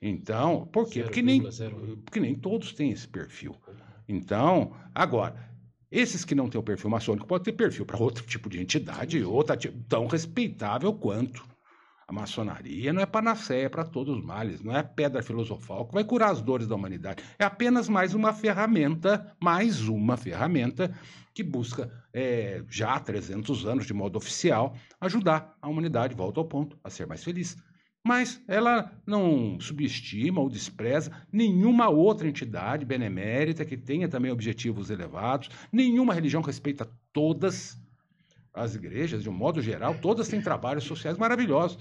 Então, 0.00 0.66
por 0.72 0.88
quê? 0.88 1.02
Porque 1.02 1.22
nem, 1.22 1.42
0,01. 1.42 2.04
porque 2.04 2.20
nem 2.20 2.34
todos 2.34 2.72
têm 2.72 2.90
esse 2.90 3.08
perfil. 3.08 3.56
Então, 4.08 4.72
agora, 4.94 5.34
esses 5.90 6.24
que 6.24 6.34
não 6.34 6.48
têm 6.48 6.60
o 6.60 6.64
perfil 6.64 6.90
maçônico 6.90 7.26
podem 7.26 7.44
ter 7.44 7.52
perfil 7.52 7.86
para 7.86 8.02
outro 8.02 8.24
tipo 8.26 8.50
de 8.50 8.60
entidade, 8.60 9.22
outra 9.22 9.56
tão 9.88 10.06
respeitável 10.06 10.92
quanto. 10.92 11.44
A 12.06 12.12
maçonaria 12.12 12.92
não 12.92 13.00
é 13.00 13.06
panaceia 13.06 13.70
para 13.70 13.84
todos 13.84 14.18
os 14.18 14.22
males, 14.22 14.62
não 14.62 14.76
é 14.76 14.82
pedra 14.82 15.22
filosofal 15.22 15.86
que 15.86 15.94
vai 15.94 16.04
curar 16.04 16.32
as 16.32 16.42
dores 16.42 16.66
da 16.66 16.74
humanidade. 16.74 17.22
É 17.38 17.44
apenas 17.44 17.88
mais 17.88 18.12
uma 18.12 18.32
ferramenta, 18.32 19.34
mais 19.40 19.88
uma 19.88 20.16
ferramenta 20.16 20.94
que 21.32 21.42
busca, 21.42 21.90
é, 22.12 22.62
já 22.68 22.94
há 22.94 23.00
300 23.00 23.66
anos, 23.66 23.86
de 23.86 23.94
modo 23.94 24.16
oficial, 24.16 24.76
ajudar 25.00 25.56
a 25.62 25.68
humanidade, 25.68 26.14
volta 26.14 26.40
ao 26.40 26.44
ponto, 26.44 26.78
a 26.84 26.90
ser 26.90 27.06
mais 27.06 27.24
feliz. 27.24 27.56
Mas 28.06 28.42
ela 28.46 28.92
não 29.06 29.58
subestima 29.58 30.38
ou 30.38 30.50
despreza 30.50 31.10
nenhuma 31.32 31.88
outra 31.88 32.28
entidade 32.28 32.84
benemérita 32.84 33.64
que 33.64 33.78
tenha 33.78 34.06
também 34.08 34.30
objetivos 34.30 34.90
elevados, 34.90 35.48
nenhuma 35.72 36.12
religião 36.12 36.42
respeita 36.42 36.86
todas 37.14 37.80
as 38.52 38.74
igrejas, 38.74 39.22
de 39.22 39.30
um 39.30 39.32
modo 39.32 39.62
geral, 39.62 39.94
todas 39.98 40.28
têm 40.28 40.42
trabalhos 40.42 40.84
sociais 40.84 41.16
maravilhosos. 41.16 41.78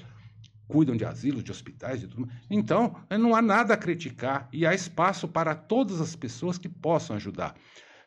Cuidam 0.65 0.95
de 0.95 1.03
asilos, 1.03 1.43
de 1.43 1.51
hospitais, 1.51 1.99
de 1.99 2.07
tudo. 2.07 2.28
Então, 2.49 2.95
não 3.19 3.36
há 3.36 3.41
nada 3.41 3.74
a 3.74 3.78
criticar 3.78 4.47
e 4.51 4.65
há 4.65 4.74
espaço 4.74 5.28
para 5.28 5.53
todas 5.53 5.99
as 5.99 6.15
pessoas 6.15 6.57
que 6.57 6.69
possam 6.69 7.17
ajudar. 7.17 7.53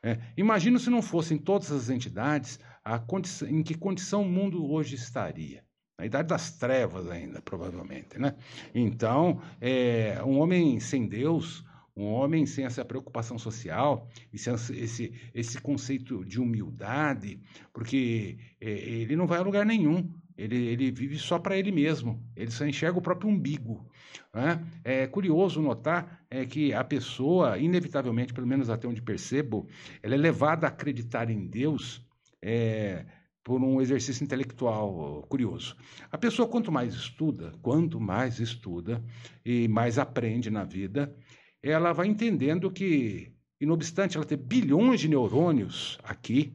É, 0.02 0.18
imagino 0.38 0.78
se 0.78 0.88
não 0.88 1.02
fossem 1.02 1.36
todas 1.36 1.70
as 1.70 1.90
entidades, 1.90 2.58
a 2.82 2.98
condição- 2.98 3.46
em 3.48 3.62
que 3.62 3.74
condição 3.74 4.22
o 4.22 4.28
mundo 4.28 4.64
hoje 4.64 4.94
estaria. 4.94 5.66
Na 5.98 6.04
idade 6.04 6.28
das 6.28 6.52
trevas 6.52 7.08
ainda, 7.10 7.40
provavelmente, 7.40 8.18
né? 8.18 8.34
Então, 8.74 9.40
é, 9.60 10.22
um 10.22 10.38
homem 10.38 10.78
sem 10.78 11.08
Deus, 11.08 11.64
um 11.96 12.04
homem 12.04 12.44
sem 12.44 12.66
essa 12.66 12.84
preocupação 12.84 13.38
social, 13.38 14.06
esse, 14.32 14.50
esse, 14.74 15.14
esse 15.32 15.58
conceito 15.58 16.22
de 16.24 16.38
humildade, 16.38 17.40
porque 17.72 18.36
é, 18.60 18.68
ele 18.70 19.16
não 19.16 19.26
vai 19.26 19.38
a 19.38 19.42
lugar 19.42 19.64
nenhum. 19.64 20.12
Ele, 20.36 20.66
ele 20.66 20.90
vive 20.90 21.16
só 21.18 21.38
para 21.38 21.56
ele 21.56 21.72
mesmo. 21.72 22.22
Ele 22.36 22.50
só 22.50 22.66
enxerga 22.66 22.98
o 22.98 23.02
próprio 23.02 23.30
umbigo. 23.30 23.88
né? 24.34 24.62
É 24.84 25.06
curioso 25.06 25.62
notar 25.62 26.26
é, 26.30 26.44
que 26.44 26.74
a 26.74 26.84
pessoa, 26.84 27.56
inevitavelmente, 27.56 28.34
pelo 28.34 28.46
menos 28.46 28.68
até 28.68 28.86
onde 28.86 29.00
percebo, 29.00 29.66
ela 30.02 30.14
é 30.14 30.18
levada 30.18 30.66
a 30.66 30.68
acreditar 30.68 31.30
em 31.30 31.46
Deus 31.46 32.04
é, 32.42 33.06
por 33.46 33.62
um 33.62 33.80
exercício 33.80 34.24
intelectual 34.24 35.24
curioso. 35.28 35.76
A 36.10 36.18
pessoa, 36.18 36.48
quanto 36.48 36.72
mais 36.72 36.92
estuda, 36.94 37.52
quanto 37.62 38.00
mais 38.00 38.40
estuda 38.40 39.00
e 39.44 39.68
mais 39.68 40.00
aprende 40.00 40.50
na 40.50 40.64
vida, 40.64 41.14
ela 41.62 41.92
vai 41.92 42.08
entendendo 42.08 42.68
que, 42.72 43.32
e 43.60 43.64
não 43.64 43.74
obstante 43.74 44.16
ela 44.16 44.26
ter 44.26 44.36
bilhões 44.36 44.98
de 44.98 45.06
neurônios 45.06 45.96
aqui, 46.02 46.52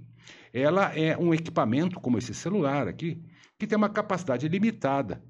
ela 0.51 0.93
é 0.93 1.17
um 1.17 1.33
equipamento 1.33 1.97
como 1.97 2.17
esse 2.17 2.33
celular 2.33 2.89
aqui, 2.89 3.23
que 3.57 3.65
tem 3.65 3.77
uma 3.77 3.87
capacidade 3.87 4.45
limitada 4.49 5.23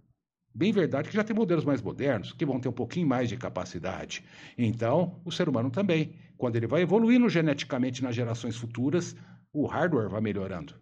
bem 0.54 0.72
verdade 0.72 1.10
que 1.10 1.16
já 1.16 1.24
tem 1.24 1.36
modelos 1.36 1.64
mais 1.64 1.80
modernos, 1.80 2.34
que 2.34 2.46
vão 2.46 2.60
ter 2.60 2.70
um 2.70 2.74
pouquinho 2.74 3.08
mais 3.08 3.30
de 3.30 3.38
capacidade. 3.38 4.26
Então, 4.58 5.22
o 5.24 5.32
ser 5.32 5.48
humano 5.48 5.70
também. 5.70 6.16
Quando 6.38 6.56
ele 6.56 6.68
vai 6.68 6.82
evoluindo 6.82 7.30
geneticamente 7.30 8.04
nas 8.04 8.16
gerações 8.16 8.58
futuras, 8.58 9.16
o 9.54 9.68
hardware 9.68 10.10
vai 10.10 10.20
melhorando. 10.20 10.74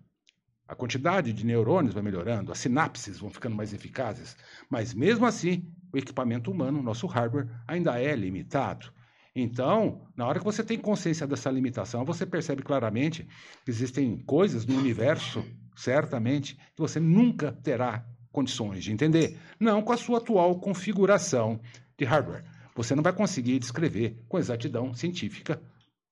A 0.70 0.76
quantidade 0.76 1.34
de 1.34 1.43
neurônios 1.43 1.95
vai 1.95 2.03
melhorando, 2.03 2.51
as 2.51 2.59
sinapses 2.59 3.17
vão 3.17 3.32
ficando 3.32 3.55
mais 3.55 3.74
eficazes. 3.74 4.38
Mas 4.70 4.93
mesmo 4.93 5.26
assim, 5.26 5.67
o 5.91 5.97
equipamento 5.97 6.51
humano, 6.51 6.84
nosso 6.84 7.07
hardware, 7.07 7.49
ainda 7.67 7.99
é 7.99 8.15
limitado. 8.15 8.93
Então, 9.36 10.07
na 10.15 10.28
hora 10.28 10.38
que 10.38 10.45
você 10.45 10.63
tem 10.63 10.78
consciência 10.78 11.26
dessa 11.26 11.49
limitação, 11.49 12.05
você 12.05 12.24
percebe 12.24 12.61
claramente 12.61 13.28
que 13.65 13.72
existem 13.72 14.15
coisas 14.20 14.67
no 14.67 14.78
universo, 14.78 15.43
certamente, 15.76 16.53
que 16.76 16.82
você 16.82 16.99
nunca 16.99 17.51
terá 17.51 18.05
condições 18.32 18.84
de 18.84 18.91
entender. 18.91 19.39
Não 19.59 19.82
com 19.82 19.91
a 19.91 19.97
sua 19.97 20.20
atual 20.20 20.59
configuração 20.59 21.59
de 21.97 22.05
hardware. 22.05 22.45
Você 22.76 22.93
não 22.93 23.01
vai 23.01 23.11
conseguir 23.11 23.57
descrever 23.57 24.24
com 24.30 24.38
exatidão 24.38 24.93
científica 24.93 25.59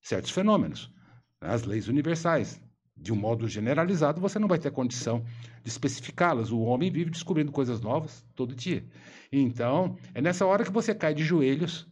certos 0.02 0.32
fenômenos. 0.32 0.92
As 1.40 1.62
leis 1.62 1.86
universais, 1.86 2.60
de 3.00 3.12
um 3.12 3.16
modo 3.16 3.48
generalizado, 3.48 4.20
você 4.20 4.38
não 4.38 4.48
vai 4.48 4.58
ter 4.58 4.70
condição 4.70 5.24
de 5.62 5.68
especificá-las. 5.68 6.50
O 6.50 6.60
homem 6.60 6.90
vive 6.90 7.10
descobrindo 7.10 7.52
coisas 7.52 7.80
novas 7.80 8.24
todo 8.34 8.54
dia. 8.54 8.84
Então, 9.32 9.96
é 10.14 10.20
nessa 10.20 10.44
hora 10.46 10.64
que 10.64 10.72
você 10.72 10.94
cai 10.94 11.14
de 11.14 11.24
joelhos 11.24 11.86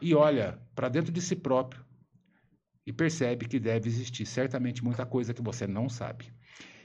e 0.00 0.14
olha 0.14 0.60
para 0.74 0.88
dentro 0.88 1.12
de 1.12 1.20
si 1.20 1.34
próprio 1.34 1.84
e 2.86 2.92
percebe 2.92 3.46
que 3.46 3.58
deve 3.58 3.88
existir 3.88 4.26
certamente 4.26 4.82
muita 4.82 5.04
coisa 5.04 5.34
que 5.34 5.42
você 5.42 5.66
não 5.66 5.88
sabe. 5.88 6.32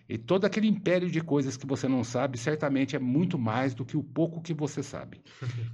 E 0.09 0.17
todo 0.17 0.45
aquele 0.45 0.67
império 0.67 1.09
de 1.11 1.19
coisas 1.21 1.57
que 1.57 1.67
você 1.67 1.87
não 1.87 2.03
sabe, 2.03 2.37
certamente 2.37 2.95
é 2.95 2.99
muito 2.99 3.37
mais 3.37 3.73
do 3.73 3.85
que 3.85 3.97
o 3.97 4.03
pouco 4.03 4.41
que 4.41 4.53
você 4.53 4.81
sabe. 4.81 5.21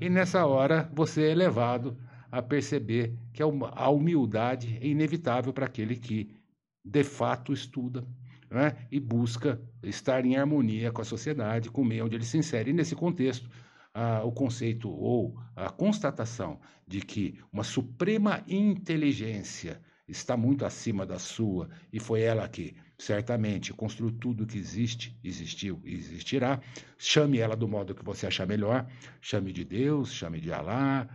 E 0.01 0.09
nessa 0.09 0.45
hora, 0.45 0.89
você 0.93 1.29
é 1.29 1.35
levado 1.35 1.97
a 2.31 2.41
perceber 2.41 3.15
que 3.31 3.43
a 3.43 3.89
humildade 3.89 4.79
é 4.81 4.87
inevitável 4.87 5.53
para 5.53 5.67
aquele 5.67 5.95
que 5.95 6.35
de 6.83 7.03
fato 7.03 7.53
estuda 7.53 8.05
né, 8.49 8.75
e 8.91 8.99
busca 8.99 9.59
estar 9.81 10.25
em 10.25 10.35
harmonia 10.35 10.91
com 10.91 11.01
a 11.01 11.05
sociedade, 11.05 11.71
com 11.71 11.81
o 11.81 11.85
meio 11.85 12.05
onde 12.05 12.15
ele 12.15 12.25
se 12.25 12.37
insere. 12.37 12.69
E 12.69 12.73
nesse 12.73 12.95
contexto, 12.95 13.49
ah, 13.93 14.23
o 14.23 14.31
conceito 14.31 14.89
ou 14.89 15.35
a 15.55 15.69
constatação 15.69 16.59
de 16.87 17.01
que 17.01 17.39
uma 17.51 17.63
suprema 17.63 18.43
inteligência 18.47 19.81
está 20.07 20.35
muito 20.35 20.65
acima 20.65 21.05
da 21.05 21.17
sua 21.17 21.69
e 21.91 21.99
foi 21.99 22.21
ela 22.21 22.47
que 22.47 22.75
certamente 22.97 23.73
construiu 23.73 24.11
tudo 24.11 24.45
que 24.45 24.57
existe, 24.57 25.17
existiu 25.23 25.81
e 25.83 25.93
existirá. 25.93 26.59
Chame 26.97 27.39
ela 27.39 27.55
do 27.55 27.67
modo 27.67 27.95
que 27.95 28.03
você 28.03 28.27
achar 28.27 28.45
melhor, 28.45 28.85
chame 29.21 29.51
de 29.51 29.63
Deus, 29.63 30.11
chame 30.11 30.39
de 30.39 30.51
Alá, 30.51 31.07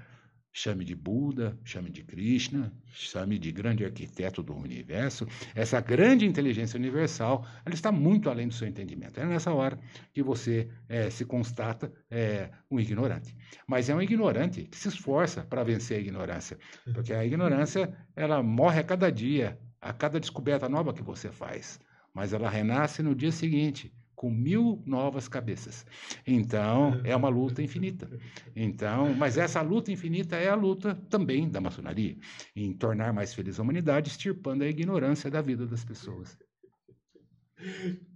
chame 0.59 0.85
de 0.85 0.97
Buda, 0.97 1.57
chame 1.65 1.89
de 1.89 2.03
Krishna, 2.03 2.73
chame 2.93 3.39
de 3.39 3.53
grande 3.53 3.85
arquiteto 3.85 4.43
do 4.43 4.57
universo, 4.57 5.25
essa 5.55 5.81
grande 5.81 6.27
inteligência 6.27 6.77
universal, 6.77 7.47
ela 7.65 7.75
está 7.75 7.93
muito 7.93 8.29
além 8.29 8.49
do 8.49 8.55
seu 8.55 8.67
entendimento. 8.67 9.21
É 9.21 9.25
nessa 9.25 9.53
hora 9.53 9.79
que 10.13 10.21
você 10.21 10.69
é, 10.89 11.11
se 11.11 11.25
constata 11.25 11.93
é, 12.11 12.51
um 12.69 12.81
ignorante. 12.81 13.37
Mas 13.69 13.89
é 13.89 13.95
um 13.95 14.03
ignorante 14.03 14.65
que 14.65 14.77
se 14.77 14.89
esforça 14.89 15.43
para 15.43 15.63
vencer 15.63 15.99
a 15.99 16.01
ignorância, 16.01 16.59
porque 16.93 17.13
a 17.13 17.25
ignorância 17.25 17.97
ela 18.17 18.43
morre 18.43 18.81
a 18.81 18.85
cada 18.85 19.13
dia, 19.13 19.57
a 19.81 19.93
cada 19.93 20.19
descoberta 20.19 20.69
nova 20.69 20.93
que 20.93 21.03
você 21.05 21.31
faz, 21.31 21.79
mas 22.13 22.33
ela 22.33 22.51
renasce 22.51 23.01
no 23.01 23.15
dia 23.15 23.31
seguinte 23.31 23.93
com 24.19 24.29
mil 24.29 24.83
novas 24.85 25.29
cabeças. 25.29 25.87
Então, 26.27 27.01
é 27.05 27.15
uma 27.15 27.29
luta 27.29 27.63
infinita. 27.63 28.11
Então, 28.55 29.15
mas 29.15 29.39
essa 29.39 29.63
luta 29.63 29.93
infinita 29.93 30.35
é 30.35 30.49
a 30.49 30.57
luta 30.57 30.97
também 31.09 31.49
da 31.49 31.61
maçonaria, 31.61 32.17
em 32.57 32.73
tornar 32.73 33.13
mais 33.13 33.33
feliz 33.33 33.61
a 33.61 33.63
humanidade, 33.63 34.09
extirpando 34.11 34.65
a 34.65 34.67
ignorância 34.67 35.31
da 35.31 35.41
vida 35.41 35.69
das 35.69 35.85
pessoas. 35.85 36.37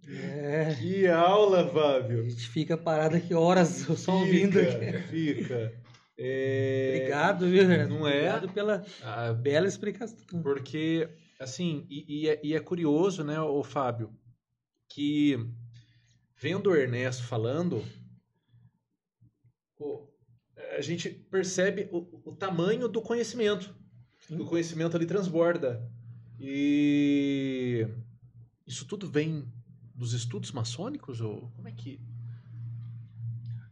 É. 0.08 0.74
Que 0.74 1.06
aula, 1.06 1.68
Fábio! 1.68 2.22
A 2.24 2.28
gente 2.28 2.48
fica 2.48 2.76
parado 2.76 3.16
aqui 3.16 3.32
horas 3.32 3.68
só 3.68 4.12
ouvindo 4.18 4.58
aqui. 4.58 4.98
Fica. 5.08 5.72
É... 6.18 6.94
Obrigado, 6.96 7.48
viu, 7.48 7.68
Não 7.88 8.08
é? 8.08 8.34
Obrigado 8.34 8.48
pela 8.52 8.84
ah, 9.04 9.32
bela 9.32 9.68
explicação. 9.68 10.42
Porque, 10.42 11.08
assim, 11.38 11.86
e, 11.88 12.24
e, 12.24 12.28
é, 12.28 12.40
e 12.42 12.54
é 12.54 12.60
curioso, 12.60 13.22
né, 13.22 13.40
o 13.40 13.62
Fábio, 13.62 14.10
que 14.88 15.38
vendo 16.42 16.70
o 16.70 16.74
Ernesto 16.74 17.22
falando, 17.22 17.84
a 20.76 20.80
gente 20.80 21.08
percebe 21.08 21.88
o, 21.92 22.20
o 22.24 22.34
tamanho 22.34 22.88
do 22.88 23.00
conhecimento. 23.00 23.72
Sim. 24.26 24.40
O 24.40 24.46
conhecimento 24.46 24.96
ali 24.96 25.06
transborda. 25.06 25.88
E 26.40 27.86
isso 28.66 28.84
tudo 28.86 29.08
vem 29.08 29.46
dos 29.94 30.12
estudos 30.14 30.50
maçônicos? 30.50 31.20
Ou 31.20 31.48
como 31.54 31.68
é 31.68 31.72
que. 31.72 32.00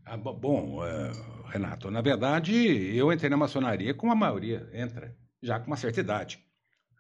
Ah, 0.05 0.16
bom, 0.16 0.79
uh, 0.79 1.43
Renato, 1.49 1.91
na 1.91 2.01
verdade, 2.01 2.55
eu 2.97 3.12
entrei 3.12 3.31
na 3.31 3.37
maçonaria 3.37 3.95
como 3.95 4.12
a 4.12 4.16
maioria 4.16 4.68
entra, 4.73 5.16
já 5.43 5.59
com 5.59 5.66
uma 5.66 5.77
certa 5.77 5.99
idade. 5.99 6.39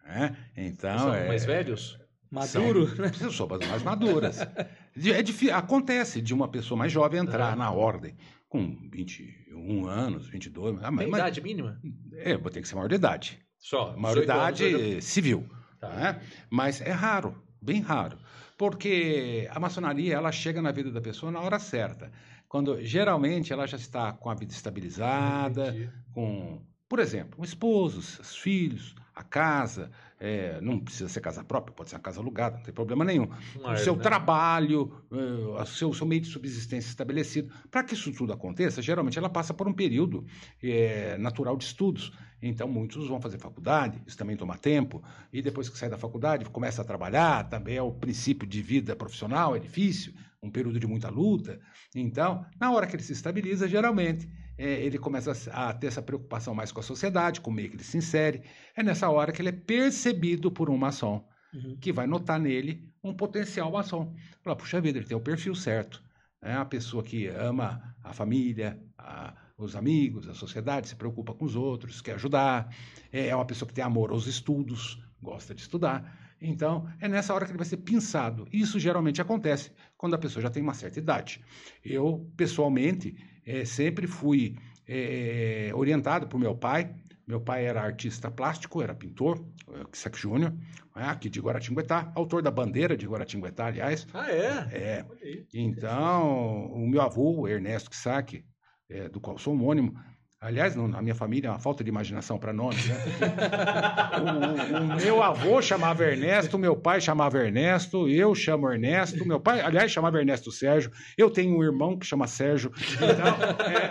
Né? 0.04 0.36
Então. 0.56 0.98
São 0.98 1.14
é... 1.14 1.28
mais 1.28 1.44
velhos? 1.44 2.00
Maduro? 2.28 2.86
São 3.14 3.48
pessoas 3.48 3.68
mais 3.68 3.82
maduras. 3.84 4.38
É 5.08 5.22
difícil, 5.22 5.54
acontece 5.54 6.20
de 6.20 6.34
uma 6.34 6.48
pessoa 6.48 6.76
mais 6.76 6.92
jovem 6.92 7.20
entrar 7.20 7.56
na 7.56 7.70
ordem 7.70 8.14
com 8.48 8.76
21 8.92 9.86
anos, 9.86 10.28
22. 10.28 10.78
Ah, 10.82 10.90
mas, 10.90 11.06
Tem 11.06 11.14
idade 11.14 11.40
mínima? 11.40 11.80
É, 12.14 12.36
tem 12.36 12.62
que 12.62 12.68
ser 12.68 12.74
maior 12.74 12.88
de 12.88 12.96
idade. 12.96 13.38
Só. 13.56 13.96
Maioridade 13.96 14.64
anos, 14.64 15.04
civil. 15.04 15.48
Tá. 15.78 15.88
Né? 15.88 16.20
Mas 16.50 16.80
é 16.80 16.90
raro, 16.90 17.40
bem 17.62 17.80
raro. 17.80 18.18
Porque 18.58 19.48
a 19.50 19.58
maçonaria 19.58 20.14
ela 20.14 20.32
chega 20.32 20.60
na 20.60 20.72
vida 20.72 20.90
da 20.90 21.00
pessoa 21.00 21.30
na 21.30 21.40
hora 21.40 21.58
certa. 21.58 22.10
Quando 22.48 22.82
geralmente 22.84 23.52
ela 23.52 23.66
já 23.66 23.76
está 23.76 24.12
com 24.12 24.28
a 24.28 24.34
vida 24.34 24.52
estabilizada, 24.52 25.74
com, 26.12 26.60
por 26.88 26.98
exemplo, 26.98 27.40
um 27.40 27.44
esposo, 27.44 28.00
os 28.00 28.36
filhos, 28.36 28.94
a 29.14 29.22
casa, 29.22 29.90
é, 30.20 30.60
não 30.60 30.78
precisa 30.78 31.08
ser 31.08 31.20
casa 31.22 31.42
própria, 31.42 31.74
pode 31.74 31.88
ser 31.88 31.96
uma 31.96 32.02
casa 32.02 32.20
alugada, 32.20 32.58
não 32.58 32.62
tem 32.62 32.74
problema 32.74 33.04
nenhum. 33.06 33.26
o 33.56 33.76
seu 33.78 33.96
né? 33.96 34.02
trabalho, 34.02 34.92
uh, 35.10 35.54
o 35.54 35.66
seu, 35.66 35.94
seu, 35.94 36.06
meio 36.06 36.20
de 36.20 36.28
subsistência 36.28 36.90
estabelecido. 36.90 37.50
Para 37.70 37.82
que 37.82 37.94
isso 37.94 38.12
tudo 38.12 38.30
aconteça, 38.30 38.82
geralmente 38.82 39.18
ela 39.18 39.30
passa 39.30 39.54
por 39.54 39.66
um 39.66 39.72
período 39.72 40.26
é, 40.62 41.16
natural 41.16 41.56
de 41.56 41.64
estudos. 41.64 42.12
Então, 42.42 42.68
muitos 42.68 43.08
vão 43.08 43.20
fazer 43.20 43.38
faculdade, 43.38 44.00
isso 44.06 44.16
também 44.16 44.36
toma 44.36 44.56
tempo, 44.56 45.02
e 45.32 45.42
depois 45.42 45.68
que 45.68 45.76
sai 45.76 45.88
da 45.88 45.98
faculdade, 45.98 46.44
começa 46.46 46.82
a 46.82 46.84
trabalhar, 46.84 47.48
também 47.48 47.76
é 47.76 47.82
o 47.82 47.92
princípio 47.92 48.46
de 48.46 48.62
vida 48.62 48.96
profissional, 48.96 49.56
é 49.56 49.58
difícil, 49.58 50.14
um 50.42 50.50
período 50.50 50.80
de 50.80 50.86
muita 50.86 51.08
luta. 51.08 51.60
Então, 51.94 52.44
na 52.58 52.72
hora 52.72 52.86
que 52.86 52.96
ele 52.96 53.02
se 53.02 53.12
estabiliza, 53.12 53.68
geralmente 53.68 54.28
é, 54.56 54.84
ele 54.84 54.98
começa 54.98 55.32
a 55.52 55.72
ter 55.72 55.88
essa 55.88 56.02
preocupação 56.02 56.54
mais 56.54 56.72
com 56.72 56.80
a 56.80 56.82
sociedade, 56.82 57.40
com 57.40 57.50
o 57.50 57.54
meio 57.54 57.70
que 57.70 57.76
ele 57.76 57.84
se 57.84 57.96
insere. 57.96 58.42
É 58.76 58.82
nessa 58.82 59.08
hora 59.08 59.32
que 59.32 59.42
ele 59.42 59.50
é 59.50 59.52
percebido 59.52 60.50
por 60.50 60.70
um 60.70 60.76
maçom, 60.76 61.26
uhum. 61.52 61.76
que 61.80 61.92
vai 61.92 62.06
notar 62.06 62.38
nele 62.38 62.88
um 63.02 63.14
potencial 63.14 63.70
maçom. 63.70 64.14
Fala, 64.42 64.56
puxa 64.56 64.80
vida, 64.80 64.98
ele 64.98 65.06
tem 65.06 65.16
o 65.16 65.20
perfil 65.20 65.54
certo. 65.54 66.02
É 66.42 66.54
a 66.54 66.64
pessoa 66.64 67.02
que 67.02 67.26
ama 67.28 67.94
a 68.02 68.12
família, 68.12 68.78
a, 68.96 69.34
os 69.58 69.76
amigos, 69.76 70.26
a 70.26 70.34
sociedade, 70.34 70.88
se 70.88 70.96
preocupa 70.96 71.34
com 71.34 71.44
os 71.44 71.54
outros, 71.54 72.00
quer 72.00 72.14
ajudar. 72.14 72.74
É, 73.12 73.28
é 73.28 73.36
uma 73.36 73.44
pessoa 73.44 73.68
que 73.68 73.74
tem 73.74 73.84
amor 73.84 74.10
aos 74.10 74.26
estudos, 74.26 75.02
gosta 75.22 75.54
de 75.54 75.60
estudar. 75.60 76.19
Então, 76.40 76.88
é 77.00 77.08
nessa 77.08 77.34
hora 77.34 77.44
que 77.44 77.50
ele 77.50 77.58
vai 77.58 77.66
ser 77.66 77.78
pensado. 77.78 78.48
Isso 78.52 78.78
geralmente 78.78 79.20
acontece 79.20 79.72
quando 79.96 80.14
a 80.14 80.18
pessoa 80.18 80.42
já 80.42 80.50
tem 80.50 80.62
uma 80.62 80.74
certa 80.74 80.98
idade. 80.98 81.44
Eu, 81.84 82.30
pessoalmente, 82.36 83.14
é, 83.44 83.64
sempre 83.64 84.06
fui 84.06 84.56
é, 84.86 85.70
orientado 85.74 86.26
por 86.26 86.38
meu 86.38 86.56
pai. 86.56 86.94
Meu 87.26 87.40
pai 87.40 87.64
era 87.64 87.80
artista 87.80 88.28
plástico, 88.28 88.82
era 88.82 88.92
pintor, 88.92 89.44
Kisek 89.92 90.18
Júnior, 90.18 90.52
né, 90.96 91.04
aqui 91.04 91.28
de 91.28 91.40
Guaratinguetá, 91.40 92.10
autor 92.16 92.42
da 92.42 92.50
bandeira 92.50 92.96
de 92.96 93.06
Guaratinguetá, 93.06 93.66
aliás. 93.66 94.04
Ah, 94.12 94.28
é? 94.28 94.68
É. 94.72 95.06
Então, 95.54 96.66
o 96.72 96.88
meu 96.88 97.00
avô, 97.00 97.46
Ernesto 97.46 97.88
Kisek, 97.88 98.44
é, 98.88 99.08
do 99.08 99.20
qual 99.20 99.38
sou 99.38 99.54
homônimo, 99.54 99.94
Aliás, 100.42 100.74
na 100.74 101.02
minha 101.02 101.14
família 101.14 101.48
é 101.48 101.50
uma 101.50 101.58
falta 101.58 101.84
de 101.84 101.90
imaginação 101.90 102.38
para 102.38 102.50
nomes, 102.50 102.86
né? 102.86 102.96
o, 104.16 104.94
o, 104.94 104.96
meu 104.96 105.22
avô 105.22 105.60
chamava 105.60 106.02
Ernesto, 106.02 106.58
meu 106.58 106.74
pai 106.74 106.98
chamava 106.98 107.36
Ernesto, 107.36 108.08
eu 108.08 108.34
chamo 108.34 108.72
Ernesto, 108.72 109.26
meu 109.26 109.38
pai, 109.38 109.60
aliás, 109.60 109.92
chamava 109.92 110.18
Ernesto 110.18 110.50
Sérgio, 110.50 110.90
eu 111.18 111.28
tenho 111.28 111.54
um 111.54 111.62
irmão 111.62 111.98
que 111.98 112.06
chama 112.06 112.26
Sérgio. 112.26 112.72
Então, 112.94 113.36
é... 113.66 113.90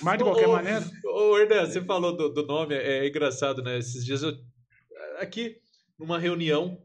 Mas 0.00 0.16
de 0.16 0.24
qualquer 0.24 0.48
ô, 0.48 0.52
maneira. 0.52 0.82
Ô, 1.04 1.38
Ernesto, 1.38 1.74
você 1.74 1.84
falou 1.84 2.16
do, 2.16 2.30
do 2.30 2.46
nome, 2.46 2.74
é, 2.74 3.04
é 3.04 3.08
engraçado, 3.08 3.62
né? 3.62 3.76
Esses 3.78 4.02
dias 4.02 4.22
eu. 4.22 4.32
Aqui, 5.18 5.58
numa 5.98 6.18
reunião 6.18 6.78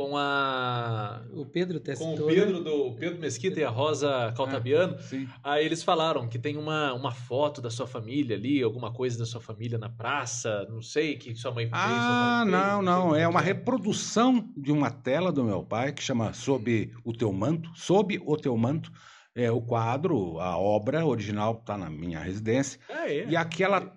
com 0.00 0.16
a 0.16 1.20
O 1.30 1.44
Pedro 1.44 1.78
com 1.98 2.14
o? 2.14 2.26
Pedro 2.26 2.64
do 2.64 2.92
Pedro 2.94 3.20
Mesquita 3.20 3.60
e 3.60 3.64
a 3.64 3.68
Rosa 3.68 4.32
Caltabiano. 4.34 4.98
Sim. 4.98 5.28
Aí 5.44 5.66
eles 5.66 5.82
falaram 5.82 6.26
que 6.26 6.38
tem 6.38 6.56
uma, 6.56 6.94
uma 6.94 7.12
foto 7.12 7.60
da 7.60 7.68
sua 7.68 7.86
família 7.86 8.34
ali, 8.34 8.62
alguma 8.62 8.90
coisa 8.90 9.18
da 9.18 9.26
sua 9.26 9.42
família 9.42 9.76
na 9.76 9.90
praça, 9.90 10.66
não 10.70 10.80
sei, 10.80 11.18
que 11.18 11.34
sua 11.34 11.52
mãe 11.52 11.66
fez. 11.66 11.74
Ah, 11.74 12.44
mãe 12.44 12.50
fez, 12.50 12.62
não, 12.62 12.82
não. 12.82 13.02
como 13.02 13.14
É 13.14 13.28
uma 13.28 13.42
reprodução 13.42 14.50
de 14.56 14.72
uma 14.72 14.90
tela 14.90 15.30
do 15.30 15.44
meu 15.44 15.62
pai 15.62 15.92
que 15.92 16.02
chama 16.02 16.32
Sob 16.32 16.90
o 17.04 17.12
Teu 17.12 17.30
Manto. 17.30 17.70
Sob 17.74 18.18
o 18.24 18.36
Teu 18.38 18.56
Manto. 18.56 18.90
É, 19.34 19.50
o 19.50 19.60
quadro, 19.60 20.40
a 20.40 20.56
obra 20.58 21.04
original 21.06 21.58
está 21.60 21.76
na 21.76 21.90
minha 21.90 22.18
residência. 22.18 22.80
Ah, 22.88 23.08
é. 23.08 23.26
E 23.28 23.36
aquela, 23.36 23.92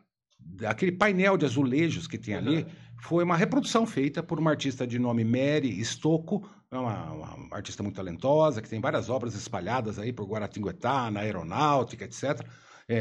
aquele 0.65 0.91
painel 0.91 1.37
de 1.37 1.45
azulejos 1.45 2.07
que 2.07 2.17
tem 2.17 2.35
ali 2.35 2.57
Uhum. 2.57 2.82
Foi 3.03 3.23
uma 3.23 3.35
reprodução 3.35 3.85
feita 3.85 4.23
por 4.23 4.39
uma 4.39 4.51
artista 4.51 4.87
de 4.87 4.97
nome 4.97 5.25
Mary 5.25 5.83
Stocco, 5.83 6.47
é 6.71 6.77
uma, 6.77 7.11
uma 7.11 7.57
artista 7.57 7.83
muito 7.83 7.97
talentosa, 7.97 8.61
que 8.61 8.69
tem 8.69 8.79
várias 8.79 9.09
obras 9.09 9.35
espalhadas 9.35 9.99
aí 9.99 10.13
por 10.13 10.25
Guaratinguetá, 10.25 11.11
na 11.11 11.19
aeronáutica, 11.19 12.05
etc. 12.05 12.47
É, 12.87 12.95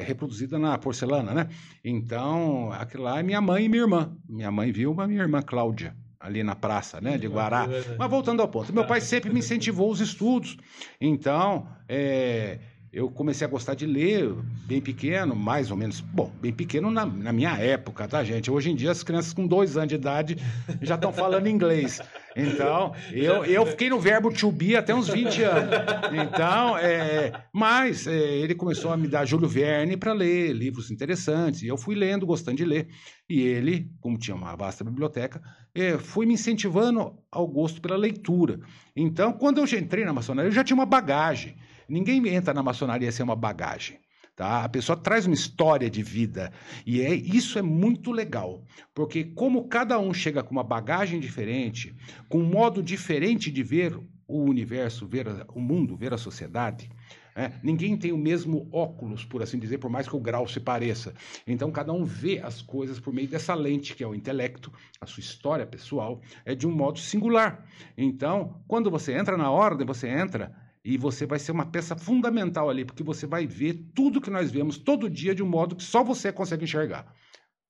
é, 0.00 0.02
reproduzida 0.04 0.60
na 0.60 0.78
porcelana, 0.78 1.34
né? 1.34 1.48
Então, 1.84 2.72
aquilo 2.72 3.02
lá 3.02 3.18
é 3.18 3.22
minha 3.24 3.40
mãe 3.40 3.64
e 3.64 3.68
minha 3.68 3.82
irmã. 3.82 4.16
Minha 4.28 4.50
mãe 4.52 4.70
Vilma 4.70 5.04
e 5.04 5.08
minha 5.08 5.22
irmã 5.22 5.42
Cláudia, 5.42 5.96
ali 6.20 6.44
na 6.44 6.54
praça, 6.54 7.00
né, 7.00 7.18
de 7.18 7.26
Guará. 7.26 7.66
Mas 7.98 8.10
voltando 8.10 8.40
ao 8.40 8.48
ponto, 8.48 8.72
meu 8.72 8.86
pai 8.86 9.00
sempre 9.00 9.32
me 9.32 9.40
incentivou 9.40 9.90
os 9.90 10.00
estudos. 10.00 10.56
Então, 11.00 11.68
é, 11.88 12.60
eu 12.92 13.10
comecei 13.10 13.46
a 13.46 13.50
gostar 13.50 13.74
de 13.74 13.86
ler 13.86 14.34
bem 14.66 14.80
pequeno, 14.80 15.36
mais 15.36 15.70
ou 15.70 15.76
menos. 15.76 16.00
Bom, 16.00 16.32
bem 16.40 16.52
pequeno 16.52 16.90
na, 16.90 17.04
na 17.04 17.32
minha 17.32 17.54
época, 17.56 18.08
tá, 18.08 18.24
gente? 18.24 18.50
Hoje 18.50 18.70
em 18.70 18.74
dia, 18.74 18.90
as 18.90 19.02
crianças 19.02 19.32
com 19.32 19.46
dois 19.46 19.76
anos 19.76 19.90
de 19.90 19.94
idade 19.94 20.36
já 20.80 20.94
estão 20.94 21.12
falando 21.12 21.48
inglês. 21.48 22.00
Então, 22.34 22.94
eu, 23.12 23.44
eu 23.44 23.66
fiquei 23.66 23.90
no 23.90 23.98
verbo 23.98 24.32
to 24.32 24.50
be 24.50 24.76
até 24.76 24.94
uns 24.94 25.08
20 25.08 25.42
anos. 25.42 25.74
Então, 26.12 26.78
é, 26.78 27.32
mas 27.52 28.06
é, 28.06 28.16
ele 28.16 28.54
começou 28.54 28.92
a 28.92 28.96
me 28.96 29.08
dar 29.08 29.26
Júlio 29.26 29.48
Verne 29.48 29.96
para 29.96 30.12
ler 30.12 30.52
livros 30.52 30.90
interessantes. 30.90 31.62
E 31.62 31.66
eu 31.66 31.76
fui 31.76 31.94
lendo, 31.94 32.24
gostando 32.24 32.56
de 32.56 32.64
ler. 32.64 32.88
E 33.28 33.40
ele, 33.42 33.90
como 34.00 34.16
tinha 34.16 34.34
uma 34.34 34.56
vasta 34.56 34.82
biblioteca, 34.82 35.42
é, 35.74 35.98
foi 35.98 36.24
me 36.24 36.34
incentivando 36.34 37.18
ao 37.30 37.46
gosto 37.46 37.82
pela 37.82 37.96
leitura. 37.96 38.60
Então, 38.96 39.32
quando 39.32 39.58
eu 39.58 39.66
já 39.66 39.78
entrei 39.78 40.04
na 40.04 40.12
maçonaria, 40.12 40.48
eu 40.48 40.54
já 40.54 40.64
tinha 40.64 40.76
uma 40.76 40.86
bagagem. 40.86 41.56
Ninguém 41.88 42.26
entra 42.28 42.52
na 42.52 42.62
maçonaria 42.62 43.10
sem 43.10 43.24
uma 43.24 43.36
bagagem. 43.36 43.98
Tá? 44.38 44.62
A 44.62 44.68
pessoa 44.68 44.96
traz 44.96 45.26
uma 45.26 45.34
história 45.34 45.90
de 45.90 46.00
vida 46.00 46.52
e 46.86 47.00
é, 47.00 47.12
isso 47.12 47.58
é 47.58 47.62
muito 47.62 48.12
legal, 48.12 48.62
porque 48.94 49.24
como 49.24 49.66
cada 49.66 49.98
um 49.98 50.14
chega 50.14 50.44
com 50.44 50.52
uma 50.52 50.62
bagagem 50.62 51.18
diferente, 51.18 51.92
com 52.28 52.38
um 52.38 52.48
modo 52.48 52.80
diferente 52.80 53.50
de 53.50 53.64
ver 53.64 53.98
o 54.28 54.44
universo, 54.44 55.08
ver 55.08 55.26
o 55.52 55.60
mundo, 55.60 55.96
ver 55.96 56.14
a 56.14 56.16
sociedade, 56.16 56.88
né? 57.34 57.58
ninguém 57.64 57.96
tem 57.96 58.12
o 58.12 58.16
mesmo 58.16 58.68
óculos, 58.70 59.24
por 59.24 59.42
assim 59.42 59.58
dizer, 59.58 59.78
por 59.78 59.90
mais 59.90 60.06
que 60.06 60.14
o 60.14 60.20
grau 60.20 60.46
se 60.46 60.60
pareça. 60.60 61.14
Então 61.44 61.72
cada 61.72 61.92
um 61.92 62.04
vê 62.04 62.38
as 62.38 62.62
coisas 62.62 63.00
por 63.00 63.12
meio 63.12 63.26
dessa 63.26 63.54
lente 63.56 63.96
que 63.96 64.04
é 64.04 64.06
o 64.06 64.14
intelecto, 64.14 64.72
a 65.00 65.06
sua 65.06 65.20
história 65.20 65.66
pessoal, 65.66 66.20
é 66.44 66.54
de 66.54 66.64
um 66.64 66.70
modo 66.70 67.00
singular. 67.00 67.66
Então, 67.96 68.62
quando 68.68 68.88
você 68.88 69.14
entra 69.14 69.36
na 69.36 69.50
ordem, 69.50 69.84
você 69.84 70.06
entra 70.06 70.67
e 70.84 70.96
você 70.96 71.26
vai 71.26 71.38
ser 71.38 71.52
uma 71.52 71.66
peça 71.66 71.96
fundamental 71.96 72.70
ali, 72.70 72.84
porque 72.84 73.02
você 73.02 73.26
vai 73.26 73.46
ver 73.46 73.74
tudo 73.94 74.20
que 74.20 74.30
nós 74.30 74.50
vemos 74.50 74.78
todo 74.78 75.10
dia 75.10 75.34
de 75.34 75.42
um 75.42 75.48
modo 75.48 75.76
que 75.76 75.82
só 75.82 76.02
você 76.02 76.32
consegue 76.32 76.64
enxergar. 76.64 77.12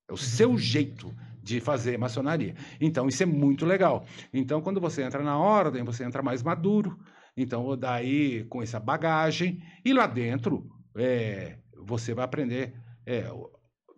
É 0.09 0.13
o 0.13 0.17
seu 0.17 0.57
jeito 0.57 1.15
de 1.43 1.61
fazer 1.61 1.99
maçonaria. 1.99 2.55
Então, 2.81 3.09
isso 3.09 3.23
é 3.23 3.27
muito 3.27 3.65
legal. 3.65 4.05
Então, 4.33 4.61
quando 4.61 4.81
você 4.81 5.03
entra 5.03 5.23
na 5.23 5.39
ordem, 5.39 5.83
você 5.83 6.05
entra 6.05 6.23
mais 6.23 6.43
maduro. 6.43 6.99
Então, 7.37 7.77
daí, 7.77 8.45
com 8.45 8.63
essa 8.63 8.79
bagagem, 8.79 9.63
e 9.85 9.93
lá 9.93 10.07
dentro, 10.07 10.69
é, 10.97 11.59
você 11.77 12.13
vai 12.13 12.25
aprender, 12.25 12.75
é, 13.07 13.31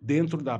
dentro 0.01 0.41
da 0.41 0.59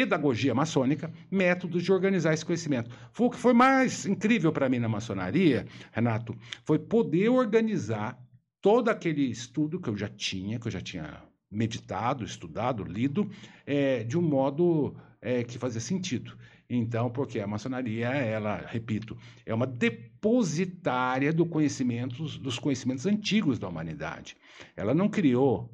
pedagogia 0.00 0.54
maçônica, 0.54 1.12
métodos 1.30 1.82
de 1.82 1.92
organizar 1.92 2.32
esse 2.32 2.44
conhecimento. 2.44 2.90
Foi 3.12 3.26
o 3.26 3.30
que 3.30 3.36
foi 3.36 3.52
mais 3.52 4.06
incrível 4.06 4.50
para 4.50 4.66
mim 4.66 4.78
na 4.78 4.88
maçonaria, 4.88 5.66
Renato, 5.92 6.34
foi 6.64 6.78
poder 6.78 7.28
organizar 7.28 8.18
todo 8.62 8.88
aquele 8.88 9.24
estudo 9.24 9.78
que 9.78 9.90
eu 9.90 9.96
já 9.96 10.08
tinha, 10.08 10.58
que 10.58 10.66
eu 10.66 10.72
já 10.72 10.80
tinha 10.80 11.22
meditado, 11.50 12.24
estudado, 12.24 12.82
lido, 12.82 13.30
é, 13.66 14.02
de 14.02 14.16
um 14.16 14.22
modo 14.22 14.96
é, 15.20 15.44
que 15.44 15.58
fazia 15.58 15.82
sentido. 15.82 16.34
Então, 16.68 17.10
porque 17.10 17.38
a 17.38 17.46
maçonaria, 17.46 18.08
ela, 18.08 18.64
repito, 18.68 19.18
é 19.44 19.52
uma 19.52 19.66
depositária 19.66 21.30
do 21.30 21.44
conhecimentos, 21.44 22.38
dos 22.38 22.58
conhecimentos 22.58 23.04
antigos 23.04 23.58
da 23.58 23.68
humanidade. 23.68 24.34
Ela 24.74 24.94
não 24.94 25.10
criou 25.10 25.70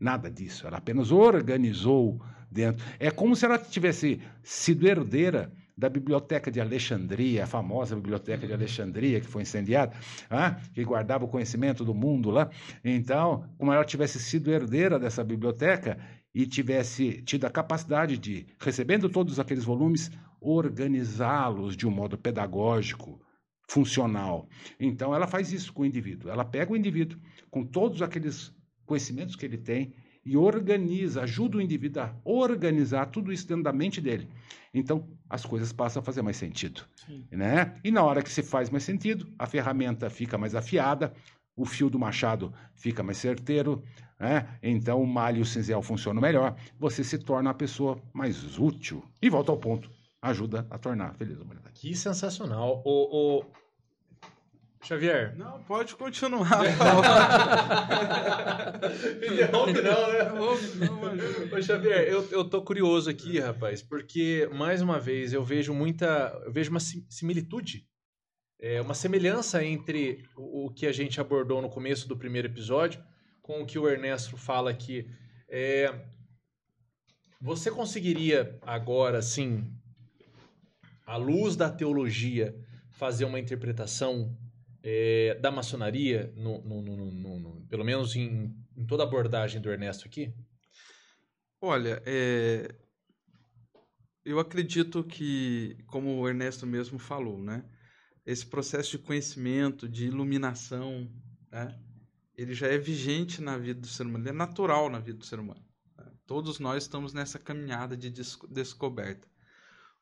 nada 0.00 0.28
disso, 0.28 0.66
ela 0.66 0.78
apenas 0.78 1.12
organizou 1.12 2.20
dentro. 2.50 2.84
É 2.98 3.10
como 3.10 3.36
se 3.36 3.44
ela 3.44 3.58
tivesse 3.58 4.20
sido 4.42 4.86
herdeira 4.86 5.52
da 5.78 5.88
biblioteca 5.88 6.50
de 6.50 6.60
Alexandria, 6.60 7.44
a 7.44 7.46
famosa 7.46 7.94
biblioteca 7.94 8.44
de 8.46 8.52
Alexandria 8.52 9.20
que 9.20 9.28
foi 9.28 9.42
incendiada, 9.42 9.94
ah, 10.28 10.58
que 10.74 10.82
guardava 10.82 11.24
o 11.24 11.28
conhecimento 11.28 11.84
do 11.84 11.94
mundo 11.94 12.30
lá. 12.30 12.50
Então, 12.84 13.44
como 13.56 13.72
ela 13.72 13.84
tivesse 13.84 14.18
sido 14.18 14.50
herdeira 14.50 14.98
dessa 14.98 15.22
biblioteca 15.22 15.96
e 16.34 16.46
tivesse 16.46 17.22
tido 17.22 17.44
a 17.44 17.50
capacidade 17.50 18.18
de, 18.18 18.46
recebendo 18.58 19.08
todos 19.08 19.38
aqueles 19.38 19.64
volumes, 19.64 20.10
organizá-los 20.40 21.76
de 21.76 21.86
um 21.86 21.90
modo 21.90 22.18
pedagógico, 22.18 23.20
funcional. 23.68 24.48
Então, 24.80 25.14
ela 25.14 25.26
faz 25.26 25.52
isso 25.52 25.72
com 25.72 25.82
o 25.82 25.86
indivíduo. 25.86 26.30
Ela 26.30 26.44
pega 26.44 26.72
o 26.72 26.76
indivíduo 26.76 27.20
com 27.50 27.64
todos 27.64 28.02
aqueles 28.02 28.52
conhecimentos 28.84 29.36
que 29.36 29.44
ele 29.44 29.58
tem 29.58 29.94
e 30.28 30.36
organiza, 30.36 31.22
ajuda 31.22 31.56
o 31.56 31.60
indivíduo 31.60 32.02
a 32.02 32.14
organizar 32.22 33.06
tudo 33.06 33.32
isso 33.32 33.48
dentro 33.48 33.62
da 33.62 33.72
mente 33.72 33.98
dele. 33.98 34.28
Então, 34.74 35.08
as 35.28 35.46
coisas 35.46 35.72
passam 35.72 36.02
a 36.02 36.04
fazer 36.04 36.20
mais 36.20 36.36
sentido. 36.36 36.82
Sim. 37.06 37.26
Né? 37.32 37.74
E 37.82 37.90
na 37.90 38.02
hora 38.02 38.22
que 38.22 38.30
se 38.30 38.42
faz 38.42 38.68
mais 38.68 38.84
sentido, 38.84 39.26
a 39.38 39.46
ferramenta 39.46 40.10
fica 40.10 40.36
mais 40.36 40.54
afiada, 40.54 41.14
o 41.56 41.64
fio 41.64 41.88
do 41.88 41.98
machado 41.98 42.52
fica 42.74 43.02
mais 43.02 43.16
certeiro, 43.16 43.82
né? 44.20 44.46
então 44.62 45.02
o 45.02 45.06
malho 45.06 45.38
e 45.38 45.40
o 45.40 45.46
cinzel 45.46 45.80
funcionam 45.80 46.20
melhor, 46.20 46.54
você 46.78 47.02
se 47.02 47.18
torna 47.18 47.48
uma 47.48 47.54
pessoa 47.54 47.98
mais 48.12 48.58
útil. 48.58 49.02
E 49.22 49.30
volta 49.30 49.50
ao 49.50 49.56
ponto, 49.56 49.90
ajuda 50.20 50.66
a 50.68 50.76
tornar 50.76 51.14
feliz 51.14 51.40
a 51.40 51.42
humanidade. 51.42 51.80
Que 51.80 51.94
sensacional. 51.96 52.82
O, 52.84 53.38
o... 53.38 53.44
Xavier. 54.82 55.36
Não, 55.36 55.62
pode 55.64 55.94
continuar. 55.96 56.62
Interrompe 59.16 59.82
não, 59.82 60.12
né? 60.12 60.24
Não, 60.24 60.56
imagina. 60.56 61.56
Ô, 61.56 61.62
Xavier, 61.62 62.08
eu, 62.08 62.26
eu 62.30 62.44
tô 62.44 62.62
curioso 62.62 63.10
aqui, 63.10 63.38
rapaz, 63.40 63.82
porque, 63.82 64.48
mais 64.52 64.80
uma 64.80 64.98
vez, 65.00 65.32
eu 65.32 65.42
vejo 65.42 65.74
muita. 65.74 66.40
Eu 66.44 66.52
vejo 66.52 66.70
uma 66.70 66.80
sim- 66.80 67.04
similitude, 67.10 67.86
é, 68.60 68.80
uma 68.80 68.94
semelhança 68.94 69.64
entre 69.64 70.24
o, 70.36 70.66
o 70.66 70.70
que 70.72 70.86
a 70.86 70.92
gente 70.92 71.20
abordou 71.20 71.60
no 71.60 71.68
começo 71.68 72.08
do 72.08 72.16
primeiro 72.16 72.48
episódio 72.48 73.02
com 73.42 73.62
o 73.62 73.66
que 73.66 73.78
o 73.78 73.88
Ernesto 73.88 74.36
fala 74.36 74.70
aqui. 74.70 75.08
É, 75.48 75.92
você 77.40 77.70
conseguiria 77.70 78.58
agora, 78.62 79.18
assim, 79.18 79.64
à 81.06 81.16
luz 81.16 81.56
da 81.56 81.70
teologia, 81.70 82.54
fazer 82.90 83.24
uma 83.24 83.38
interpretação 83.40 84.36
é, 84.82 85.34
da 85.40 85.50
maçonaria, 85.50 86.32
no, 86.36 86.62
no- 86.62 86.82
no- 87.12 87.66
pelo 87.68 87.84
menos 87.84 88.14
em, 88.16 88.54
em 88.76 88.86
toda 88.86 89.02
a 89.04 89.06
abordagem 89.06 89.60
do 89.60 89.70
Ernesto 89.70 90.06
aqui? 90.06 90.32
Olha, 91.60 92.02
é, 92.06 92.74
eu 94.24 94.38
acredito 94.38 95.02
que, 95.04 95.76
como 95.86 96.18
o 96.20 96.28
Ernesto 96.28 96.66
mesmo 96.66 96.98
falou, 96.98 97.42
né, 97.42 97.64
esse 98.26 98.44
processo 98.46 98.92
de 98.92 98.98
conhecimento, 98.98 99.88
de 99.88 100.06
iluminação, 100.06 101.10
né, 101.50 101.78
ele 102.36 102.54
já 102.54 102.68
é 102.68 102.78
vigente 102.78 103.40
na 103.42 103.56
vida 103.58 103.80
do 103.80 103.86
ser 103.86 104.04
humano, 104.04 104.24
ele 104.24 104.30
é 104.30 104.32
natural 104.32 104.90
na 104.90 104.98
vida 105.00 105.18
do 105.18 105.24
ser 105.24 105.40
humano. 105.40 105.64
né? 105.96 106.06
Todos 106.26 106.58
nós 106.58 106.84
estamos 106.84 107.12
nessa 107.12 107.38
caminhada 107.38 107.96
de 107.96 108.10
desco- 108.10 108.46
descoberta. 108.46 109.26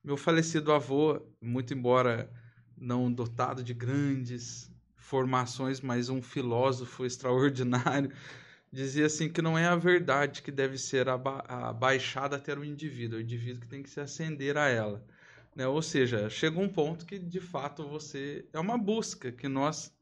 Meu 0.05 0.17
falecido 0.17 0.73
avô, 0.73 1.21
muito 1.41 1.75
embora 1.75 2.31
não 2.77 3.13
dotado 3.13 3.63
de 3.63 3.73
grandes 3.73 4.71
formações, 4.97 5.81
mas 5.81 6.09
um 6.09 6.21
filósofo 6.21 7.05
extraordinário, 7.05 8.11
dizia 8.73 9.07
assim 9.07 9.29
que 9.29 9.41
não 9.41 9.57
é 9.57 9.67
a 9.67 9.77
verdade 9.77 10.43
que 10.43 10.51
deve 10.51 10.77
ser 10.77 11.09
aba 11.09 11.45
abaixada 11.49 12.37
até 12.37 12.57
o 12.57 12.65
indivíduo, 12.65 13.19
é 13.19 13.23
o 13.23 13.25
indivíduo 13.25 13.61
que 13.61 13.69
tem 13.69 13.83
que 13.83 13.91
se 13.91 14.01
ascender 14.01 14.57
a 14.57 14.69
ela. 14.69 15.05
Né? 15.55 15.67
Ou 15.67 15.81
seja, 15.81 16.29
chega 16.29 16.61
um 16.61 16.69
ponto 16.69 17.07
que 17.07 17.19
de 17.19 17.41
fato 17.41 17.89
você 17.89 18.45
é 18.53 18.59
uma 18.59 18.77
busca 18.77 19.33
que 19.33 19.49
nós 19.49 19.95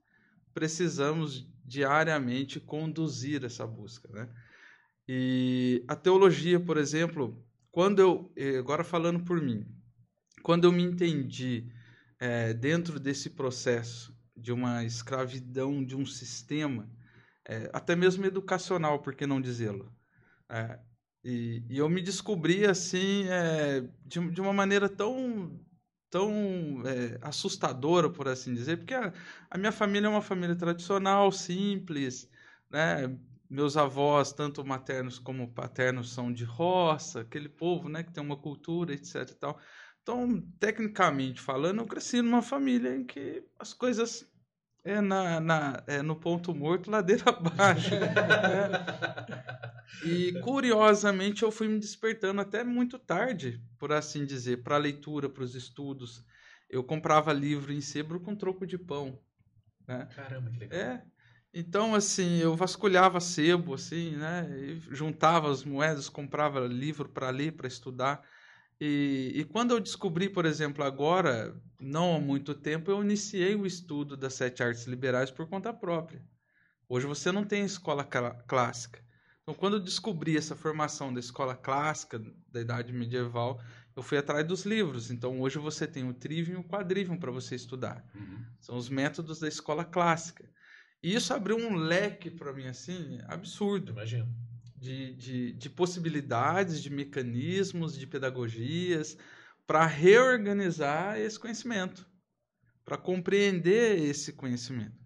precisamos 0.53 1.47
diariamente 1.65 2.59
conduzir 2.59 3.45
essa 3.45 3.67
busca, 3.67 4.09
né? 4.13 4.29
E 5.07 5.85
a 5.87 5.95
teologia, 5.95 6.59
por 6.59 6.77
exemplo, 6.77 7.45
quando 7.71 7.99
eu 8.01 8.33
eh, 8.37 8.57
agora 8.57 8.83
falando 8.83 9.23
por 9.23 9.41
mim, 9.41 9.67
quando 10.43 10.65
eu 10.65 10.73
me 10.73 10.83
entendi 10.83 11.71
é, 12.19 12.53
dentro 12.55 12.99
desse 13.01 13.31
processo 13.31 14.17
de 14.37 14.53
uma 14.53 14.85
escravidão 14.85 15.85
de 15.85 15.97
um 15.97 16.05
sistema, 16.05 16.89
é, 17.47 17.71
até 17.73 17.95
mesmo 17.95 18.25
educacional, 18.25 19.01
por 19.01 19.15
que 19.15 19.27
não 19.27 19.41
dizê-lo? 19.41 19.93
É, 20.49 20.79
e, 21.23 21.63
e, 21.69 21.79
eu 21.79 21.89
me 21.89 22.03
descobri 22.03 22.67
assim, 22.67 23.27
é, 23.29 23.81
de, 24.05 24.31
de 24.31 24.41
uma 24.41 24.53
maneira 24.53 24.89
tão 24.89 25.59
tão 26.15 26.81
é, 26.87 27.19
assustadora, 27.23 28.09
por 28.09 28.29
assim 28.29 28.55
dizer, 28.55 28.77
porque 28.77 28.95
a, 28.95 29.13
a, 29.51 29.59
minha 29.59 29.73
família 29.73 30.07
é 30.07 30.11
uma 30.11 30.23
família 30.23 30.55
tradicional, 30.55 31.33
simples, 31.33 32.31
né? 32.71 33.19
Meus 33.51 33.77
avós, 33.77 34.33
tanto 34.33 34.65
maternos 34.65 35.19
como 35.19 35.53
paternos, 35.53 36.13
são 36.13 36.33
de 36.33 36.45
roça, 36.45 37.23
aquele 37.23 37.49
povo, 37.49 37.89
né, 37.89 38.05
que 38.05 38.13
tem 38.13 38.23
uma 38.23 38.37
cultura, 38.37 38.95
etc. 38.95 39.29
Tal. 39.39 39.59
Então, 40.05 40.39
tecnicamente 40.61 41.41
falando, 41.41 41.81
eu 41.81 41.87
cresci 41.87 42.21
numa 42.21 42.43
família 42.43 42.95
em 42.95 43.05
que 43.05 43.43
as 43.59 43.73
coisas 43.73 44.31
é 44.85 45.01
na, 45.01 45.41
na 45.41 45.83
é 45.87 46.03
no 46.03 46.15
ponto 46.15 46.55
morto, 46.55 46.91
ladeira 46.91 47.25
abaixo. 47.33 47.95
né? 47.95 48.69
E 50.05 50.39
curiosamente 50.43 51.43
eu 51.43 51.51
fui 51.51 51.69
me 51.69 51.79
despertando 51.79 52.43
até 52.43 52.63
muito 52.63 52.99
tarde, 52.99 53.63
por 53.79 53.93
assim 53.93 54.27
dizer, 54.27 54.63
para 54.63 54.75
a 54.75 54.79
leitura, 54.79 55.27
para 55.27 55.43
os 55.43 55.55
estudos. 55.55 56.23
Eu 56.69 56.85
comprava 56.85 57.33
livro 57.33 57.73
em 57.73 57.81
sebo 57.81 58.21
com 58.21 58.37
troco 58.37 58.67
de 58.67 58.77
pão. 58.77 59.19
Né? 59.89 60.07
Caramba, 60.15 60.51
que 60.51 60.59
legal. 60.59 60.79
É. 60.79 61.03
Então, 61.55 61.95
assim, 61.95 62.37
eu 62.41 62.55
vasculhava 62.55 63.21
sebo, 63.21 63.73
assim, 63.73 64.17
né? 64.17 64.51
E 64.59 64.81
juntava 64.95 65.51
as 65.51 65.65
moedas, 65.65 66.11
comprava 66.11 66.61
livro 66.61 67.09
para 67.09 67.31
ler, 67.31 67.53
para 67.53 67.69
estudar. 67.69 68.23
E, 68.81 69.33
e, 69.35 69.45
quando 69.45 69.73
eu 69.73 69.81
descobri, 69.81 70.29
por 70.29 70.45
exemplo, 70.45 70.83
agora, 70.85 71.55
não 71.81 72.17
há 72.17 72.21
muito 72.21 72.55
tempo, 72.55 72.91
eu 72.91 73.03
iniciei 73.03 73.55
o 73.55 73.67
estudo 73.67 74.17
das 74.17 74.35
sete 74.35 74.63
artes 74.63 74.85
liberais 74.87 75.31
por 75.31 75.49
conta 75.49 75.73
própria. 75.73 76.25
Hoje 76.89 77.07
você 77.07 77.31
não 77.31 77.45
tem 77.45 77.65
escola 77.65 78.05
clássica. 78.05 79.03
Então, 79.43 79.55
quando 79.55 79.75
eu 79.77 79.81
descobri 79.81 80.37
essa 80.37 80.57
formação 80.57 81.13
da 81.13 81.21
escola 81.21 81.55
clássica, 81.55 82.21
da 82.51 82.61
idade 82.61 82.93
medieval, 82.93 83.61
eu 83.95 84.03
fui 84.03 84.19
atrás 84.19 84.47
dos 84.47 84.65
livros. 84.65 85.11
Então, 85.11 85.41
hoje 85.41 85.59
você 85.59 85.87
tem 85.87 86.09
o 86.09 86.15
trivium 86.15 86.55
e 86.55 86.61
o 86.61 86.65
quadrivium 86.65 87.17
para 87.17 87.31
você 87.31 87.55
estudar. 87.55 88.05
Uhum. 88.15 88.45
São 88.59 88.77
os 88.77 88.89
métodos 88.89 89.41
da 89.41 89.49
escola 89.49 89.85
clássica. 89.85 90.49
E 91.03 91.15
isso 91.15 91.33
abriu 91.33 91.57
um 91.57 91.77
leque 91.77 92.31
para 92.31 92.53
mim, 92.53 92.67
assim, 92.67 93.19
absurdo. 93.29 93.93
Imagino 93.93 94.44
de, 94.85 95.15
de, 95.15 95.53
de 95.55 95.71
possibilidades, 95.71 96.83
de 96.83 96.91
mecanismos, 96.91 97.97
de 97.99 98.07
pedagogias 98.07 99.17
para 99.67 99.87
reorganizar 99.87 101.19
esse 101.19 101.41
conhecimento, 101.41 102.07
para 102.85 102.99
compreender 102.99 103.99
esse 103.99 104.35
conhecimento. 104.35 105.03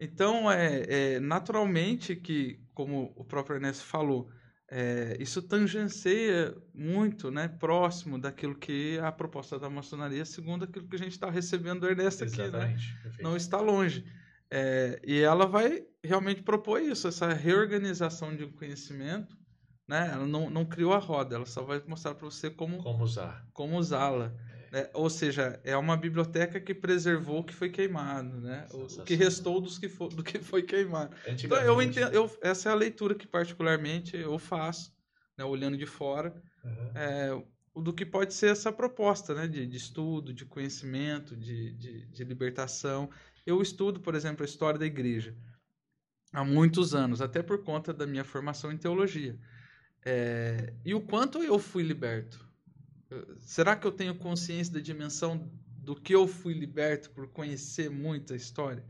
Então, 0.00 0.50
é, 0.50 0.84
é, 0.88 1.20
naturalmente 1.20 2.16
que, 2.16 2.58
como 2.72 3.12
o 3.14 3.22
próprio 3.22 3.56
Ernesto 3.56 3.84
falou, 3.84 4.30
é, 4.70 5.18
isso 5.20 5.42
tangencia 5.42 6.56
muito, 6.72 7.30
né, 7.30 7.46
próximo 7.48 8.18
daquilo 8.18 8.54
que 8.54 8.98
a 9.00 9.12
proposta 9.12 9.58
da 9.58 9.68
maçonaria, 9.68 10.24
segundo 10.24 10.64
aquilo 10.64 10.88
que 10.88 10.96
a 10.96 10.98
gente 10.98 11.12
está 11.12 11.28
recebendo 11.28 11.80
do 11.80 11.88
Ernesto 11.88 12.24
Exatamente. 12.24 12.96
aqui, 13.04 13.08
né? 13.08 13.14
Não 13.20 13.36
está 13.36 13.60
longe. 13.60 14.02
É, 14.50 15.00
e 15.04 15.20
ela 15.20 15.46
vai 15.46 15.84
realmente 16.02 16.42
propor 16.42 16.80
isso, 16.82 17.06
essa 17.06 17.32
reorganização 17.32 18.34
de 18.34 18.46
conhecimento. 18.46 19.38
Né? 19.86 20.10
Ela 20.12 20.26
não, 20.26 20.48
não 20.48 20.64
criou 20.64 20.92
a 20.92 20.98
roda, 20.98 21.34
ela 21.34 21.46
só 21.46 21.62
vai 21.62 21.82
mostrar 21.86 22.14
para 22.14 22.24
você 22.24 22.48
como, 22.48 22.78
como 22.78 23.02
usar. 23.02 23.44
Como 23.52 23.76
usá-la. 23.76 24.32
Né? 24.70 24.88
Ou 24.94 25.10
seja, 25.10 25.60
é 25.64 25.76
uma 25.76 25.96
biblioteca 25.96 26.60
que 26.60 26.72
preservou 26.72 27.40
o 27.40 27.44
que 27.44 27.52
foi 27.52 27.70
queimado, 27.70 28.40
né? 28.40 28.66
o 28.72 29.02
que 29.02 29.14
restou 29.14 29.60
dos 29.60 29.78
que 29.78 29.88
for, 29.88 30.08
do 30.08 30.22
que 30.22 30.38
foi 30.38 30.62
queimado. 30.62 31.14
Então, 31.26 31.58
eu 31.58 31.82
entendo, 31.82 32.12
eu, 32.14 32.30
essa 32.40 32.68
é 32.68 32.72
a 32.72 32.76
leitura 32.76 33.14
que 33.14 33.26
particularmente 33.26 34.16
eu 34.16 34.38
faço, 34.38 34.92
né? 35.36 35.44
olhando 35.44 35.76
de 35.76 35.86
fora, 35.86 36.40
uhum. 36.64 36.92
é, 36.94 37.42
do 37.74 37.92
que 37.92 38.06
pode 38.06 38.32
ser 38.32 38.52
essa 38.52 38.72
proposta 38.72 39.34
né? 39.34 39.48
de, 39.48 39.66
de 39.66 39.76
estudo, 39.76 40.32
de 40.32 40.44
conhecimento, 40.44 41.36
de, 41.36 41.72
de, 41.72 42.06
de 42.06 42.24
libertação. 42.24 43.10
Eu 43.46 43.60
estudo, 43.60 44.00
por 44.00 44.14
exemplo, 44.14 44.42
a 44.42 44.48
história 44.48 44.78
da 44.78 44.86
igreja 44.86 45.36
há 46.32 46.44
muitos 46.44 46.94
anos, 46.94 47.20
até 47.20 47.42
por 47.42 47.62
conta 47.64 47.92
da 47.92 48.06
minha 48.06 48.24
formação 48.24 48.70
em 48.70 48.76
teologia. 48.76 49.38
É, 50.04 50.72
e 50.84 50.94
o 50.94 51.00
quanto 51.00 51.42
eu 51.42 51.58
fui 51.58 51.82
liberto? 51.82 52.48
Será 53.40 53.74
que 53.74 53.86
eu 53.86 53.92
tenho 53.92 54.14
consciência 54.14 54.72
da 54.72 54.80
dimensão 54.80 55.50
do 55.66 55.96
que 55.96 56.14
eu 56.14 56.28
fui 56.28 56.54
liberto 56.54 57.10
por 57.10 57.28
conhecer 57.28 57.90
muito 57.90 58.32
a 58.32 58.36
história? 58.36 58.84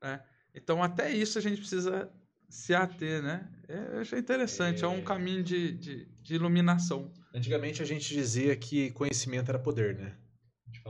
É, 0.00 0.20
então, 0.54 0.82
até 0.82 1.10
isso 1.10 1.38
a 1.38 1.42
gente 1.42 1.58
precisa 1.58 2.10
se 2.48 2.74
ater, 2.74 3.22
né? 3.22 3.48
É, 3.68 3.96
eu 3.96 4.00
achei 4.00 4.18
interessante, 4.18 4.82
é, 4.82 4.84
é 4.84 4.88
um 4.88 5.02
caminho 5.02 5.42
de, 5.42 5.72
de, 5.72 6.08
de 6.22 6.34
iluminação. 6.34 7.12
Antigamente 7.34 7.82
a 7.82 7.84
gente 7.84 8.14
dizia 8.14 8.56
que 8.56 8.90
conhecimento 8.92 9.50
era 9.50 9.58
poder, 9.58 9.96
né? 9.96 10.16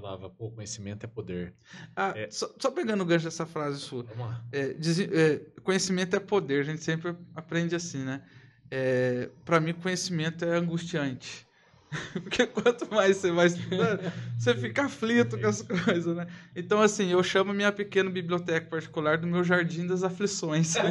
Falava, 0.01 0.31
pô, 0.31 0.51
conhecimento 0.51 1.05
é 1.05 1.07
poder. 1.09 1.53
Ah, 1.97 2.13
é... 2.15 2.31
Só, 2.31 2.49
só, 2.59 2.71
pegando 2.71 3.03
o 3.03 3.07
gancho 3.07 3.25
dessa 3.25 3.45
frase 3.45 3.81
sua. 3.81 4.05
Vamos 4.05 4.27
lá. 4.27 4.45
É, 4.53 4.73
diz, 4.75 5.01
é, 5.01 5.41
conhecimento 5.63 6.15
é 6.15 6.21
poder, 6.21 6.61
a 6.61 6.65
gente 6.65 6.85
sempre 6.85 7.17
aprende 7.35 7.75
assim, 7.75 8.05
né? 8.05 8.23
É, 8.71 9.29
para 9.45 9.59
mim, 9.61 9.73
conhecimento 9.73 10.45
é 10.45 10.57
angustiante. 10.57 11.49
Porque 12.13 12.47
quanto 12.47 12.93
mais 12.95 13.17
você 13.17 13.33
vai 13.33 13.47
estudando, 13.47 14.13
você 14.39 14.55
fica 14.55 14.85
aflito 14.85 15.41
com 15.41 15.47
as 15.47 15.63
coisas, 15.63 16.15
né? 16.15 16.27
Então, 16.55 16.83
assim, 16.83 17.11
eu 17.11 17.23
chamo 17.23 17.55
minha 17.55 17.73
pequena 17.73 18.11
biblioteca 18.11 18.69
particular 18.69 19.17
do 19.17 19.27
meu 19.27 19.43
jardim 19.43 19.87
das 19.87 20.03
aflições. 20.03 20.75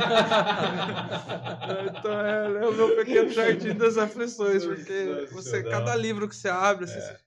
então, 1.96 2.20
é, 2.20 2.64
é, 2.64 2.68
o 2.68 2.74
meu 2.74 2.96
pequeno 2.96 3.30
jardim 3.30 3.76
das 3.76 3.96
aflições, 3.98 4.66
porque 4.66 5.28
você, 5.32 5.62
cada 5.64 5.96
livro 5.96 6.28
que 6.28 6.36
você 6.36 6.50
abre, 6.50 6.86
assim, 6.86 6.98
é. 6.98 7.02
você... 7.02 7.18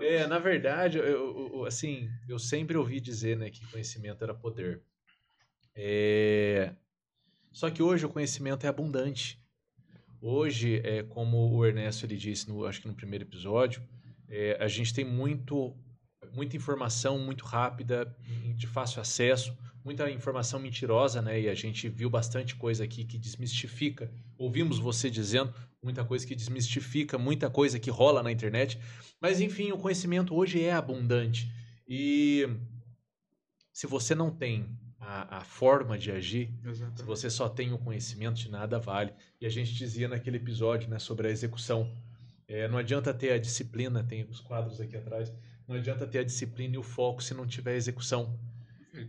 é, 0.00 0.26
na 0.26 0.38
verdade, 0.38 0.98
eu, 0.98 1.04
eu, 1.52 1.64
assim, 1.64 2.08
eu 2.28 2.38
sempre 2.38 2.76
ouvi 2.76 3.00
dizer, 3.00 3.36
né, 3.36 3.50
que 3.50 3.66
conhecimento 3.70 4.22
era 4.22 4.34
poder. 4.34 4.82
É... 5.74 6.74
Só 7.52 7.70
que 7.70 7.82
hoje 7.82 8.06
o 8.06 8.08
conhecimento 8.08 8.64
é 8.64 8.68
abundante. 8.68 9.40
Hoje, 10.20 10.80
é, 10.84 11.02
como 11.02 11.50
o 11.50 11.64
Ernesto 11.64 12.04
ele 12.04 12.16
disse, 12.16 12.48
no, 12.48 12.64
acho 12.66 12.80
que 12.80 12.88
no 12.88 12.94
primeiro 12.94 13.24
episódio, 13.24 13.82
é, 14.28 14.56
a 14.60 14.68
gente 14.68 14.92
tem 14.92 15.04
muito, 15.04 15.74
muita 16.32 16.56
informação 16.56 17.18
muito 17.18 17.44
rápida, 17.44 18.14
de 18.54 18.66
fácil 18.66 19.00
acesso, 19.00 19.56
muita 19.84 20.10
informação 20.10 20.60
mentirosa, 20.60 21.22
né? 21.22 21.40
E 21.40 21.48
a 21.48 21.54
gente 21.54 21.88
viu 21.88 22.10
bastante 22.10 22.54
coisa 22.54 22.84
aqui 22.84 23.04
que 23.04 23.18
desmistifica. 23.18 24.12
Ouvimos 24.36 24.78
você 24.78 25.10
dizendo 25.10 25.54
muita 25.82 26.04
coisa 26.04 26.26
que 26.26 26.34
desmistifica, 26.34 27.18
muita 27.18 27.48
coisa 27.48 27.78
que 27.78 27.90
rola 27.90 28.22
na 28.22 28.30
internet. 28.30 28.78
Mas 29.20 29.40
enfim, 29.40 29.72
o 29.72 29.78
conhecimento 29.78 30.34
hoje 30.34 30.62
é 30.62 30.72
abundante. 30.72 31.52
E 31.88 32.48
se 33.72 33.86
você 33.86 34.14
não 34.14 34.30
tem 34.30 34.68
a, 34.98 35.38
a 35.38 35.40
forma 35.44 35.96
de 35.98 36.12
agir, 36.12 36.52
Exatamente. 36.64 37.00
se 37.00 37.06
você 37.06 37.30
só 37.30 37.48
tem 37.48 37.72
o 37.72 37.78
conhecimento, 37.78 38.38
de 38.38 38.50
nada 38.50 38.78
vale. 38.78 39.12
E 39.40 39.46
a 39.46 39.50
gente 39.50 39.72
dizia 39.74 40.06
naquele 40.06 40.36
episódio 40.36 40.88
né, 40.88 40.98
sobre 40.98 41.28
a 41.28 41.30
execução. 41.30 41.90
É, 42.46 42.68
não 42.68 42.78
adianta 42.78 43.14
ter 43.14 43.32
a 43.32 43.38
disciplina, 43.38 44.04
tem 44.04 44.24
os 44.24 44.40
quadros 44.40 44.80
aqui 44.80 44.96
atrás, 44.96 45.32
não 45.66 45.76
adianta 45.76 46.06
ter 46.06 46.18
a 46.18 46.24
disciplina 46.24 46.74
e 46.74 46.78
o 46.78 46.82
foco 46.82 47.22
se 47.22 47.32
não 47.32 47.46
tiver 47.46 47.76
execução. 47.76 48.38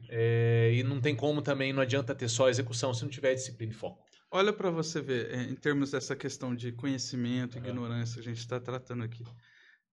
É, 0.10 0.72
e 0.74 0.84
não 0.84 1.02
tem 1.02 1.16
como 1.16 1.42
também, 1.42 1.74
não 1.74 1.82
adianta 1.82 2.14
ter 2.14 2.30
só 2.30 2.50
execução 2.50 2.94
se 2.94 3.02
não 3.02 3.10
tiver 3.10 3.34
disciplina 3.34 3.74
e 3.74 3.76
foco. 3.76 4.06
Olha 4.34 4.54
para 4.54 4.72
você 4.72 5.02
ver, 5.02 5.30
é, 5.30 5.44
em 5.44 5.56
termos 5.56 5.92
dessa 5.92 6.16
questão 6.16 6.56
de 6.56 6.72
conhecimento, 6.72 7.58
uhum. 7.58 7.66
ignorância, 7.66 8.22
a 8.22 8.24
gente 8.24 8.38
está 8.38 8.62
tratando 8.62 9.04
aqui. 9.04 9.26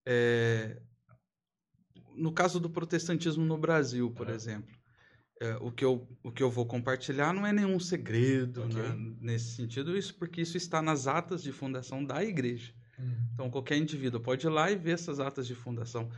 É, 0.06 0.80
no 2.14 2.32
caso 2.32 2.60
do 2.60 2.70
protestantismo 2.70 3.44
no 3.44 3.58
Brasil, 3.58 4.10
por 4.12 4.28
uhum. 4.28 4.34
exemplo, 4.34 4.78
é, 5.40 5.56
o, 5.60 5.72
que 5.72 5.84
eu, 5.84 6.08
o 6.22 6.30
que 6.30 6.42
eu 6.42 6.50
vou 6.50 6.66
compartilhar 6.66 7.32
não 7.32 7.44
é 7.44 7.52
nenhum 7.52 7.80
segredo 7.80 8.64
okay. 8.64 8.80
né, 8.80 9.16
nesse 9.20 9.56
sentido, 9.56 9.96
isso 9.96 10.14
porque 10.14 10.40
isso 10.40 10.56
está 10.56 10.80
nas 10.80 11.08
atas 11.08 11.42
de 11.42 11.50
fundação 11.50 12.04
da 12.04 12.22
igreja. 12.24 12.72
Hum. 12.98 13.14
Então, 13.34 13.50
qualquer 13.50 13.76
indivíduo 13.76 14.20
pode 14.20 14.46
ir 14.46 14.50
lá 14.50 14.70
e 14.70 14.76
ver 14.76 14.92
essas 14.92 15.20
atas 15.20 15.46
de 15.46 15.54
fundação. 15.54 16.10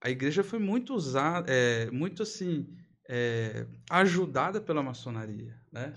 A 0.00 0.10
igreja 0.10 0.44
foi 0.44 0.58
muito 0.58 0.94
usada, 0.94 1.50
é, 1.50 1.90
muito 1.90 2.22
assim, 2.22 2.68
é, 3.08 3.66
ajudada 3.90 4.60
pela 4.60 4.82
maçonaria, 4.82 5.56
né? 5.72 5.96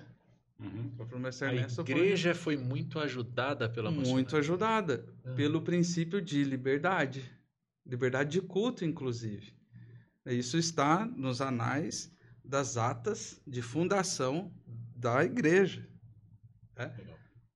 Uhum. 0.62 0.92
A 1.48 1.82
igreja 1.82 2.36
foi... 2.36 2.56
foi... 2.56 2.64
muito 2.64 3.00
ajudada 3.00 3.68
pela 3.68 3.90
maçonaria. 3.90 4.14
Muito 4.14 4.38
ajudada, 4.38 5.06
uhum. 5.26 5.36
pelo 5.36 5.62
princípio 5.62 6.22
de 6.22 6.44
liberdade. 6.44 7.24
Liberdade 7.86 8.30
de 8.30 8.42
culto, 8.42 8.86
inclusive. 8.86 9.54
Isso 10.26 10.58
está 10.58 11.06
nos 11.06 11.42
anais 11.42 12.16
das 12.46 12.78
atas 12.78 13.42
de 13.46 13.62
fundação 13.62 14.54
da 14.96 15.24
igreja. 15.24 15.88
Né? 16.78 16.94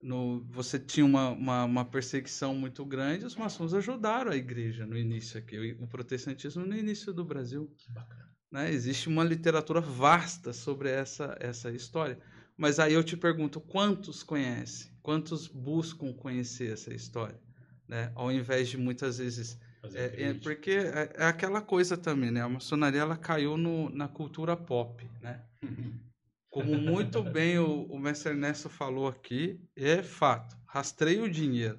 no, 0.05 0.45
você 0.51 0.77
tinha 0.77 1.03
uma, 1.03 1.29
uma, 1.29 1.63
uma, 1.65 1.83
perseguição 1.83 2.53
muito 2.53 2.85
grande, 2.85 3.25
os 3.25 3.35
maçons 3.35 3.73
ajudaram 3.73 4.31
a 4.31 4.35
igreja 4.35 4.85
no 4.85 4.95
início 4.95 5.39
aqui, 5.39 5.75
o 5.79 5.87
protestantismo 5.87 6.63
no 6.63 6.77
início 6.77 7.11
do 7.11 7.25
Brasil. 7.25 7.73
Que 7.75 7.91
bacana. 7.91 8.29
Né? 8.51 8.71
Existe 8.71 9.09
uma 9.09 9.23
literatura 9.23 9.81
vasta 9.81 10.53
sobre 10.53 10.89
essa, 10.89 11.35
essa 11.39 11.71
história. 11.71 12.19
Mas 12.57 12.79
aí 12.79 12.93
eu 12.93 13.03
te 13.03 13.17
pergunto, 13.17 13.59
quantos 13.59 14.23
conhecem? 14.23 14.91
Quantos 15.01 15.47
buscam 15.47 16.13
conhecer 16.13 16.73
essa 16.73 16.93
história? 16.93 17.39
Né? 17.87 18.11
Ao 18.15 18.31
invés 18.31 18.69
de 18.69 18.77
muitas 18.77 19.17
vezes... 19.17 19.59
É, 19.93 20.29
é, 20.29 20.33
porque 20.33 20.71
é, 20.71 21.13
é, 21.15 21.25
aquela 21.25 21.61
coisa 21.61 21.95
também, 21.95 22.31
né? 22.31 22.41
A 22.41 22.49
maçonaria 22.49 23.01
ela 23.01 23.15
caiu 23.15 23.55
no, 23.55 23.89
na 23.91 24.07
cultura 24.07 24.57
pop, 24.57 25.07
né? 25.21 25.43
Como 26.49 26.75
muito 26.77 27.21
bem 27.21 27.59
o, 27.59 27.83
o 27.83 27.99
mestre 27.99 28.31
Ernesto 28.31 28.69
falou 28.69 29.09
aqui, 29.09 29.59
é 29.75 30.01
fato. 30.01 30.55
Rastreia 30.65 31.21
o 31.21 31.29
dinheiro. 31.29 31.77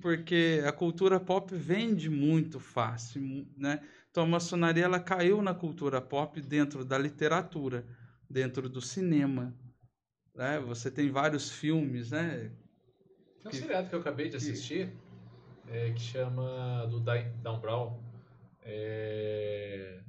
Porque 0.00 0.62
a 0.64 0.70
cultura 0.70 1.18
pop 1.18 1.54
vende 1.54 2.10
muito 2.10 2.60
fácil, 2.60 3.48
né? 3.56 3.80
Então 4.10 4.24
a 4.24 4.26
maçonaria 4.26 4.84
ela 4.84 5.00
caiu 5.00 5.40
na 5.40 5.54
cultura 5.54 6.00
pop 6.00 6.40
dentro 6.40 6.84
da 6.84 6.98
literatura, 6.98 7.84
dentro 8.28 8.68
do 8.68 8.80
cinema. 8.80 9.54
Né? 10.38 10.60
Você 10.60 10.88
tem 10.88 11.10
vários 11.10 11.50
filmes, 11.50 12.12
né? 12.12 12.52
Tem 13.42 13.48
um 13.48 13.52
seriado 13.52 13.88
que 13.88 13.94
eu 13.96 13.98
acabei 13.98 14.28
de 14.28 14.36
assistir, 14.36 14.92
que, 15.66 15.72
é, 15.72 15.92
que 15.92 16.00
chama 16.00 16.86
do 16.86 17.00
Dan 17.00 17.58
Brown. 17.60 18.00
É... 18.62 20.00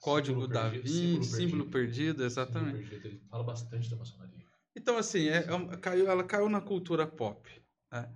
Código 0.00 0.42
símbolo 0.42 0.52
da 0.52 0.68
Vinci, 0.68 0.88
símbolo, 0.88 1.24
símbolo 1.24 1.66
perdido, 1.66 2.24
exatamente. 2.24 2.76
Símbolo 2.76 2.90
perdido. 2.90 3.08
Ele 3.08 3.22
fala 3.30 3.42
bastante 3.42 3.90
da 3.90 3.96
maçonaria. 3.96 4.44
Então, 4.76 4.98
assim, 4.98 5.28
é, 5.28 5.38
é, 5.38 5.76
caiu, 5.78 6.10
ela 6.10 6.22
caiu 6.22 6.50
na 6.50 6.60
cultura 6.60 7.06
pop. 7.06 7.50
Né? 7.90 8.12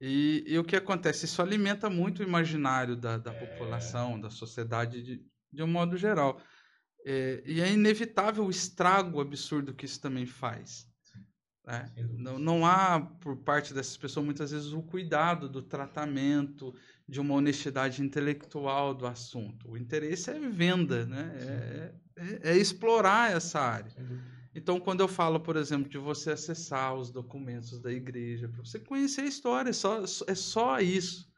E, 0.00 0.44
e, 0.46 0.56
o 0.56 0.64
que 0.64 0.76
acontece? 0.76 1.24
Isso 1.24 1.42
alimenta 1.42 1.90
muito 1.90 2.20
o 2.20 2.22
imaginário 2.22 2.94
da, 2.94 3.18
da 3.18 3.32
é... 3.32 3.46
população, 3.46 4.20
da 4.20 4.30
sociedade 4.30 5.02
de, 5.02 5.26
de 5.52 5.62
um 5.64 5.66
modo 5.66 5.96
geral. 5.96 6.40
É, 7.04 7.42
e 7.44 7.60
é 7.60 7.70
inevitável 7.70 8.44
o 8.44 8.50
estrago 8.50 9.20
absurdo 9.20 9.74
que 9.74 9.84
isso 9.84 10.00
também 10.00 10.24
faz. 10.24 10.88
Né? 11.66 11.90
Não, 12.18 12.38
não 12.38 12.66
há, 12.66 13.00
por 13.00 13.36
parte 13.36 13.72
dessas 13.72 13.96
pessoas, 13.96 14.24
muitas 14.24 14.50
vezes, 14.50 14.72
o 14.72 14.82
cuidado 14.82 15.48
do 15.48 15.62
tratamento, 15.62 16.74
de 17.06 17.20
uma 17.20 17.34
honestidade 17.34 18.02
intelectual 18.02 18.94
do 18.94 19.06
assunto. 19.06 19.70
O 19.70 19.76
interesse 19.76 20.30
é 20.30 20.38
venda, 20.48 21.06
né? 21.06 21.32
é, 21.36 21.94
é, 22.16 22.50
é 22.52 22.56
explorar 22.56 23.32
essa 23.32 23.60
área. 23.60 23.92
Então, 24.54 24.78
quando 24.78 25.00
eu 25.00 25.08
falo, 25.08 25.40
por 25.40 25.56
exemplo, 25.56 25.88
de 25.88 25.98
você 25.98 26.30
acessar 26.30 26.94
os 26.94 27.10
documentos 27.10 27.80
da 27.80 27.92
igreja, 27.92 28.48
para 28.48 28.64
você 28.64 28.78
conhecer 28.78 29.22
a 29.22 29.26
história, 29.26 29.70
é 29.70 29.72
só, 29.72 30.02
é 30.02 30.34
só 30.34 30.78
isso. 30.80 31.28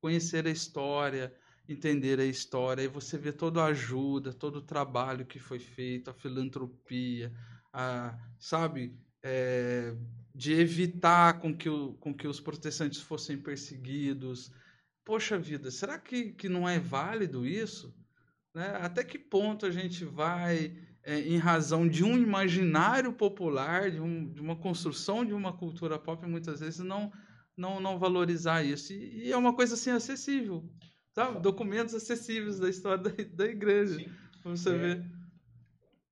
Conhecer 0.00 0.46
a 0.46 0.50
história, 0.50 1.34
entender 1.68 2.20
a 2.20 2.24
história, 2.24 2.82
e 2.82 2.88
você 2.88 3.18
vê 3.18 3.32
toda 3.32 3.62
a 3.62 3.66
ajuda, 3.66 4.32
todo 4.32 4.56
o 4.56 4.62
trabalho 4.62 5.26
que 5.26 5.38
foi 5.38 5.58
feito, 5.58 6.10
a 6.10 6.14
filantropia, 6.14 7.32
a, 7.72 8.16
sabe, 8.38 8.96
é, 9.22 9.94
de 10.34 10.52
evitar 10.52 11.40
com 11.40 11.56
que, 11.56 11.68
o, 11.68 11.94
com 11.94 12.14
que 12.14 12.28
os 12.28 12.40
protestantes 12.40 13.00
fossem 13.00 13.36
perseguidos, 13.36 14.52
poxa 15.04 15.38
vida, 15.38 15.70
será 15.70 15.98
que, 15.98 16.32
que 16.32 16.48
não 16.48 16.68
é 16.68 16.78
válido 16.78 17.46
isso? 17.46 17.94
Né? 18.54 18.68
Até 18.80 19.04
que 19.04 19.18
ponto 19.18 19.66
a 19.66 19.70
gente 19.70 20.04
vai, 20.04 20.76
é, 21.02 21.20
em 21.20 21.38
razão 21.38 21.88
de 21.88 22.04
um 22.04 22.16
imaginário 22.16 23.12
popular, 23.12 23.90
de, 23.90 24.00
um, 24.00 24.32
de, 24.32 24.40
uma 24.40 24.56
construção 24.56 25.24
de 25.24 25.32
uma 25.34 25.52
cultura 25.52 25.98
pop, 25.98 26.24
muitas 26.26 26.60
vezes 26.60 26.80
não, 26.80 27.12
não, 27.56 27.80
não 27.80 27.98
valorizar 27.98 28.62
isso? 28.62 28.92
E, 28.92 29.26
e 29.26 29.32
é 29.32 29.36
uma 29.36 29.54
coisa 29.54 29.74
assim 29.74 29.90
acessível, 29.90 30.68
sabe? 31.16 31.40
Documentos 31.40 31.94
acessíveis 31.94 32.58
da 32.58 32.68
história 32.68 33.02
da, 33.02 33.10
da 33.10 33.46
igreja, 33.46 34.04
para 34.42 34.50
você 34.50 34.68
é, 34.68 34.78
ver. 34.78 35.04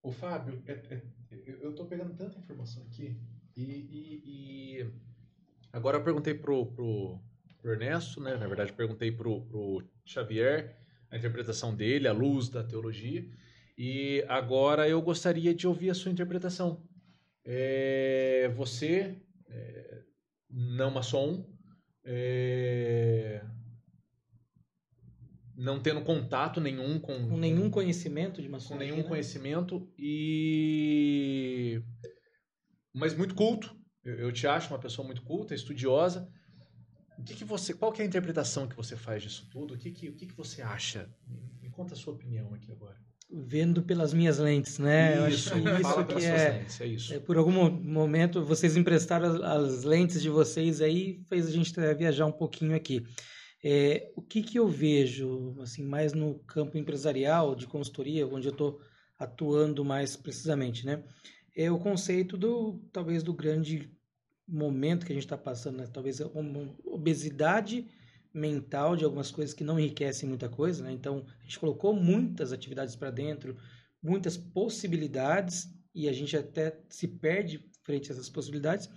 O 0.03 0.11
Fábio, 0.11 0.63
é, 0.67 0.73
é, 0.73 1.03
eu 1.61 1.71
estou 1.71 1.87
pegando 1.87 2.15
tanta 2.15 2.39
informação 2.39 2.83
aqui 2.85 3.21
e, 3.55 3.63
e, 3.63 4.23
e... 4.81 4.91
agora 5.73 5.99
eu 5.99 6.03
perguntei 6.03 6.35
pro, 6.35 6.67
pro 6.73 7.21
pro 7.65 7.73
Ernesto, 7.73 8.21
né? 8.21 8.37
Na 8.37 8.47
verdade, 8.47 8.75
perguntei 8.75 9.11
pro, 9.11 9.41
pro 9.47 9.83
Xavier 10.05 10.77
a 11.11 11.17
interpretação 11.17 11.75
dele, 11.75 12.07
a 12.07 12.13
luz 12.13 12.51
da 12.51 12.63
teologia. 12.63 13.27
E 13.77 14.23
agora 14.29 14.87
eu 14.87 15.01
gostaria 15.01 15.55
de 15.55 15.67
ouvir 15.67 15.89
a 15.89 15.95
sua 15.95 16.13
interpretação. 16.13 16.87
É, 17.43 18.53
você, 18.55 19.17
é, 19.49 20.03
não 20.51 20.91
maçom, 20.91 21.51
é, 22.05 23.43
não 25.57 25.81
tendo 25.81 26.03
contato 26.03 26.61
nenhum 26.61 26.99
com, 26.99 27.29
com 27.29 27.37
nenhum 27.37 27.71
conhecimento 27.71 28.43
de 28.43 28.49
maçonaria, 28.49 28.89
com 28.89 28.95
nenhum 28.95 29.05
né? 29.05 29.09
conhecimento 29.09 29.89
e 29.99 31.81
mas 32.93 33.15
muito 33.15 33.35
culto. 33.35 33.75
Eu, 34.05 34.15
eu 34.15 34.33
te 34.33 34.47
acho 34.47 34.73
uma 34.73 34.79
pessoa 34.79 35.05
muito 35.05 35.23
culta, 35.23 35.55
estudiosa. 35.55 36.29
O 37.19 37.23
que, 37.23 37.35
que 37.35 37.45
você, 37.45 37.73
qual 37.73 37.93
que 37.93 38.03
é 38.03 38.05
a 38.05 38.09
interpretação 38.09 38.69
que 38.69 38.77
você 38.77 38.97
faz 38.97 39.23
disso 39.23 39.49
tudo? 39.51 39.75
O 39.75 39.79
que, 39.79 39.91
que, 39.91 40.09
o 40.09 40.15
que, 40.15 40.27
que 40.27 40.37
você 40.37 40.63
acha? 40.63 41.09
Me, 41.27 41.43
me 41.63 41.71
conta 41.71 41.95
a 41.95 41.97
sua 41.97 42.15
opinião 42.15 42.53
aqui 42.55 42.71
agora. 42.71 42.97
Vendo 43.31 43.83
pelas 43.83 44.13
minhas 44.13 44.39
lentes, 44.39 44.79
né? 44.79 45.29
Isso, 45.29 45.57
isso 45.57 45.81
fala 45.83 46.05
que 46.05 46.25
é, 46.25 46.51
lentes, 46.51 46.81
é 46.81 46.87
isso. 46.87 47.15
É, 47.15 47.19
por 47.19 47.37
algum 47.37 47.71
momento 47.71 48.45
vocês 48.45 48.77
emprestaram 48.77 49.27
as, 49.27 49.41
as, 49.41 49.85
lentes 49.85 50.21
de 50.21 50.29
vocês 50.29 50.81
aí, 50.81 51.21
fez 51.29 51.47
a 51.47 51.51
gente 51.51 51.73
viajar 51.97 52.27
um 52.27 52.33
pouquinho 52.33 52.77
aqui. 52.77 53.03
É, 53.67 54.13
o 54.15 54.21
que, 54.21 54.43
que 54.43 54.59
eu 54.59 54.69
vejo, 54.69 55.57
assim, 55.63 55.83
mais 55.83 56.13
no 56.13 56.39
campo 56.41 56.77
empresarial, 56.77 57.55
de 57.55 57.67
consultoria, 57.67 58.27
onde 58.27 58.47
eu 58.47 58.53
estou 58.53 58.79
atuando 59.19 59.83
mais 59.83 60.17
precisamente, 60.17 60.85
né? 60.85 61.03
É 61.57 61.71
o 61.71 61.79
conceito 61.79 62.37
do, 62.37 62.79
talvez, 62.93 63.23
do 63.23 63.33
grande 63.33 63.91
momento 64.47 65.07
que 65.07 65.13
a 65.13 65.15
gente 65.15 65.25
está 65.25 65.39
passando, 65.39 65.79
né? 65.79 65.87
talvez 65.91 66.21
uma 66.21 66.77
obesidade 66.85 67.87
mental 68.35 68.97
de 68.97 69.05
algumas 69.05 69.31
coisas 69.31 69.55
que 69.55 69.65
não 69.65 69.81
enriquecem 69.81 70.29
muita 70.29 70.49
coisa, 70.49 70.85
né? 70.85 70.93
Então, 70.93 71.25
a 71.41 71.43
gente 71.45 71.59
colocou 71.59 71.95
muitas 71.95 72.53
atividades 72.53 72.95
para 72.95 73.11
dentro, 73.11 73.57
muitas 74.03 74.37
possibilidades 74.37 75.73
e 75.95 76.07
a 76.07 76.13
gente 76.13 76.37
até 76.37 76.79
se 76.91 77.09
perde 77.09 77.65
frente 77.83 78.11
a 78.11 78.15
essas 78.15 78.29
possibilidades. 78.29 78.91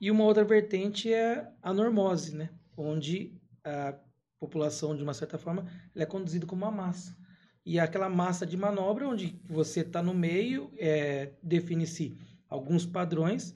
E 0.00 0.10
uma 0.10 0.24
outra 0.24 0.44
vertente 0.44 1.12
é 1.12 1.46
a 1.60 1.74
normose, 1.74 2.34
né? 2.34 2.48
Onde 2.74 3.38
a 3.62 3.98
população, 4.38 4.96
de 4.96 5.02
uma 5.02 5.14
certa 5.14 5.38
forma, 5.38 5.66
é 5.94 6.06
conduzida 6.06 6.46
como 6.46 6.64
uma 6.64 6.70
massa. 6.70 7.16
E 7.64 7.78
é 7.78 7.82
aquela 7.82 8.08
massa 8.08 8.46
de 8.46 8.56
manobra 8.56 9.08
onde 9.08 9.40
você 9.48 9.80
está 9.80 10.02
no 10.02 10.14
meio, 10.14 10.72
é, 10.78 11.32
define-se 11.42 12.16
alguns 12.48 12.86
padrões 12.86 13.54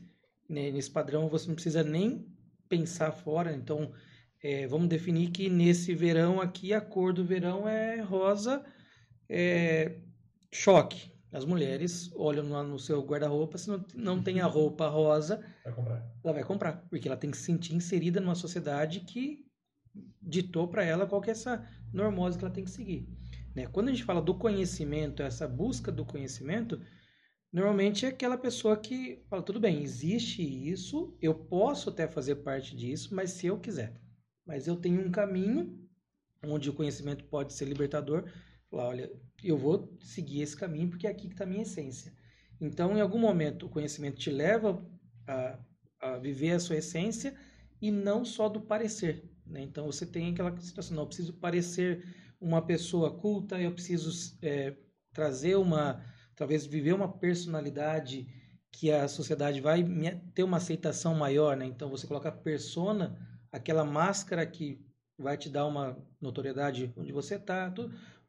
né, 0.50 0.68
nesse 0.72 0.90
padrão 0.90 1.28
você 1.28 1.46
não 1.46 1.54
precisa 1.54 1.84
nem 1.84 2.26
pensar 2.68 3.12
fora. 3.12 3.54
Então, 3.54 3.92
é, 4.42 4.66
vamos 4.66 4.88
definir 4.88 5.30
que 5.30 5.48
nesse 5.48 5.94
verão 5.94 6.40
aqui 6.40 6.74
a 6.74 6.80
cor 6.80 7.12
do 7.12 7.24
verão 7.24 7.68
é 7.68 8.00
rosa, 8.00 8.64
é, 9.28 9.98
choque. 10.52 11.08
As 11.32 11.44
mulheres 11.44 12.10
olham 12.16 12.50
lá 12.50 12.64
no 12.64 12.76
seu 12.76 13.00
guarda-roupa, 13.06 13.56
se 13.56 13.70
não, 13.70 13.84
não 13.94 14.20
tem 14.20 14.40
a 14.40 14.46
roupa 14.46 14.88
rosa, 14.88 15.36
vai 15.64 16.02
ela 16.24 16.32
vai 16.32 16.42
comprar, 16.42 16.84
porque 16.90 17.06
ela 17.06 17.16
tem 17.16 17.30
que 17.30 17.36
se 17.36 17.44
sentir 17.44 17.72
inserida 17.72 18.20
numa 18.20 18.34
sociedade 18.34 19.00
que 19.00 19.46
ditou 20.22 20.68
para 20.68 20.84
ela 20.84 21.06
qual 21.06 21.20
que 21.20 21.30
é 21.30 21.32
essa 21.32 21.66
normose 21.92 22.38
que 22.38 22.44
ela 22.44 22.54
tem 22.54 22.64
que 22.64 22.70
seguir. 22.70 23.08
Né? 23.54 23.66
Quando 23.66 23.88
a 23.88 23.90
gente 23.90 24.04
fala 24.04 24.22
do 24.22 24.34
conhecimento, 24.34 25.22
essa 25.22 25.48
busca 25.48 25.90
do 25.90 26.04
conhecimento, 26.04 26.80
Normalmente 27.52 28.06
é 28.06 28.10
aquela 28.10 28.38
pessoa 28.38 28.76
que 28.76 29.24
fala, 29.28 29.42
tudo 29.42 29.58
bem, 29.58 29.82
existe 29.82 30.40
isso, 30.40 31.16
eu 31.20 31.34
posso 31.34 31.90
até 31.90 32.06
fazer 32.06 32.36
parte 32.36 32.76
disso, 32.76 33.12
mas 33.12 33.32
se 33.32 33.48
eu 33.48 33.58
quiser. 33.58 34.00
Mas 34.46 34.68
eu 34.68 34.76
tenho 34.76 35.04
um 35.04 35.10
caminho 35.10 35.76
onde 36.44 36.70
o 36.70 36.72
conhecimento 36.72 37.24
pode 37.24 37.52
ser 37.52 37.64
libertador. 37.64 38.24
Falar, 38.70 38.88
olha, 38.88 39.12
eu 39.42 39.58
vou 39.58 39.96
seguir 40.00 40.42
esse 40.42 40.56
caminho 40.56 40.90
porque 40.90 41.08
é 41.08 41.10
aqui 41.10 41.26
que 41.26 41.34
está 41.34 41.42
a 41.42 41.46
minha 41.46 41.62
essência. 41.62 42.12
Então, 42.60 42.96
em 42.96 43.00
algum 43.00 43.18
momento, 43.18 43.66
o 43.66 43.68
conhecimento 43.68 44.18
te 44.18 44.30
leva 44.30 44.84
a, 45.26 45.58
a 46.00 46.18
viver 46.18 46.52
a 46.52 46.60
sua 46.60 46.76
essência 46.76 47.34
e 47.82 47.90
não 47.90 48.24
só 48.24 48.48
do 48.48 48.60
parecer. 48.60 49.28
Né? 49.50 49.62
Então, 49.62 49.86
você 49.86 50.06
tem 50.06 50.30
aquela 50.30 50.56
situação, 50.60 50.96
não, 50.96 51.02
eu 51.02 51.08
preciso 51.08 51.32
parecer 51.34 52.04
uma 52.40 52.62
pessoa 52.62 53.10
culta, 53.10 53.60
eu 53.60 53.72
preciso 53.72 54.36
é, 54.40 54.74
trazer 55.12 55.56
uma 55.56 56.02
talvez 56.40 56.64
viver 56.64 56.94
uma 56.94 57.06
personalidade 57.06 58.26
que 58.72 58.90
a 58.90 59.06
sociedade 59.08 59.60
vai 59.60 59.84
ter 60.34 60.42
uma 60.42 60.56
aceitação 60.56 61.14
maior, 61.14 61.54
né? 61.54 61.66
Então 61.66 61.90
você 61.90 62.06
coloca 62.06 62.30
a 62.30 62.32
persona, 62.32 63.14
aquela 63.52 63.84
máscara 63.84 64.46
que 64.46 64.80
vai 65.18 65.36
te 65.36 65.50
dar 65.50 65.66
uma 65.66 65.98
notoriedade 66.18 66.90
onde 66.96 67.12
você 67.12 67.34
está, 67.34 67.70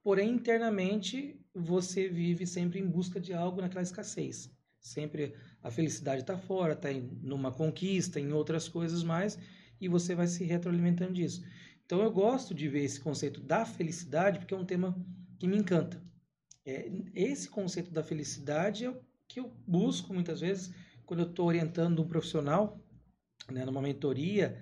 porém 0.04 0.32
internamente 0.32 1.40
você 1.56 2.10
vive 2.10 2.46
sempre 2.46 2.80
em 2.80 2.88
busca 2.88 3.18
de 3.18 3.34
algo 3.34 3.62
naquela 3.62 3.82
escassez. 3.82 4.52
Sempre 4.82 5.34
a 5.64 5.72
felicidade 5.72 6.22
está 6.22 6.38
fora, 6.38 6.74
está 6.74 6.90
numa 7.22 7.52
conquista, 7.52 8.20
em 8.20 8.34
outras 8.34 8.68
coisas 8.68 9.04
mais, 9.04 9.40
e 9.82 9.88
você 9.88 10.16
vai 10.16 10.28
se 10.28 10.44
retroalimentando 10.44 11.14
disso. 11.14 11.44
Então 11.86 12.02
eu 12.02 12.12
gosto 12.12 12.54
de 12.54 12.70
ver 12.70 12.84
esse 12.84 13.02
conceito 13.02 13.42
da 13.42 13.66
felicidade, 13.66 14.40
porque 14.40 14.54
é 14.54 14.58
um 14.58 14.66
tema 14.66 14.96
que 15.38 15.48
me 15.48 15.58
encanta. 15.58 16.02
É, 16.66 16.90
esse 17.14 17.50
conceito 17.50 17.92
da 17.92 18.04
felicidade 18.04 18.86
é 18.86 18.90
o 18.90 19.02
que 19.28 19.40
eu 19.40 19.52
busco 19.68 20.14
muitas 20.14 20.40
vezes 20.40 20.74
quando 21.06 21.22
eu 21.22 21.30
estou 21.30 21.48
orientando 21.48 22.02
um 22.02 22.08
profissional, 22.08 22.80
né, 23.52 23.66
numa 23.66 23.82
mentoria, 23.82 24.58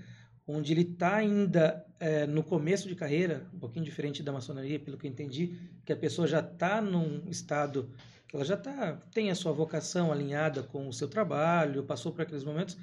onde 0.48 0.74
ele 0.74 0.82
está 0.82 1.18
ainda 1.18 1.86
é, 2.00 2.26
no 2.26 2.44
começo 2.44 2.88
de 2.88 2.96
carreira, 2.96 3.48
um 3.54 3.60
pouquinho 3.60 3.86
diferente 3.86 4.24
da 4.24 4.32
maçonaria, 4.32 4.80
pelo 4.80 4.98
que 4.98 5.06
eu 5.06 5.12
entendi, 5.12 5.60
que 5.86 5.94
a 5.94 5.98
pessoa 5.98 6.28
já 6.28 6.40
está 6.40 6.82
num 6.82 7.30
estado 7.30 7.92
que 8.28 8.36
ela 8.36 8.46
já 8.46 8.56
tá, 8.56 8.94
tem 9.12 9.32
a 9.32 9.36
sua 9.36 9.52
vocação 9.52 10.12
alinhada 10.12 10.62
com 10.62 10.88
o 10.88 10.94
seu 10.94 11.08
trabalho, 11.08 11.84
passou 11.84 12.12
por 12.12 12.22
aqueles 12.22 12.44
momentos, 12.44 12.78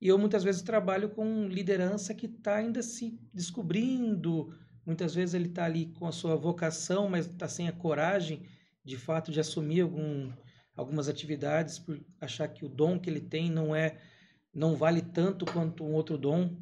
e 0.00 0.08
eu 0.08 0.18
muitas 0.18 0.42
vezes 0.42 0.62
trabalho 0.62 1.10
com 1.10 1.46
liderança 1.46 2.14
que 2.14 2.26
está 2.26 2.56
ainda 2.56 2.82
se 2.82 3.18
descobrindo, 3.34 4.54
muitas 4.86 5.14
vezes 5.14 5.34
ele 5.34 5.48
está 5.48 5.64
ali 5.64 5.86
com 5.86 6.06
a 6.06 6.12
sua 6.12 6.36
vocação, 6.36 7.08
mas 7.08 7.26
está 7.26 7.46
sem 7.46 7.68
a 7.68 7.72
coragem, 7.72 8.42
de 8.82 8.96
fato, 8.96 9.30
de 9.30 9.38
assumir 9.38 9.82
algum, 9.82 10.32
algumas 10.74 11.08
atividades, 11.08 11.78
por 11.78 12.00
achar 12.20 12.48
que 12.48 12.64
o 12.64 12.68
dom 12.68 12.98
que 12.98 13.10
ele 13.10 13.20
tem 13.20 13.50
não 13.50 13.74
é 13.74 13.98
não 14.52 14.74
vale 14.74 15.00
tanto 15.00 15.44
quanto 15.44 15.84
um 15.84 15.92
outro 15.92 16.18
dom 16.18 16.56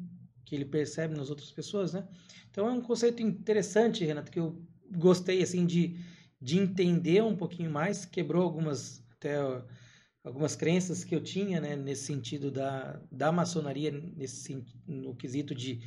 que 0.45 0.53
ele 0.53 0.65
percebe 0.65 1.15
nas 1.15 1.29
outras 1.29 1.51
pessoas, 1.51 1.93
né? 1.93 2.07
Então 2.51 2.67
é 2.67 2.71
um 2.71 2.81
conceito 2.81 3.21
interessante, 3.21 4.05
Renato, 4.05 4.31
que 4.31 4.39
eu 4.39 4.61
gostei 4.91 5.41
assim 5.41 5.65
de, 5.65 5.97
de 6.41 6.57
entender 6.57 7.23
um 7.23 7.35
pouquinho 7.35 7.71
mais, 7.71 8.05
quebrou 8.05 8.43
algumas 8.43 9.03
até 9.11 9.37
algumas 10.23 10.55
crenças 10.55 11.03
que 11.03 11.15
eu 11.15 11.21
tinha, 11.21 11.59
né, 11.59 11.75
nesse 11.75 12.03
sentido 12.03 12.51
da, 12.51 12.99
da 13.11 13.31
maçonaria, 13.31 13.91
nesse 13.91 14.63
no 14.87 15.15
quesito 15.15 15.55
de 15.55 15.79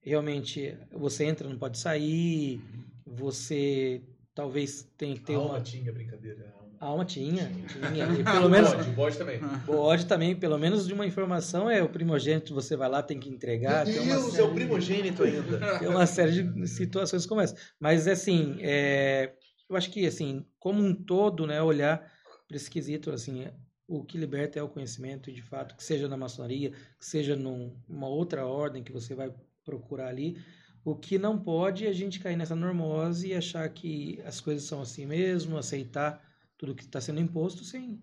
realmente 0.00 0.76
você 0.92 1.24
entra, 1.24 1.48
não 1.48 1.58
pode 1.58 1.78
sair, 1.78 2.60
você 3.06 4.02
talvez 4.34 4.88
tem 4.96 5.14
que 5.14 5.20
ter 5.20 5.34
a 5.34 5.38
uma 5.38 5.48
alma 5.48 5.60
tinha 5.60 5.92
brincadeira. 5.92 6.54
a 6.80 6.86
alma 6.86 7.04
tinha, 7.04 7.50
tinha. 7.68 8.06
E 8.18 8.20
O 8.20 8.24
pelo 8.24 8.48
menos 8.48 8.72
bode, 8.72 8.90
o 8.90 8.92
bode 8.92 9.18
também. 9.18 9.40
Pode 9.64 10.06
também, 10.06 10.36
pelo 10.36 10.58
menos 10.58 10.86
de 10.86 10.92
uma 10.92 11.06
informação, 11.06 11.70
é 11.70 11.82
o 11.82 11.88
primogênito, 11.88 12.54
você 12.54 12.76
vai 12.76 12.88
lá, 12.88 13.02
tem 13.02 13.18
que 13.18 13.28
entregar. 13.28 13.86
uma 13.86 13.92
Deus, 13.92 14.26
é 14.26 14.30
série 14.30 14.42
o 14.42 14.54
primogênito 14.54 15.22
ainda. 15.22 15.58
Tem 15.78 15.88
uma 15.88 16.06
série 16.06 16.42
de 16.42 16.68
situações 16.68 17.24
como 17.26 17.40
essa. 17.40 17.56
Mas, 17.80 18.06
assim, 18.06 18.56
é, 18.60 19.32
eu 19.68 19.76
acho 19.76 19.90
que, 19.90 20.06
assim, 20.06 20.44
como 20.58 20.82
um 20.82 20.94
todo, 20.94 21.46
né, 21.46 21.62
olhar 21.62 22.04
para 22.46 22.56
esse 22.56 22.70
quesito, 22.70 23.10
assim, 23.10 23.46
o 23.86 24.02
que 24.04 24.16
liberta 24.18 24.58
é 24.58 24.62
o 24.62 24.68
conhecimento, 24.68 25.32
de 25.32 25.42
fato, 25.42 25.76
que 25.76 25.84
seja 25.84 26.08
na 26.08 26.16
maçonaria, 26.16 26.70
que 26.70 27.04
seja 27.06 27.36
num- 27.36 27.76
numa 27.88 28.08
outra 28.08 28.46
ordem 28.46 28.82
que 28.82 28.92
você 28.92 29.14
vai 29.14 29.32
procurar 29.64 30.08
ali. 30.08 30.38
O 30.84 30.94
que 30.94 31.18
não 31.18 31.38
pode 31.38 31.86
é 31.86 31.88
a 31.88 31.92
gente 31.92 32.20
cair 32.20 32.36
nessa 32.36 32.54
normose 32.54 33.28
e 33.28 33.34
achar 33.34 33.68
que 33.70 34.20
as 34.22 34.40
coisas 34.40 34.64
são 34.64 34.82
assim 34.82 35.06
mesmo, 35.06 35.56
aceitar 35.56 36.22
tudo 36.58 36.74
que 36.74 36.84
está 36.84 37.00
sendo 37.00 37.20
imposto 37.20 37.64
sem. 37.64 38.02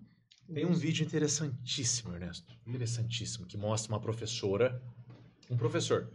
Tem 0.54 0.66
um 0.66 0.74
vídeo 0.74 1.06
interessantíssimo, 1.06 2.14
Ernesto. 2.14 2.54
Interessantíssimo, 2.66 3.46
que 3.46 3.56
mostra 3.56 3.94
uma 3.94 4.02
professora. 4.02 4.82
Um 5.50 5.56
professor. 5.56 6.12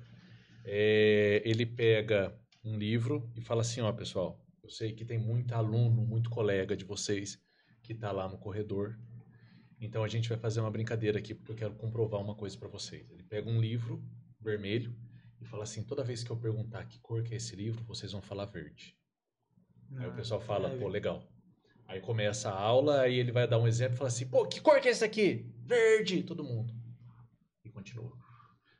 É, 0.64 1.40
ele 1.44 1.64
pega 1.64 2.36
um 2.64 2.76
livro 2.76 3.30
e 3.36 3.40
fala 3.40 3.62
assim: 3.62 3.80
ó, 3.80 3.92
pessoal, 3.92 4.44
eu 4.62 4.68
sei 4.68 4.92
que 4.92 5.04
tem 5.04 5.18
muito 5.18 5.54
aluno, 5.54 6.04
muito 6.04 6.28
colega 6.28 6.76
de 6.76 6.84
vocês 6.84 7.38
que 7.82 7.92
está 7.92 8.10
lá 8.10 8.28
no 8.28 8.36
corredor. 8.36 8.98
Então 9.80 10.02
a 10.02 10.08
gente 10.08 10.28
vai 10.28 10.38
fazer 10.38 10.60
uma 10.60 10.70
brincadeira 10.70 11.18
aqui, 11.18 11.34
porque 11.34 11.52
eu 11.52 11.56
quero 11.56 11.74
comprovar 11.74 12.20
uma 12.20 12.34
coisa 12.34 12.56
para 12.56 12.68
vocês. 12.68 13.10
Ele 13.10 13.22
pega 13.22 13.48
um 13.48 13.60
livro 13.60 14.02
vermelho 14.40 14.94
e 15.40 15.44
fala 15.44 15.64
assim: 15.64 15.82
toda 15.82 16.02
vez 16.02 16.24
que 16.24 16.30
eu 16.30 16.36
perguntar 16.36 16.84
que 16.86 16.98
cor 17.00 17.22
que 17.22 17.34
é 17.34 17.36
esse 17.36 17.54
livro, 17.54 17.84
vocês 17.84 18.12
vão 18.12 18.22
falar 18.22 18.46
verde. 18.46 18.96
Aí 19.96 20.08
o 20.08 20.14
pessoal 20.14 20.40
fala, 20.40 20.70
é. 20.70 20.78
pô, 20.78 20.88
legal. 20.88 21.22
Aí 21.86 22.00
começa 22.00 22.50
a 22.50 22.58
aula, 22.58 23.02
aí 23.02 23.18
ele 23.18 23.30
vai 23.30 23.46
dar 23.46 23.58
um 23.58 23.68
exemplo 23.68 23.94
e 23.94 23.98
fala 23.98 24.08
assim, 24.08 24.26
pô, 24.26 24.46
que 24.46 24.60
cor 24.60 24.80
que 24.80 24.88
é 24.88 24.90
esse 24.90 25.04
aqui? 25.04 25.48
Verde, 25.64 26.22
todo 26.24 26.42
mundo. 26.42 26.74
E 27.64 27.70
continua. 27.70 28.12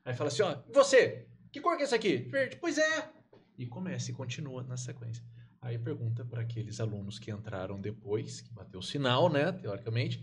Aí 0.05 0.14
fala 0.14 0.28
assim, 0.28 0.42
ó, 0.42 0.59
você, 0.72 1.28
que 1.53 1.61
cor 1.61 1.76
que 1.76 1.82
é 1.82 1.84
esse 1.84 1.94
aqui? 1.94 2.16
Verde, 2.16 2.57
pois 2.57 2.78
é. 2.78 3.09
E 3.57 3.66
começa 3.66 4.11
e 4.11 4.14
continua 4.14 4.62
na 4.64 4.76
sequência. 4.76 5.24
Aí 5.61 5.78
pergunta 5.78 6.24
para 6.24 6.42
aqueles 6.42 6.80
alunos 6.80 7.18
que 7.18 7.30
entraram 7.30 7.80
depois, 7.80 8.40
que 8.40 8.53
bateu 8.53 8.80
o 8.80 8.82
sinal, 8.82 9.28
né, 9.30 9.53
teoricamente, 9.53 10.22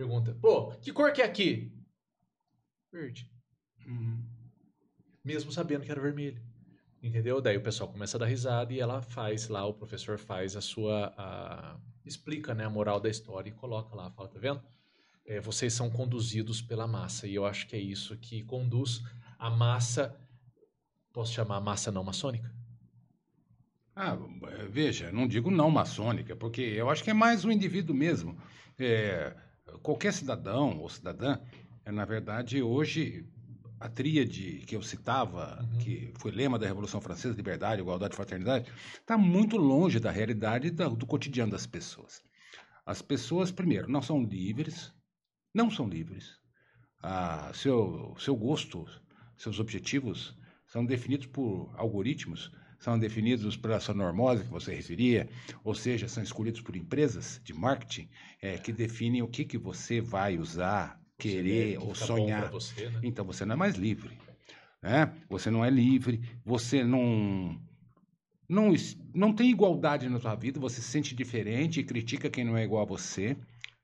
pergunta, 0.00 0.34
pô, 0.40 0.70
que 0.76 0.92
cor 0.92 1.12
que 1.12 1.20
é 1.20 1.26
aqui? 1.26 1.70
Verde. 2.90 3.30
Mesmo 5.22 5.52
sabendo 5.52 5.84
que 5.84 5.90
era 5.90 6.00
vermelho. 6.00 6.42
Entendeu? 7.02 7.40
Daí 7.40 7.56
o 7.58 7.62
pessoal 7.62 7.90
começa 7.92 8.16
a 8.16 8.20
dar 8.20 8.26
risada 8.26 8.72
e 8.72 8.80
ela 8.80 9.02
faz 9.02 9.48
lá, 9.48 9.66
o 9.66 9.74
professor 9.74 10.18
faz 10.18 10.56
a 10.56 10.60
sua. 10.62 11.12
a- 11.18 11.78
explica 12.04 12.54
né, 12.54 12.64
a 12.64 12.70
moral 12.70 12.98
da 12.98 13.10
história 13.10 13.50
e 13.50 13.52
coloca 13.52 13.94
lá, 13.94 14.10
fala, 14.10 14.28
tá 14.28 14.38
vendo? 14.38 14.62
É, 15.26 15.38
vocês 15.38 15.74
são 15.74 15.90
conduzidos 15.90 16.62
pela 16.62 16.86
massa. 16.86 17.26
E 17.26 17.34
eu 17.34 17.44
acho 17.44 17.66
que 17.68 17.76
é 17.76 17.78
isso 17.78 18.16
que 18.16 18.42
conduz 18.42 19.02
a 19.38 19.50
massa. 19.50 20.18
Posso 21.12 21.32
chamar 21.34 21.56
a 21.56 21.60
massa 21.60 21.92
não 21.92 22.02
maçônica? 22.02 22.50
Ah, 23.94 24.16
veja, 24.70 25.12
não 25.12 25.28
digo 25.28 25.50
não 25.50 25.70
maçônica, 25.70 26.34
porque 26.34 26.62
eu 26.62 26.88
acho 26.88 27.04
que 27.04 27.10
é 27.10 27.14
mais 27.14 27.44
um 27.44 27.50
indivíduo 27.50 27.94
mesmo. 27.94 28.40
É, 28.78 29.36
qualquer 29.82 30.12
cidadão 30.12 30.78
ou 30.78 30.88
cidadã, 30.88 31.38
é, 31.84 31.90
na 31.92 32.04
verdade, 32.04 32.62
hoje, 32.62 33.26
a 33.78 33.88
tríade 33.88 34.62
que 34.66 34.76
eu 34.76 34.82
citava, 34.82 35.58
Uhum. 35.62 35.78
que 35.78 36.12
foi 36.18 36.30
lema 36.30 36.58
da 36.58 36.66
Revolução 36.66 37.00
Francesa, 37.00 37.34
liberdade, 37.34 37.80
igualdade 37.80 38.12
e 38.14 38.16
fraternidade, 38.16 38.70
está 38.92 39.16
muito 39.16 39.56
longe 39.56 39.98
da 39.98 40.10
realidade 40.10 40.70
da- 40.70 40.88
do 40.88 41.06
cotidiano 41.06 41.50
das 41.52 41.66
pessoas. 41.66 42.22
As 42.84 43.00
pessoas, 43.00 43.50
primeiro, 43.50 43.90
não 43.90 44.02
são 44.02 44.22
livres, 44.22 44.92
não 45.54 45.70
são 45.70 45.88
livres. 45.88 46.38
Ah, 47.02 47.50
seu, 47.54 48.14
seu 48.18 48.36
gosto, 48.36 48.84
seus 49.36 49.58
objetivos 49.58 50.36
são 50.66 50.84
definidos 50.84 51.26
por 51.26 51.72
algoritmos, 51.76 52.50
são 52.80 52.98
definidos 52.98 53.56
pela 53.58 53.78
sua 53.78 53.94
normose 53.94 54.42
que 54.42 54.50
você 54.50 54.74
referia, 54.74 55.28
ou 55.62 55.74
seja, 55.74 56.08
são 56.08 56.22
escolhidos 56.22 56.62
por 56.62 56.74
empresas 56.74 57.38
de 57.44 57.52
marketing 57.52 58.08
eh, 58.40 58.56
que 58.56 58.72
definem 58.72 59.20
o 59.22 59.28
que, 59.28 59.44
que 59.44 59.58
você 59.58 60.00
vai 60.00 60.38
usar, 60.38 60.98
querer 61.18 61.78
Que 61.78 61.84
ou 61.84 61.94
sonhar. 61.94 62.50
você, 62.50 62.88
né? 62.88 63.00
Então 63.02 63.24
você 63.24 63.44
não 63.44 63.52
é 63.52 63.56
mais 63.56 63.76
livre. 63.76 64.18
Né? 64.82 65.12
Você 65.28 65.50
não 65.50 65.62
é 65.62 65.68
livre, 65.68 66.22
você 66.42 66.82
não, 66.82 67.60
não, 68.48 68.72
não 69.14 69.34
tem 69.34 69.50
igualdade 69.50 70.08
na 70.08 70.18
sua 70.18 70.34
vida, 70.34 70.58
você 70.58 70.80
se 70.80 70.88
sente 70.88 71.14
diferente 71.14 71.80
e 71.80 71.84
critica 71.84 72.30
quem 72.30 72.44
não 72.44 72.56
é 72.56 72.64
igual 72.64 72.82
a 72.82 72.86
você, 72.86 73.36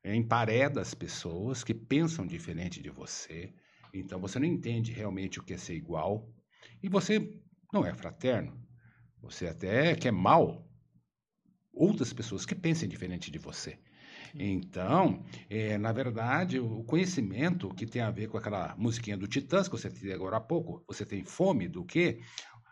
é, 0.02 0.14
empareda 0.14 0.80
as 0.80 0.94
pessoas 0.94 1.62
que 1.62 1.74
pensam 1.74 2.26
diferente 2.26 2.82
de 2.82 2.88
você. 2.88 3.52
Então 3.92 4.18
você 4.18 4.38
não 4.38 4.46
entende 4.46 4.90
realmente 4.90 5.38
o 5.38 5.42
que 5.42 5.52
é 5.52 5.58
ser 5.58 5.74
igual 5.74 6.26
e 6.82 6.88
você 6.88 7.38
não 7.70 7.84
é 7.84 7.92
fraterno. 7.92 8.58
Você 9.22 9.46
até 9.46 9.94
quer 9.94 10.12
mal 10.12 10.66
outras 11.72 12.12
pessoas 12.12 12.46
que 12.46 12.54
pensem 12.54 12.88
diferente 12.88 13.30
de 13.30 13.38
você. 13.38 13.78
Então, 14.34 15.24
é, 15.48 15.78
na 15.78 15.92
verdade, 15.92 16.58
o 16.58 16.82
conhecimento 16.84 17.72
que 17.74 17.86
tem 17.86 18.02
a 18.02 18.10
ver 18.10 18.28
com 18.28 18.38
aquela 18.38 18.74
musiquinha 18.76 19.16
do 19.16 19.26
Titãs, 19.26 19.68
que 19.68 19.76
você 19.76 19.88
disse 19.88 20.12
agora 20.12 20.36
há 20.36 20.40
pouco, 20.40 20.84
você 20.86 21.04
tem 21.04 21.24
fome 21.24 21.68
do 21.68 21.84
quê? 21.84 22.20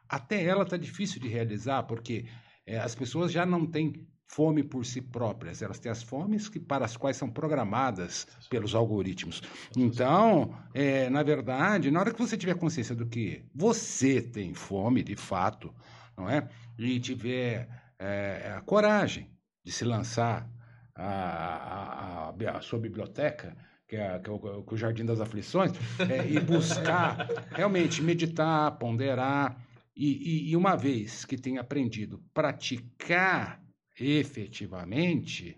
Até 0.08 0.44
ela 0.44 0.64
está 0.64 0.76
difícil 0.76 1.20
de 1.20 1.28
realizar, 1.28 1.84
porque 1.84 2.26
é, 2.66 2.78
as 2.78 2.94
pessoas 2.94 3.32
já 3.32 3.46
não 3.46 3.66
têm 3.66 4.06
fome 4.26 4.62
por 4.62 4.84
si 4.84 5.00
próprias, 5.00 5.62
elas 5.62 5.78
têm 5.78 5.92
as 5.92 6.02
fomes 6.02 6.48
que, 6.48 6.58
para 6.58 6.84
as 6.84 6.96
quais 6.96 7.16
são 7.16 7.30
programadas 7.30 8.26
pelos 8.50 8.74
algoritmos. 8.74 9.42
Então, 9.76 10.54
é, 10.72 11.08
na 11.08 11.22
verdade, 11.22 11.90
na 11.90 12.00
hora 12.00 12.12
que 12.12 12.18
você 12.18 12.36
tiver 12.36 12.56
consciência 12.56 12.94
do 12.94 13.06
que 13.06 13.44
você 13.54 14.20
tem 14.20 14.52
fome, 14.52 15.02
de 15.02 15.14
fato, 15.14 15.72
não 16.16 16.28
é? 16.28 16.48
E 16.78 16.98
tiver 17.00 17.68
é, 17.98 18.54
a 18.56 18.60
coragem 18.60 19.30
de 19.64 19.72
se 19.72 19.84
lançar 19.84 20.48
a, 20.94 21.04
a, 21.04 22.28
a, 22.30 22.58
a 22.58 22.60
sua 22.60 22.78
biblioteca, 22.78 23.56
que 23.88 23.96
é, 23.96 24.18
que 24.18 24.30
é 24.30 24.32
o, 24.32 24.38
que 24.38 24.48
é 24.48 24.74
o 24.74 24.76
Jardim 24.76 25.04
das 25.04 25.20
Aflições, 25.20 25.72
é, 25.98 26.26
e 26.28 26.40
buscar 26.40 27.28
realmente 27.50 28.02
meditar, 28.02 28.78
ponderar, 28.78 29.56
e, 29.96 30.48
e, 30.48 30.50
e 30.50 30.56
uma 30.56 30.76
vez 30.76 31.24
que 31.24 31.36
tenha 31.36 31.60
aprendido 31.60 32.20
praticar 32.32 33.62
efetivamente, 33.98 35.56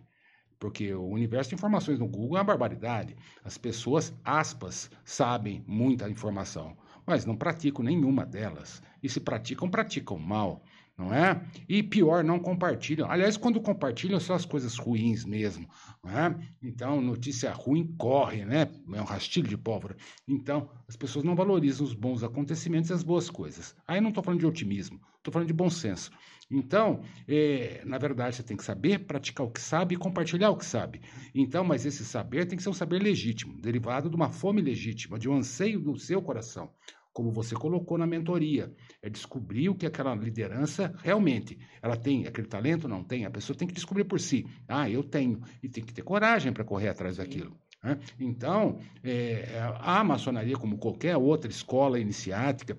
porque 0.59 0.92
o 0.94 1.09
universo 1.09 1.50
de 1.50 1.54
informações 1.54 1.98
no 1.98 2.07
Google 2.07 2.36
é 2.36 2.40
uma 2.40 2.44
barbaridade. 2.44 3.16
As 3.42 3.57
pessoas, 3.57 4.14
aspas, 4.24 4.90
sabem 5.04 5.64
muita 5.66 6.09
informação, 6.09 6.76
mas 7.07 7.24
não 7.24 7.36
praticam 7.36 7.84
nenhuma 7.84 8.26
delas. 8.26 8.82
E 9.07 9.09
se 9.09 9.20
praticam, 9.20 9.70
praticam 9.70 10.18
mal. 10.18 10.64
não 10.98 11.14
é? 11.14 11.40
E 11.68 11.80
pior, 11.80 12.24
não 12.24 12.40
compartilham. 12.40 13.09
Aliás, 13.09 13.36
quando 13.36 13.61
compartilham, 13.61 14.18
são 14.18 14.34
as 14.34 14.44
coisas 14.44 14.76
ruins 14.76 15.24
mesmo, 15.24 15.68
não 16.02 16.11
é? 16.11 16.36
Então, 16.61 17.00
notícia 17.00 17.52
ruim 17.52 17.94
corre, 17.96 18.44
né? 18.44 18.68
É 18.92 19.00
um 19.00 19.04
rastilho 19.04 19.46
de 19.46 19.57
pólvora. 19.57 19.96
Então, 20.26 20.68
as 20.88 20.96
pessoas 20.96 21.24
não 21.24 21.36
valorizam 21.36 21.86
os 21.86 21.94
bons 21.94 22.24
acontecimentos 22.24 22.90
e 22.90 22.94
as 22.94 23.04
boas 23.04 23.30
coisas. 23.30 23.76
Aí 23.86 24.00
não 24.00 24.09
estou 24.09 24.24
falando 24.24 24.40
de 24.40 24.46
otimismo, 24.46 25.00
estou 25.18 25.32
falando 25.32 25.46
de 25.46 25.54
bom 25.54 25.70
senso. 25.70 26.11
Então, 26.50 27.00
é, 27.28 27.82
na 27.84 27.98
verdade, 27.98 28.34
você 28.34 28.42
tem 28.42 28.57
que 28.57 28.64
saber 28.64 29.07
praticar 29.07 29.46
o 29.46 29.50
que 29.52 29.61
sabe 29.61 29.94
e 29.94 29.98
compartilhar 29.98 30.50
o 30.50 30.57
que 30.57 30.64
sabe. 30.64 31.00
Então, 31.32 31.62
mas 31.62 31.86
esse 31.86 32.04
saber 32.04 32.46
tem 32.46 32.57
que 32.57 32.62
ser 32.62 32.70
um 32.70 32.72
saber 32.72 33.00
legítimo, 33.00 33.61
derivado 33.61 34.11
de 34.11 34.16
uma 34.16 34.30
fome 34.30 34.61
legítima, 34.61 35.16
de 35.16 35.28
um 35.28 35.36
anseio 35.36 35.78
do 35.78 35.96
seu 35.96 36.20
coração 36.20 36.72
como 37.16 37.32
você 37.32 37.54
colocou 37.54 37.96
na 37.96 38.06
mentoria, 38.06 38.70
é 39.00 39.08
descobrir 39.08 39.70
o 39.70 39.74
que 39.74 39.86
aquela 39.86 40.14
liderança 40.14 40.94
realmente, 41.02 41.58
ela 41.80 41.96
tem 41.96 42.26
aquele 42.26 42.46
talento, 42.46 42.86
não 42.86 43.02
tem, 43.02 43.24
a 43.24 43.30
pessoa 43.30 43.56
tem 43.56 43.66
que 43.66 43.72
descobrir 43.72 44.04
por 44.04 44.20
si. 44.20 44.46
Ah, 44.68 44.90
eu 44.90 45.02
tenho, 45.02 45.40
e 45.62 45.68
tem 45.70 45.82
que 45.82 45.94
ter 45.94 46.02
coragem 46.02 46.52
para 46.52 46.62
correr 46.62 46.90
atrás 46.90 47.16
daquilo. 47.16 47.58
Né? 47.82 47.98
Então, 48.20 48.80
é, 49.02 49.46
a 49.78 50.04
maçonaria, 50.04 50.58
como 50.58 50.76
qualquer 50.76 51.16
outra 51.16 51.50
escola 51.50 51.98
iniciática, 51.98 52.78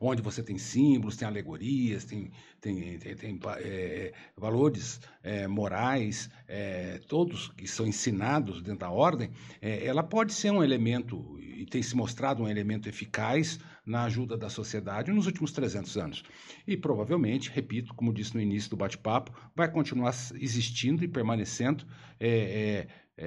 onde 0.00 0.22
você 0.22 0.42
tem 0.42 0.58
símbolos, 0.58 1.16
tem 1.16 1.26
alegorias, 1.26 2.04
tem, 2.04 2.30
tem, 2.60 2.98
tem, 2.98 3.16
tem 3.16 3.40
é, 3.58 4.12
valores 4.36 5.00
é, 5.22 5.46
morais, 5.46 6.30
é, 6.48 7.00
todos 7.08 7.48
que 7.48 7.66
são 7.66 7.86
ensinados 7.86 8.62
dentro 8.62 8.80
da 8.80 8.90
ordem, 8.90 9.30
ela 9.60 10.02
pode 10.02 10.32
ser 10.32 10.50
um 10.50 10.62
elemento, 10.62 11.38
e 11.40 11.64
tem 11.66 11.82
se 11.82 11.96
mostrado 11.96 12.42
um 12.42 12.48
elemento 12.48 12.88
eficaz 12.88 13.58
na 13.84 14.04
ajuda 14.04 14.36
da 14.36 14.48
sociedade 14.48 15.12
nos 15.12 15.26
últimos 15.26 15.52
300 15.52 15.96
anos. 15.96 16.22
E 16.66 16.76
provavelmente, 16.76 17.50
repito, 17.50 17.94
como 17.94 18.12
disse 18.12 18.34
no 18.34 18.40
início 18.40 18.70
do 18.70 18.76
bate-papo, 18.76 19.32
vai 19.54 19.70
continuar 19.70 20.14
existindo 20.34 21.04
e 21.04 21.08
permanecendo 21.08 21.84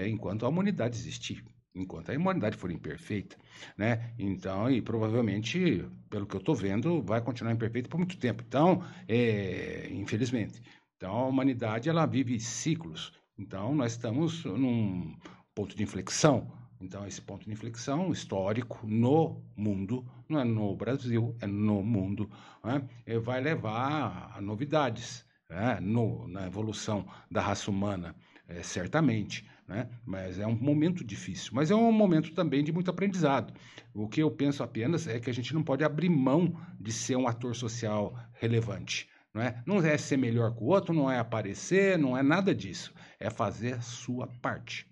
enquanto 0.08 0.46
a 0.46 0.50
humanidade 0.50 0.98
existir 0.98 1.44
enquanto 1.76 2.10
a 2.10 2.16
humanidade 2.16 2.58
for 2.58 2.72
imperfeita, 2.72 3.36
né? 3.78 4.14
Então, 4.18 4.72
e 4.72 4.82
provavelmente, 4.82 5.86
pelo 6.10 6.26
que 6.26 6.36
eu 6.36 6.40
estou 6.40 6.56
vendo, 6.56 7.02
vai 7.02 7.22
continuar 7.22 7.52
imperfeita 7.52 7.90
por 7.90 7.98
muito 7.98 8.18
tempo. 8.18 8.44
Então, 8.48 8.84
é, 9.08 9.90
infelizmente. 9.92 10.62
Então, 10.96 11.12
a 11.12 11.28
humanidade, 11.28 11.90
ela 11.90 12.06
vive 12.06 12.40
ciclos. 12.40 13.12
Então, 13.38 13.76
nós 13.76 13.92
estamos 13.92 14.46
num 14.46 15.16
ponto 15.54 15.76
de 15.76 15.84
inflexão. 15.84 16.50
Então, 16.80 17.06
esse 17.06 17.22
ponto 17.22 17.46
de 17.46 17.52
inflexão 17.52 18.12
histórico 18.12 18.80
no 18.88 19.42
mundo, 19.56 20.06
não 20.30 20.40
é 20.40 20.44
no 20.44 20.76
Brasil, 20.76 21.36
é 21.42 21.48
no 21.48 21.84
mundo, 21.84 22.30
né? 22.64 22.88
Vai 23.22 23.42
levar 23.42 24.32
a 24.36 24.42
novidades 24.42 25.26
né? 25.50 25.80
no, 25.82 26.28
na 26.28 26.48
evolução 26.48 27.06
da 27.30 27.42
raça 27.42 27.70
humana, 27.70 28.16
é, 28.48 28.62
certamente 28.62 29.46
né? 29.68 29.90
Mas 30.06 30.40
é 30.40 30.46
um 30.46 30.56
momento 30.56 31.04
difícil, 31.04 31.52
mas 31.54 31.72
é 31.72 31.76
um 31.76 31.92
momento 31.92 32.34
também 32.34 32.64
de 32.64 32.72
muito 32.72 32.92
aprendizado. 32.92 33.54
O 33.94 34.08
que 34.08 34.22
eu 34.22 34.30
penso 34.30 34.64
apenas 34.64 35.08
é 35.08 35.20
que 35.20 35.30
a 35.30 35.34
gente 35.34 35.54
não 35.54 35.64
pode 35.64 35.84
abrir 35.84 36.10
mão 36.10 36.60
de 36.80 36.92
ser 36.92 37.16
um 37.16 37.28
ator 37.28 37.56
social 37.56 38.18
relevante. 38.34 39.10
Não 39.34 39.42
é? 39.42 39.62
não 39.66 39.78
é 39.80 39.98
ser 39.98 40.16
melhor 40.16 40.56
que 40.56 40.64
o 40.64 40.68
outro, 40.68 40.94
não 40.94 41.12
é 41.12 41.20
aparecer, 41.20 41.98
não 41.98 42.18
é 42.18 42.24
nada 42.24 42.56
disso. 42.56 42.94
É 43.20 43.30
fazer 43.30 43.74
a 43.74 43.82
sua 43.82 44.28
parte. 44.42 44.88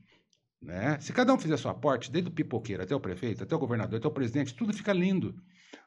Né? 0.62 0.98
Se 1.00 1.14
cada 1.14 1.34
um 1.34 1.38
fizer 1.38 1.54
a 1.54 1.58
sua 1.58 1.74
parte, 1.74 2.12
desde 2.12 2.30
o 2.30 2.34
pipoqueiro 2.34 2.84
até 2.84 2.94
o 2.94 3.00
prefeito, 3.00 3.44
até 3.44 3.56
o 3.56 3.60
governador, 3.60 3.98
até 3.98 4.08
o 4.08 4.12
presidente, 4.12 4.54
tudo 4.54 4.74
fica 4.74 4.92
lindo. 4.92 5.36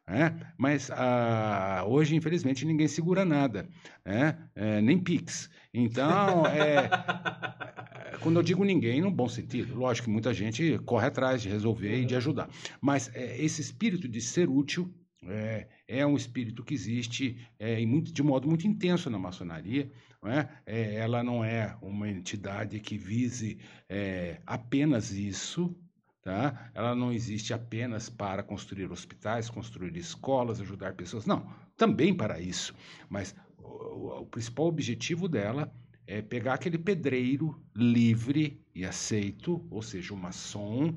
Né? 0.07 0.53
Mas 0.57 0.91
ah, 0.91 1.84
hoje, 1.87 2.16
infelizmente, 2.16 2.64
ninguém 2.64 2.89
segura 2.89 3.24
nada, 3.24 3.68
né? 4.05 4.39
É, 4.55 4.80
nem 4.80 4.99
Pix. 4.99 5.51
Então, 5.74 6.47
é, 6.47 6.89
quando 8.21 8.37
eu 8.37 8.43
digo 8.43 8.64
ninguém, 8.64 9.01
no 9.01 9.11
bom 9.11 9.29
sentido, 9.29 9.77
lógico 9.77 10.07
que 10.07 10.12
muita 10.12 10.33
gente 10.33 10.79
corre 10.85 11.07
atrás 11.07 11.43
de 11.43 11.49
resolver 11.49 12.01
e 12.01 12.05
de 12.05 12.17
ajudar. 12.17 12.49
Mas 12.81 13.11
é, 13.14 13.41
esse 13.43 13.61
espírito 13.61 14.09
de 14.09 14.21
ser 14.21 14.49
útil 14.49 14.93
é, 15.25 15.67
é, 15.89 16.07
um 16.07 16.17
espírito 16.17 16.64
que 16.64 16.75
existe 16.75 17.39
é, 17.59 17.85
muito, 17.85 18.12
de 18.12 18.23
modo 18.23 18.49
muito 18.49 18.67
intenso 18.67 19.11
na 19.11 19.19
maçonaria. 19.19 19.91
Não 20.23 20.31
é? 20.31 20.49
é 20.64 20.95
ela 20.97 21.23
não 21.23 21.45
é 21.45 21.77
uma 21.83 22.09
entidade 22.09 22.81
que 22.81 22.97
vise 22.97 23.59
é, 23.89 24.41
apenas 24.47 25.12
isso, 25.12 25.77
Tá? 26.23 26.73
Ela 26.75 26.93
não 26.93 27.12
existe 27.12 27.55
apenas 27.55 28.11
para 28.11 28.43
construir 28.43 28.91
hospitais, 28.91 29.49
construir 29.49 29.97
escolas, 29.97 30.61
ajudar 30.61 30.95
pessoas. 30.95 31.25
Não, 31.25 31.49
também 31.77 32.12
para 32.12 32.41
isso. 32.41 32.75
Mas 33.09 33.33
o, 33.57 34.23
o 34.23 34.27
principal 34.27 34.67
objetivo 34.67 35.29
dela 35.29 35.73
é 36.07 36.23
pegar 36.23 36.55
aquele 36.55 36.79
pedreiro 36.79 37.61
livre 37.75 38.65
e 38.75 38.85
aceito, 38.85 39.67
ou 39.71 39.83
seja, 39.83 40.15
o 40.15 40.17
maçom, 40.17 40.95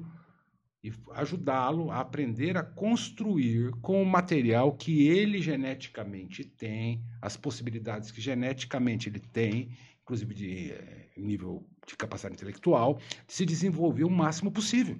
e 0.83 0.93
ajudá-lo 1.13 1.91
a 1.91 1.99
aprender 1.99 2.55
a 2.55 2.63
construir 2.63 3.71
com 3.81 4.01
o 4.01 4.05
material 4.05 4.71
que 4.73 5.07
ele 5.07 5.41
geneticamente 5.41 6.43
tem, 6.45 7.03
as 7.21 7.35
possibilidades 7.35 8.11
que 8.11 8.21
geneticamente 8.21 9.09
ele 9.09 9.19
tem, 9.19 9.71
inclusive 10.01 10.33
de 10.33 10.71
eh, 10.71 11.09
nível 11.17 11.67
de 11.85 11.97
capacidade 11.97 12.35
intelectual, 12.35 12.99
de 13.27 13.33
se 13.33 13.45
desenvolver 13.45 14.05
o 14.05 14.09
máximo 14.09 14.51
possível 14.51 14.97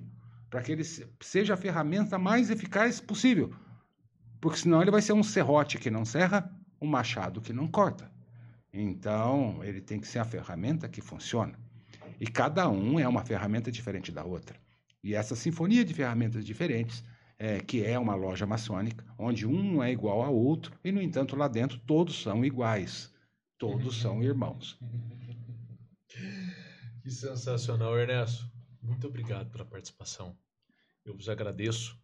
para 0.50 0.62
que 0.62 0.72
ele 0.72 0.84
seja 0.84 1.54
a 1.54 1.58
ferramenta 1.58 2.18
mais 2.18 2.50
eficaz 2.50 3.00
possível. 3.00 3.54
Porque 4.42 4.58
senão 4.58 4.82
ele 4.82 4.92
vai 4.92 5.02
ser 5.02 5.14
um 5.14 5.24
serrote 5.24 5.78
que 5.78 5.92
não 5.92 6.04
serra, 6.04 6.52
um 6.82 6.88
machado 6.88 7.42
que 7.42 7.54
não 7.54 7.68
corta. 7.68 8.12
Então, 8.72 9.64
ele 9.64 9.82
tem 9.82 10.00
que 10.00 10.08
ser 10.08 10.20
a 10.20 10.26
ferramenta 10.26 10.88
que 10.88 11.02
funciona. 11.02 11.58
E 12.20 12.28
cada 12.28 12.70
um 12.70 13.00
é 13.00 13.08
uma 13.08 13.24
ferramenta 13.24 13.72
diferente 13.72 14.12
da 14.12 14.24
outra. 14.24 14.60
E 15.04 15.16
essa 15.16 15.36
sinfonia 15.36 15.86
de 15.86 15.94
ferramentas 15.94 16.46
diferentes, 16.46 17.04
é, 17.38 17.60
que 17.60 17.84
é 17.84 17.98
uma 17.98 18.16
loja 18.16 18.46
maçônica, 18.46 19.06
onde 19.18 19.48
um 19.48 19.82
é 19.82 19.92
igual 19.92 20.22
ao 20.22 20.36
outro, 20.36 20.78
e, 20.84 20.92
no 20.92 21.02
entanto, 21.02 21.36
lá 21.36 21.48
dentro 21.48 21.80
todos 21.80 22.22
são 22.22 22.44
iguais. 22.44 23.14
Todos 23.58 24.00
são 24.00 24.22
irmãos. 24.24 24.78
Que 27.02 27.10
sensacional, 27.10 27.98
Ernesto. 27.98 28.46
Muito 28.82 29.08
obrigado 29.08 29.50
pela 29.50 29.66
participação. 29.66 30.38
Eu 31.06 31.16
vos 31.16 31.30
agradeço, 31.30 31.98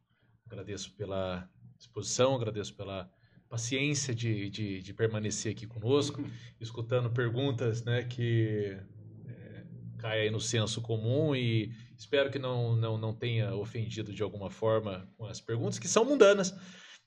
agradeço 0.45 0.95
pela 0.95 1.49
exposição, 1.78 2.34
agradeço 2.34 2.74
pela 2.76 3.11
paciência 3.56 4.14
de, 4.14 4.49
de, 4.49 4.82
de 4.82 4.93
permanecer 4.93 5.53
aqui 5.53 5.66
conosco, 5.66 6.22
escutando 6.60 7.10
perguntas 7.10 7.86
né, 7.86 8.03
que 8.03 8.78
é, 9.26 9.64
caem 9.97 10.24
aí 10.24 10.30
no 10.30 10.41
senso 10.41 10.82
comum 10.82 11.34
e 11.34 11.72
espero 11.97 12.30
que 12.30 12.38
não, 12.38 12.76
não, 12.76 12.97
não 12.97 13.14
tenha 13.14 13.56
ofendido 13.56 14.14
de 14.14 14.22
alguma 14.22 14.49
forma 14.49 15.10
com 15.18 15.26
as 15.26 15.39
perguntas, 15.39 15.80
que 15.80 15.88
são 15.88 16.03
mundanas 16.03 16.53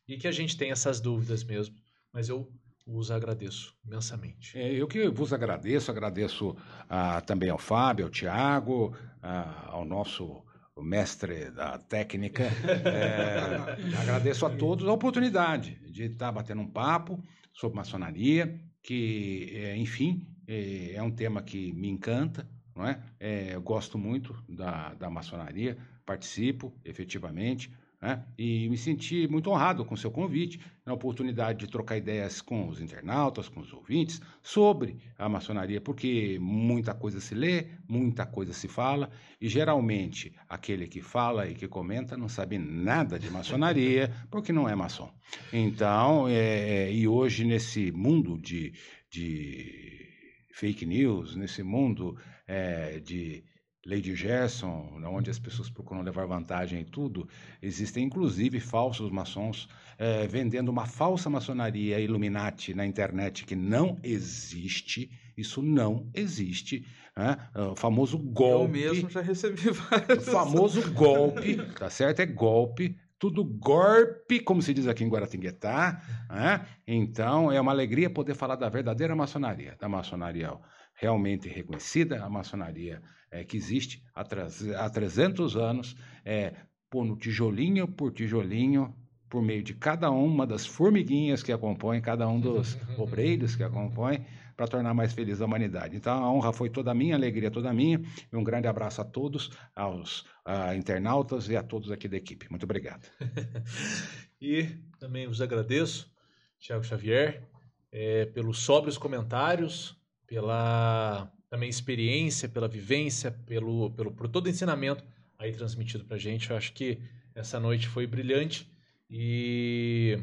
e 0.09 0.17
que 0.17 0.27
a 0.27 0.33
gente 0.33 0.57
tem 0.57 0.71
essas 0.71 1.01
dúvidas 1.01 1.45
mesmo. 1.45 1.77
Mas 2.15 2.31
eu 2.31 2.51
vos 2.87 3.11
agradeço 3.11 3.75
imensamente. 3.85 4.57
É, 4.57 4.73
eu 4.73 4.89
que 4.89 5.07
vos 5.11 5.35
agradeço, 5.35 5.91
agradeço 5.91 6.57
ah, 6.89 7.21
também 7.21 7.51
ao 7.51 7.59
Fábio, 7.59 8.07
ao 8.07 8.11
Tiago, 8.11 8.97
ah, 9.21 9.67
ao 9.67 9.85
nosso 9.85 10.43
mestre 10.83 11.51
da 11.51 11.79
técnica. 11.79 12.45
É, 12.45 13.97
agradeço 14.01 14.47
a 14.47 14.51
todos 14.51 14.87
a 14.87 14.93
oportunidade 14.93 15.79
de 15.91 16.05
estar 16.05 16.33
batendo 16.33 16.63
um 16.63 16.69
papo 16.69 17.23
sobre 17.53 17.77
maçonaria, 17.77 18.61
que, 18.83 19.51
é, 19.55 19.77
enfim, 19.77 20.27
é, 20.47 20.95
é, 20.95 21.03
um 21.03 21.11
tema 21.11 21.43
que 21.43 21.73
me 21.73 21.89
encanta, 21.89 22.49
não 22.75 22.87
é? 22.87 23.03
é 23.19 23.55
eu 23.55 23.63
gosto 23.63 23.99
muito 23.99 24.35
da, 24.49 24.95
da 24.95 25.11
maçonaria, 25.11 25.77
participo 26.07 26.73
efetivamente, 26.85 27.71
né? 28.01 28.25
E 28.39 28.69
me 28.69 28.77
senti 28.77 29.27
muito 29.27 29.51
honrado 29.51 29.85
com 29.85 29.95
o 29.95 29.99
seu 29.99 30.11
convite, 30.11 30.61
na 30.87 30.93
oportunidade 30.93 31.59
de 31.59 31.67
trocar 31.67 31.97
ideias 31.97 32.41
com 32.41 32.69
os 32.69 32.81
internautas, 32.81 33.49
com 33.49 33.61
os 33.61 33.73
ouvintes, 33.73 34.21
sobre 34.43 34.97
a 35.19 35.29
maçonaria, 35.29 35.81
porque 35.81 36.39
muita 36.41 36.95
coisa 36.95 37.21
se 37.21 37.35
lê, 37.35 37.67
muita 37.89 38.25
coisa 38.25 38.53
se 38.53 38.69
fala, 38.69 39.11
e 39.41 39.49
geralmente 39.49 40.33
aquele 40.49 40.87
que 40.87 41.03
fala 41.03 41.49
e 41.49 41.55
que 41.55 41.67
comenta 41.67 42.17
não 42.17 42.29
sabe 42.29 42.57
nada 42.57 43.19
de 43.19 43.31
maçonaria, 43.31 44.13
porque 44.31 44.53
não 44.53 44.69
é 44.69 44.75
maçom. 44.75 45.13
Então, 45.53 46.29
é, 46.29 46.89
é, 46.89 46.93
e 46.93 47.09
hoje 47.09 47.45
nesse 47.45 47.91
mundo 47.91 48.39
de, 48.39 48.73
de 49.11 50.09
fake 50.53 50.87
news, 50.87 51.35
nesse 51.35 51.63
mundo 51.63 52.17
é, 52.47 53.01
de 53.01 53.45
Lady 53.87 54.15
Gerson, 54.15 55.01
onde 55.07 55.31
as 55.31 55.39
pessoas 55.39 55.71
procuram 55.71 56.03
levar 56.03 56.27
vantagem 56.27 56.81
em 56.81 56.85
tudo, 56.85 57.29
existem 57.63 58.05
inclusive 58.05 58.61
falsos 58.61 59.11
maçons 59.11 59.69
é, 59.97 60.27
vendendo 60.27 60.69
uma 60.69 60.87
falsa 60.87 61.31
maçonaria 61.31 61.99
Illuminati 62.01 62.75
na 62.75 62.85
internet 62.85 63.45
que 63.45 63.57
não 63.57 63.99
existe. 64.03 65.11
Isso 65.37 65.63
não 65.63 66.11
existe. 66.13 66.85
Né? 67.17 67.37
O 67.73 67.77
famoso 67.77 68.19
golpe. 68.19 68.81
Eu 68.81 68.95
mesmo 68.95 69.11
já 69.11 69.21
recebi 69.21 69.71
vários. 69.71 70.27
O 70.27 70.31
famoso 70.31 70.93
golpe, 70.93 71.57
tá 71.79 71.89
certo? 71.89 72.21
É 72.21 72.27
golpe 72.27 72.97
tudo 73.19 73.45
golpe, 73.45 74.39
como 74.39 74.63
se 74.63 74.73
diz 74.73 74.87
aqui 74.87 75.03
em 75.03 75.09
Guaratinguetá. 75.09 76.01
Né? 76.31 76.67
Então, 76.87 77.51
é 77.51 77.61
uma 77.61 77.73
alegria 77.73 78.09
poder 78.09 78.35
falar 78.35 78.55
da 78.55 78.69
verdadeira 78.69 79.17
maçonaria, 79.17 79.77
da 79.79 79.89
maçonaria 79.89 80.57
realmente 80.95 81.49
reconhecida, 81.49 82.25
a 82.25 82.31
maçonaria 82.31 83.03
é, 83.31 83.45
que 83.45 83.57
existe 83.57 84.03
há, 84.15 84.23
há 84.23 84.91
300 84.91 85.57
anos, 85.57 85.97
é, 86.25 86.55
pondo 86.91 87.17
tijolinho 87.17 87.87
por 87.87 88.13
tijolinho, 88.13 88.95
por 89.29 89.43
meio 89.43 89.63
de 89.63 89.75
cada 89.75 90.11
uma 90.11 90.47
das 90.47 90.67
formiguinhas 90.67 91.43
que 91.43 91.57
compõem, 91.59 92.01
cada 92.01 92.29
um 92.29 92.41
dos 92.41 92.79
obreiros 92.99 93.55
que 93.55 93.63
a 93.63 93.69
compõem, 93.69 94.25
para 94.57 94.67
tornar 94.67 94.93
mais 94.93 95.13
feliz 95.13 95.41
a 95.41 95.45
humanidade. 95.45 95.97
Então, 95.97 96.25
a 96.25 96.33
honra 96.33 96.53
foi 96.53 96.69
toda 96.69 96.93
minha, 96.93 97.15
a 97.15 97.19
alegria 97.19 97.49
toda 97.49 97.73
minha, 97.73 98.01
e 98.33 98.37
um 98.37 98.43
grande 98.43 98.67
abraço 98.67 99.01
a 99.01 99.05
todos, 99.05 99.51
aos 99.75 100.27
a 100.45 100.75
internautas 100.75 101.49
e 101.49 101.57
a 101.57 101.63
todos 101.63 101.93
aqui 101.93 102.09
da 102.09 102.17
equipe. 102.17 102.51
Muito 102.51 102.65
obrigado. 102.65 103.07
e 104.41 104.65
também 104.99 105.29
vos 105.29 105.41
agradeço, 105.41 106.11
Tiago 106.59 106.83
Xavier, 106.83 107.49
é, 107.93 108.27
pelos 108.27 108.59
sóbrios 108.59 108.99
comentários, 108.99 109.97
pela 110.27 111.31
também 111.51 111.69
experiência, 111.69 112.49
pela 112.49 112.69
vivência, 112.69 113.31
pelo, 113.47 113.91
pelo, 113.91 114.13
por 114.13 114.29
todo 114.29 114.47
o 114.47 114.49
ensinamento 114.49 115.05
aí 115.39 115.53
transmitido 115.53 116.05
para 116.05 116.19
gente. 116.19 116.51
Eu 116.51 116.57
acho 116.57 116.73
que 116.73 117.01
essa 117.35 117.59
noite 117.61 117.89
foi 117.89 118.07
brilhante 118.07 118.71
e 119.09 120.19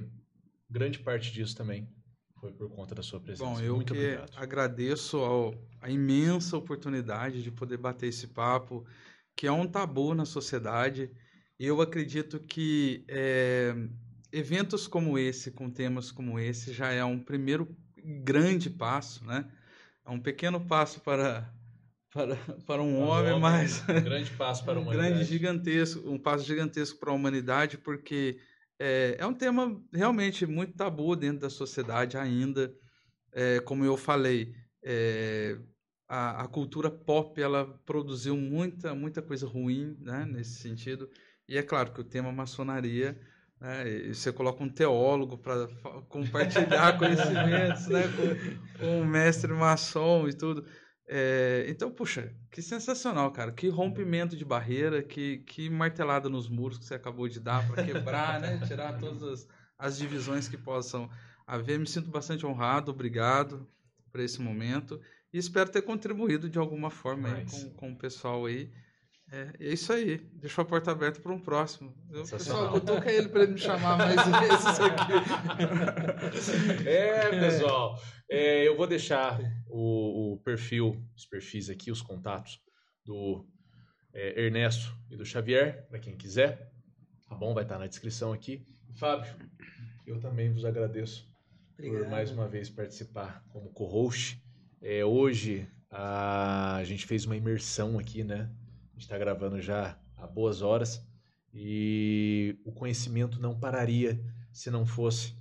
grande 0.69 0.99
parte 0.99 1.31
disso 1.31 1.55
também 1.55 1.87
foi 2.39 2.51
por 2.51 2.69
conta 2.69 2.93
da 2.93 3.01
sua 3.01 3.19
presença. 3.19 3.49
Bom, 3.49 3.59
eu 3.59 3.75
Muito 3.75 3.93
que 3.93 3.99
obrigado. 3.99 4.31
agradeço 4.35 5.17
ao, 5.17 5.55
a 5.81 5.89
imensa 5.89 6.57
oportunidade 6.57 7.41
de 7.41 7.49
poder 7.49 7.77
bater 7.77 8.07
esse 8.07 8.27
papo, 8.27 8.85
que 9.35 9.47
é 9.47 9.51
um 9.51 9.67
tabu 9.67 10.13
na 10.13 10.25
sociedade. 10.25 11.09
Eu 11.57 11.81
acredito 11.81 12.39
que 12.39 13.03
é, 13.07 13.73
eventos 14.31 14.85
como 14.85 15.17
esse, 15.17 15.51
com 15.51 15.69
temas 15.69 16.11
como 16.11 16.37
esse, 16.39 16.73
já 16.73 16.91
é 16.91 17.03
um 17.03 17.17
primeiro 17.17 17.75
grande 18.23 18.69
passo, 18.69 19.25
né? 19.25 19.49
É 20.05 20.11
um 20.11 20.19
pequeno 20.19 20.59
passo 20.59 20.99
para 21.01 21.51
para, 22.13 22.35
para 22.65 22.81
um 22.81 22.97
para 22.97 23.05
homem, 23.05 23.31
homem, 23.33 23.39
mas 23.39 23.83
um 23.89 24.03
grande 24.03 24.31
passo 24.31 24.63
para 24.63 24.77
a 24.77 24.81
humanidade. 24.81 25.09
Um 25.11 25.15
grande 25.15 25.29
gigantesco, 25.29 26.09
um 26.09 26.17
passo 26.17 26.45
gigantesco 26.45 26.99
para 26.99 27.11
a 27.11 27.15
humanidade, 27.15 27.77
porque 27.77 28.37
é, 28.79 29.15
é 29.19 29.25
um 29.25 29.33
tema 29.33 29.81
realmente 29.93 30.45
muito 30.45 30.73
tabu 30.73 31.15
dentro 31.15 31.39
da 31.39 31.49
sociedade 31.49 32.17
ainda. 32.17 32.73
É, 33.33 33.59
como 33.59 33.83
eu 33.83 33.97
falei, 33.97 34.55
é, 34.83 35.57
a, 36.07 36.43
a, 36.43 36.47
cultura 36.47 36.89
pop 36.89 37.41
ela 37.41 37.65
produziu 37.85 38.37
muita, 38.37 38.93
muita 38.93 39.21
coisa 39.21 39.47
ruim 39.47 39.97
né, 39.99 40.25
nesse 40.25 40.61
sentido. 40.61 41.09
E 41.47 41.57
é 41.57 41.63
claro 41.63 41.91
que 41.91 42.01
o 42.01 42.03
tema 42.03 42.31
maçonaria, 42.31 43.19
né, 43.59 44.13
você 44.13 44.31
coloca 44.31 44.63
um 44.63 44.69
teólogo 44.69 45.37
para 45.37 45.67
compartilhar 46.09 46.97
conhecimentos 46.99 47.87
né, 47.87 48.03
com, 48.07 48.79
com 48.79 49.01
um 49.01 49.05
mestre 49.05 49.51
maçom 49.53 50.27
e 50.27 50.33
tudo. 50.33 50.65
É, 51.07 51.65
então, 51.69 51.91
puxa, 51.91 52.33
que 52.51 52.61
sensacional, 52.61 53.31
cara. 53.31 53.51
Que 53.51 53.69
rompimento 53.69 54.35
de 54.35 54.43
barreira, 54.43 55.03
que, 55.03 55.39
que 55.39 55.69
martelada 55.69 56.29
nos 56.29 56.49
muros 56.49 56.79
que 56.79 56.85
você 56.85 56.95
acabou 56.95 57.27
de 57.27 57.39
dar 57.39 57.67
para 57.67 57.83
quebrar, 57.83 58.39
né? 58.39 58.59
Tirar 58.65 58.97
todas 58.97 59.23
as, 59.23 59.47
as 59.77 59.97
divisões 59.97 60.47
que 60.47 60.57
possam 60.57 61.09
haver. 61.45 61.79
Me 61.79 61.87
sinto 61.87 62.09
bastante 62.09 62.45
honrado, 62.45 62.91
obrigado 62.91 63.67
por 64.11 64.19
esse 64.19 64.41
momento. 64.41 64.99
E 65.31 65.37
espero 65.37 65.69
ter 65.69 65.83
contribuído 65.83 66.49
de 66.49 66.57
alguma 66.57 66.89
forma 66.89 67.29
com, 67.51 67.69
com 67.71 67.91
o 67.91 67.97
pessoal 67.97 68.45
aí. 68.45 68.71
É, 69.31 69.53
é 69.59 69.73
isso 69.73 69.91
aí. 69.91 70.17
Deixou 70.35 70.61
a 70.61 70.65
porta 70.65 70.91
aberta 70.91 71.19
para 71.19 71.33
um 71.33 71.39
próximo. 71.39 71.93
Eu, 72.11 72.23
pessoal, 72.27 72.71
cutuca 72.71 73.11
ele 73.11 73.27
para 73.29 73.43
ele 73.43 73.53
me 73.53 73.59
chamar 73.59 73.97
mais 73.97 74.15
vezes 74.39 74.79
aqui. 74.79 75.13
É, 76.87 77.29
pessoal. 77.29 77.99
É, 78.29 78.67
eu 78.67 78.77
vou 78.77 78.87
deixar 78.87 79.39
o, 79.67 80.33
o, 80.33 80.37
perfil, 80.39 81.03
os 81.15 81.25
perfis 81.25 81.69
aqui, 81.69 81.91
os 81.91 82.01
contatos 82.01 82.59
do 83.03 83.45
é, 84.13 84.45
Ernesto 84.45 84.95
e 85.09 85.17
do 85.17 85.25
Xavier, 85.25 85.87
para 85.87 85.99
quem 85.99 86.15
quiser. 86.15 86.71
Tá 87.27 87.35
bom? 87.35 87.53
Vai 87.53 87.63
estar 87.63 87.79
na 87.79 87.87
descrição 87.87 88.31
aqui. 88.31 88.65
Fábio, 88.95 89.33
eu 90.05 90.19
também 90.19 90.53
vos 90.53 90.63
agradeço 90.63 91.27
Obrigado. 91.73 92.03
por 92.03 92.09
mais 92.09 92.31
uma 92.31 92.47
vez 92.47 92.69
participar 92.69 93.43
como 93.49 93.73
co-host. 93.73 94.41
É, 94.81 95.03
hoje 95.03 95.67
a, 95.89 96.75
a 96.77 96.83
gente 96.83 97.05
fez 97.05 97.25
uma 97.25 97.35
imersão 97.35 97.97
aqui, 97.99 98.23
né? 98.23 98.49
A 98.95 98.97
gente 98.97 99.03
está 99.03 99.17
gravando 99.17 99.59
já 99.59 99.99
há 100.15 100.25
boas 100.25 100.61
horas 100.61 101.05
e 101.53 102.57
o 102.63 102.71
conhecimento 102.71 103.41
não 103.41 103.59
pararia 103.59 104.17
se 104.53 104.71
não 104.71 104.85
fosse 104.85 105.35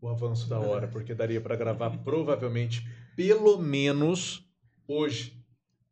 o 0.00 0.08
avanço 0.08 0.48
da 0.48 0.58
hora, 0.58 0.88
porque 0.88 1.14
daria 1.14 1.38
para 1.38 1.54
gravar 1.54 1.90
provavelmente 2.02 2.82
pelo 3.14 3.58
menos 3.58 4.50
hoje 4.88 5.38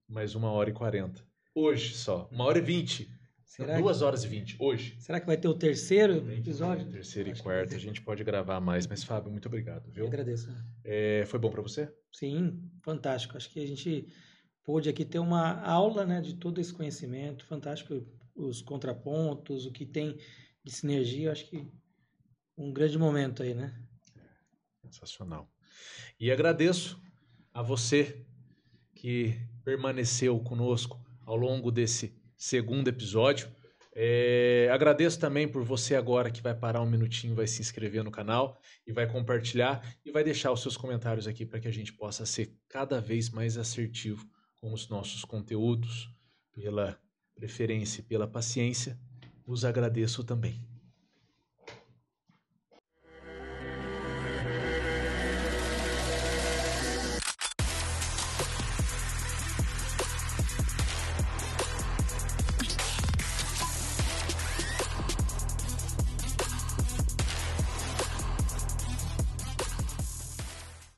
mais 0.08 0.34
uma 0.34 0.50
hora 0.52 0.70
e 0.70 0.72
quarenta. 0.72 1.22
Hoje 1.54 1.92
só, 1.92 2.30
uma 2.32 2.44
hora 2.44 2.58
e 2.58 2.62
vinte. 2.62 3.10
Será 3.44 3.78
duas 3.78 3.98
que... 3.98 4.04
horas 4.04 4.24
e 4.24 4.28
vinte, 4.28 4.56
hoje. 4.58 4.96
Será 4.98 5.20
que 5.20 5.26
vai 5.26 5.36
ter 5.36 5.48
o 5.48 5.54
terceiro 5.54 6.32
episódio? 6.32 6.88
Terceiro 6.88 7.28
e 7.28 7.36
quarto, 7.36 7.74
a 7.74 7.78
gente 7.78 8.00
pode 8.00 8.24
gravar 8.24 8.58
mais. 8.58 8.86
Mas, 8.86 9.04
Fábio, 9.04 9.30
muito 9.30 9.48
obrigado, 9.48 9.90
viu? 9.90 10.04
Eu 10.04 10.08
agradeço. 10.08 10.50
É, 10.82 11.24
foi 11.26 11.38
bom 11.38 11.50
para 11.50 11.60
você? 11.60 11.92
Sim, 12.10 12.58
fantástico. 12.80 13.36
Acho 13.36 13.50
que 13.50 13.60
a 13.60 13.66
gente 13.66 14.08
pôde 14.64 14.88
aqui 14.88 15.04
ter 15.04 15.18
uma 15.18 15.60
aula 15.62 16.04
né, 16.04 16.20
de 16.20 16.34
todo 16.34 16.60
esse 16.60 16.72
conhecimento. 16.72 17.44
Fantástico 17.46 18.06
os 18.34 18.62
contrapontos, 18.62 19.66
o 19.66 19.72
que 19.72 19.84
tem 19.84 20.18
de 20.64 20.72
sinergia. 20.72 21.32
Acho 21.32 21.48
que 21.48 21.66
um 22.56 22.72
grande 22.72 22.98
momento 22.98 23.42
aí, 23.42 23.54
né? 23.54 23.74
Sensacional. 24.84 25.50
E 26.18 26.30
agradeço 26.30 27.00
a 27.52 27.62
você 27.62 28.24
que 28.94 29.38
permaneceu 29.64 30.38
conosco 30.40 31.00
ao 31.24 31.36
longo 31.36 31.70
desse 31.70 32.14
segundo 32.36 32.88
episódio. 32.88 33.50
É, 33.94 34.70
agradeço 34.72 35.20
também 35.20 35.46
por 35.46 35.62
você 35.62 35.94
agora 35.94 36.30
que 36.30 36.40
vai 36.40 36.54
parar 36.54 36.80
um 36.80 36.88
minutinho, 36.88 37.34
vai 37.34 37.46
se 37.46 37.60
inscrever 37.60 38.02
no 38.02 38.10
canal 38.10 38.58
e 38.86 38.92
vai 38.92 39.06
compartilhar 39.06 39.82
e 40.04 40.10
vai 40.10 40.24
deixar 40.24 40.50
os 40.50 40.62
seus 40.62 40.76
comentários 40.76 41.26
aqui 41.26 41.44
para 41.44 41.60
que 41.60 41.68
a 41.68 41.72
gente 41.72 41.92
possa 41.92 42.24
ser 42.24 42.56
cada 42.68 43.00
vez 43.00 43.28
mais 43.28 43.58
assertivo 43.58 44.26
com 44.62 44.72
os 44.72 44.88
nossos 44.88 45.24
conteúdos, 45.24 46.08
pela 46.52 46.96
preferência 47.34 48.00
e 48.00 48.04
pela 48.04 48.28
paciência. 48.28 48.96
Os 49.44 49.64
agradeço 49.64 50.22
também. 50.22 50.71